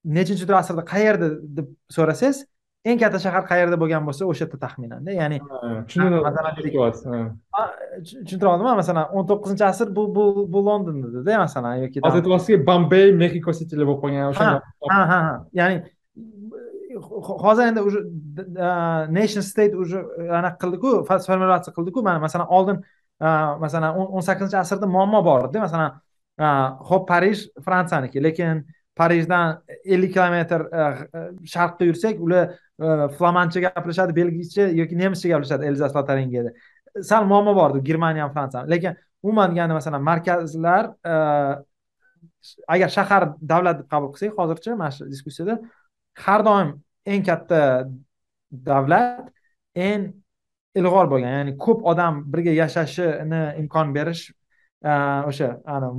[0.04, 1.66] nechinchi asrda qayerda deb
[1.96, 2.44] so'rasangiz
[2.84, 5.10] eng katta shahar qayerda bo'lgan bo'lsa o'sha yerda taxminanda.
[5.20, 5.38] Ya'ni
[8.04, 12.66] tushuntira oldimmi masalan o'n to'qqizinchi asr bu bu bu london edida masalan yoki hozir aytyapsizki
[12.68, 14.44] bombey mexiko sitili bo'lib qolgan o'sha
[14.92, 15.76] ha ha ha ya'ni
[17.44, 17.98] hozir endi уже
[19.18, 19.98] nation state уже
[20.40, 20.90] anaqa qildiku
[21.28, 21.98] formalyatsiya qildiku.
[22.08, 22.76] Mana masalan oldin
[23.64, 25.90] masalan o'n sakkizinchi asrda muammo bor edi masalan
[26.90, 28.64] ho'p parij fransiyaniki lekin
[29.00, 29.46] parijdan
[29.94, 30.60] ellik kilometr
[31.52, 32.44] sharqqa yursak ular
[32.80, 36.50] Э, flamancha gaplashadi belgiycha yoki nemischa gaplashadi elzas lotaringiyada
[37.02, 41.14] sal muammo bor germaniya ham fransiya ham lekin umuman deganda masalan markazlar e,
[42.74, 43.22] agar shahar
[43.52, 45.54] davlat deb qabul qilsak hozircha mana shu diskussiyada
[46.24, 46.68] har doim
[47.12, 47.60] eng katta
[48.50, 49.30] davlat
[49.86, 50.02] eng
[50.78, 54.24] ilg'or bo'lgan ya'ni ko'p odam birga yashashini imkon berish
[54.90, 54.92] e,
[55.30, 55.48] o'sha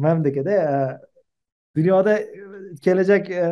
[0.05, 0.75] memdekada e,
[1.75, 2.25] dunyoda e,
[2.85, 3.45] kelajak e,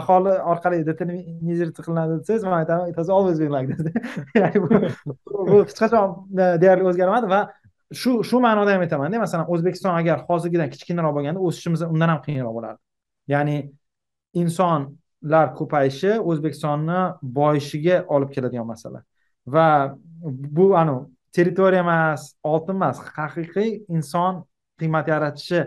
[0.00, 3.80] aholi orqali determinizir qilinadi desangiz man aytaman it has always been like this
[4.40, 4.68] ya'ni bu
[5.52, 6.08] hech qachon
[6.42, 7.40] e, deyarli o'zgarmadi va
[7.92, 12.54] shu shu ma'noda ham aytamanda masalan o'zbekiston agar hozirgidan kichkinaroq bo'lganda o'sishimiz undan ham qiyinroq
[12.58, 12.80] bo'lardi.
[13.34, 13.56] Ya'ni
[14.42, 17.00] insonlar ko'payishi o'zbekistonni
[17.38, 19.02] boyishiga olib keladigan masala.
[19.54, 19.68] Va
[20.58, 21.06] bu anavi
[21.36, 22.22] territoriya emas
[22.52, 24.42] oltin emas haqiqiy inson
[24.80, 25.60] qiymat yaratishi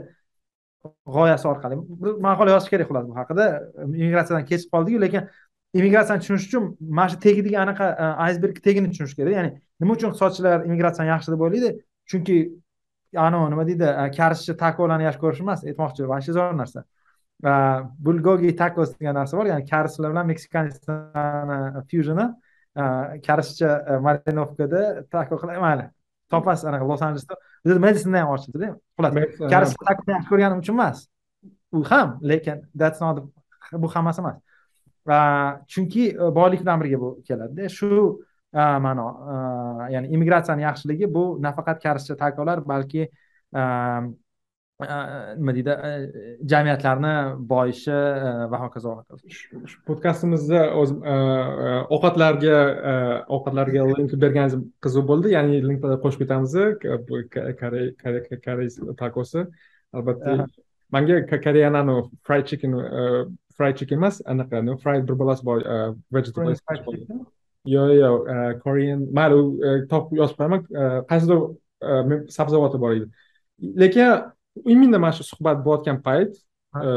[0.86, 1.78] g'oyasi orqali.
[2.04, 3.46] Bir maqola yozish kerak xullas bu haqida.
[3.86, 5.28] Immigratsiyadan kechib qoldiku lekin
[5.74, 9.52] immigratsiyani tushunish uchun mana shu tagidagi anaqa e, aysberg tagini tushunish kerak ya'ni
[9.82, 11.70] nima uchun iqtisodchilar immigratsiyani yaxshi deb o'ylaydi?
[12.12, 12.38] Chunki
[13.26, 16.86] anavi nima deydi e, karishchi takolarni yaxshi ko'rish emas aytmoqchi вообще zo'r narsa.
[17.50, 17.52] E,
[18.08, 22.28] bulgogi takos degan narsa bor ya'ni karislar bilan meksikanistani fyuzioni
[23.28, 24.84] karishcha marinovkada
[25.14, 25.90] tako qilib mayli.
[26.32, 27.36] Topasiz anaqa los anjelesda
[27.86, 29.14] meditsinada ham ochildida xullas.
[29.56, 29.76] Yaxshi
[30.30, 31.08] ko'rganim uchun emas.
[31.72, 33.24] U ham lekin that's not
[33.74, 34.38] bu hammasi emas.
[35.68, 37.70] Chunki e, boylik bilan birga bu keladida.
[37.70, 37.90] Shu
[38.54, 43.10] e, ma'no e, ya'ni immigratsiyani yaxshiligi bu nafaqat karischa takolar balki
[44.80, 45.74] nima deydi
[46.52, 47.14] jamiyatlarni
[47.52, 47.98] boyishi
[48.52, 48.94] va hokazo
[49.72, 50.94] shu podkastimizni o'z
[51.96, 52.60] ovqatlarga
[53.38, 55.34] ovqatlarga link berganingiz qiziq bo'ldi.
[55.36, 56.54] Ya'ni linkda qo'shib ketamiz.
[58.46, 59.46] Koreys takosi
[59.94, 60.48] albatta
[60.96, 61.16] manga
[61.46, 62.72] koreyan anavi fried chicken
[63.58, 65.60] fried chicken emas anaqa fried bir bolasi bor
[66.16, 66.56] vegetable
[67.76, 68.18] yo'q yo'q
[68.64, 69.40] korean mayli
[69.92, 70.62] topib yozib qo'yaman.
[71.12, 71.40] Qaysidir
[72.38, 73.06] sabzavoti bor edi.
[73.82, 74.08] Lekin
[74.66, 76.32] именно mana shu suhbat bo'layotgan payt
[76.86, 76.90] e,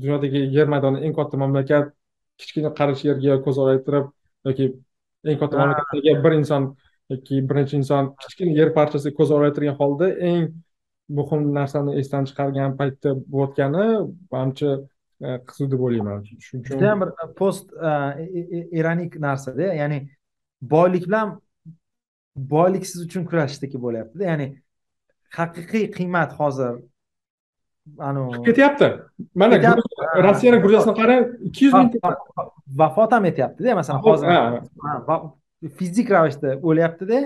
[0.00, 1.92] dunyodagi yer maydoni eng katta mamlakat
[2.40, 4.10] kichkina qarish yerga ko'z olaytirib
[4.48, 4.66] yoki
[5.30, 6.68] eng katta mamlakatdagi bir inson
[7.14, 10.44] yoki bir necha inson kichkina yer parchasiga ko'z olaytirgan holda eng
[11.18, 13.86] muhim narsani esdan chiqargan paytda bo'layotgani
[14.32, 14.70] manimcha
[15.24, 16.24] e, qiziq deb o'ylayman.
[16.26, 17.10] Shuning uchun judayam bir
[17.40, 17.92] post e,
[18.80, 20.00] ironik narsada ya'ni
[20.74, 21.36] boylik bilan
[22.36, 24.48] boyliksiz uchun kurashishdek bo'lyaptida ya'ni
[25.38, 26.74] haqiqiy qiymat hozir.
[28.08, 28.88] Anavi ketyapti.
[29.34, 29.76] Mana
[30.26, 31.90] rossiyani gruziyasini qarang ikki yuz ming
[32.80, 34.28] vafot ham etyaptida masalan hozir.
[35.78, 37.18] fizik ravishda o'lyaptida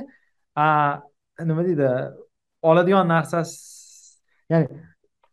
[1.48, 1.88] nima deydi?
[2.62, 3.54] Oladigan narsasi
[4.52, 4.68] ya'ni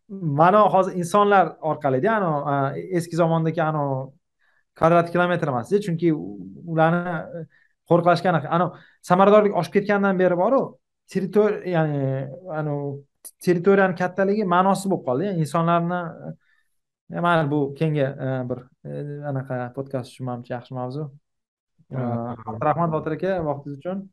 [0.08, 4.10] mana hozir insonlar orqalida anavi eski zamondagi anavi
[4.78, 6.12] kvadrat kilometr emasda chunki
[6.72, 7.16] ularni
[7.90, 8.70] qo'riqlashga anavi
[9.10, 10.77] samaradorlik oshib ketgandan beri boru
[11.12, 12.02] territoriya ya'ni
[12.60, 12.88] anavi
[13.44, 15.32] territoriyani kattaligi ma'nosiz bo'lib qoldi.
[15.44, 16.00] Insonlarni
[17.16, 21.08] e, mayli bu keyingi e, bir e, anaqa podkast uchun manimcha yaxshi mavzu.
[22.68, 24.06] Rahmat botir aka vaqtingiz uchun.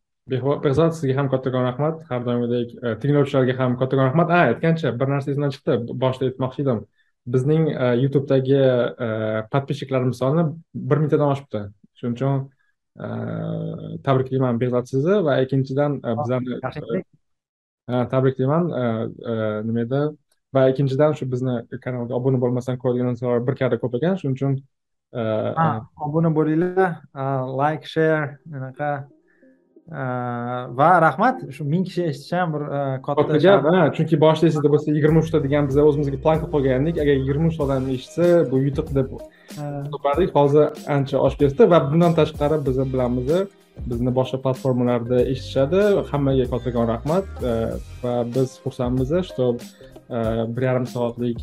[0.66, 2.04] Behzod sizga ham kattakon rahmat.
[2.10, 4.36] Har doimgidek tinglovchilarga ham kattakon rahmat.
[4.36, 5.80] A aytgancha bir narsa esimdan chiqdi.
[6.04, 6.84] Boshida aytmoqchi edim.
[7.36, 7.68] Bizning
[8.04, 8.62] youtubedagi
[9.54, 10.48] подписчикlarimiz soni
[10.92, 11.62] bir mingtadan oshibdi.
[12.00, 12.42] Shuning uchun
[12.96, 16.60] tabriklayman behzod sizni va ikkinchidan bizani
[18.14, 18.70] tabriklayman
[19.68, 20.02] nima edi
[20.56, 24.54] va ikkinchidan shu bizni kanalga obuna bo'lmasdan ko'radigan insonlar bir karra ko'p ekan shuning uchun
[26.08, 26.92] obuna bo'linglar
[27.62, 28.92] layk share anaqa
[29.92, 32.64] va rahmat shu ming kishi eshitishi ham bir
[33.06, 33.68] katta gap
[33.98, 37.86] chunki boshida esingizda bo'lsa yigirma uchta degan biz o'zimizga planka qo'ygandik agar yigirma uchta odam
[37.96, 39.14] eshitsa bu yutuq deb
[39.94, 43.30] topardik hozir ancha oshib ketdi va bundan tashqari biz bilamiz
[43.92, 45.82] bizni boshqa platformalarda eshitishadi
[46.12, 47.26] hammaga kattakon rahmat
[48.04, 49.46] va biz xursandmiz что
[50.10, 51.40] bir yarim soatlik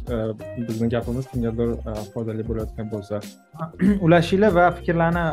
[0.69, 1.75] bizni gapimiz kimgadir
[2.15, 3.21] foydali bo'layotgan bo'lsa
[4.07, 5.25] ulashinglar va fikrlarni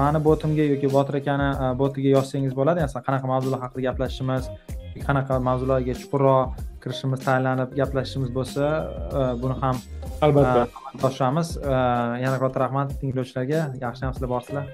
[0.00, 1.48] mani botimga yoki botir akani
[1.82, 4.50] botiga yozsangiz bo'ladi masalan qanaqa mavzular haqida gaplashishimiz
[5.06, 8.64] qanaqa mavzularga chuqurroq kirishimiz tayinlanib gaplashishimiz bo'lsa
[9.42, 9.76] buni ham
[10.26, 10.62] albatta
[11.08, 11.48] oshiramiz
[12.24, 14.64] yana katta rahmat tinglovchilarga yaxshiyam sizlar borsizlar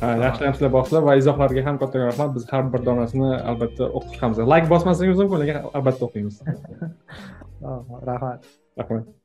[0.00, 2.34] yaxshiyam sizlar borsizlar va izohlarga ham kattakon rahmat.
[2.36, 6.42] Biz har bir donasini albatta o'qib chiqamiz layk bosmasangiz mumkin lekin albatta o'qiymiz.
[8.10, 8.52] Rahmat.
[8.80, 9.19] Rahmat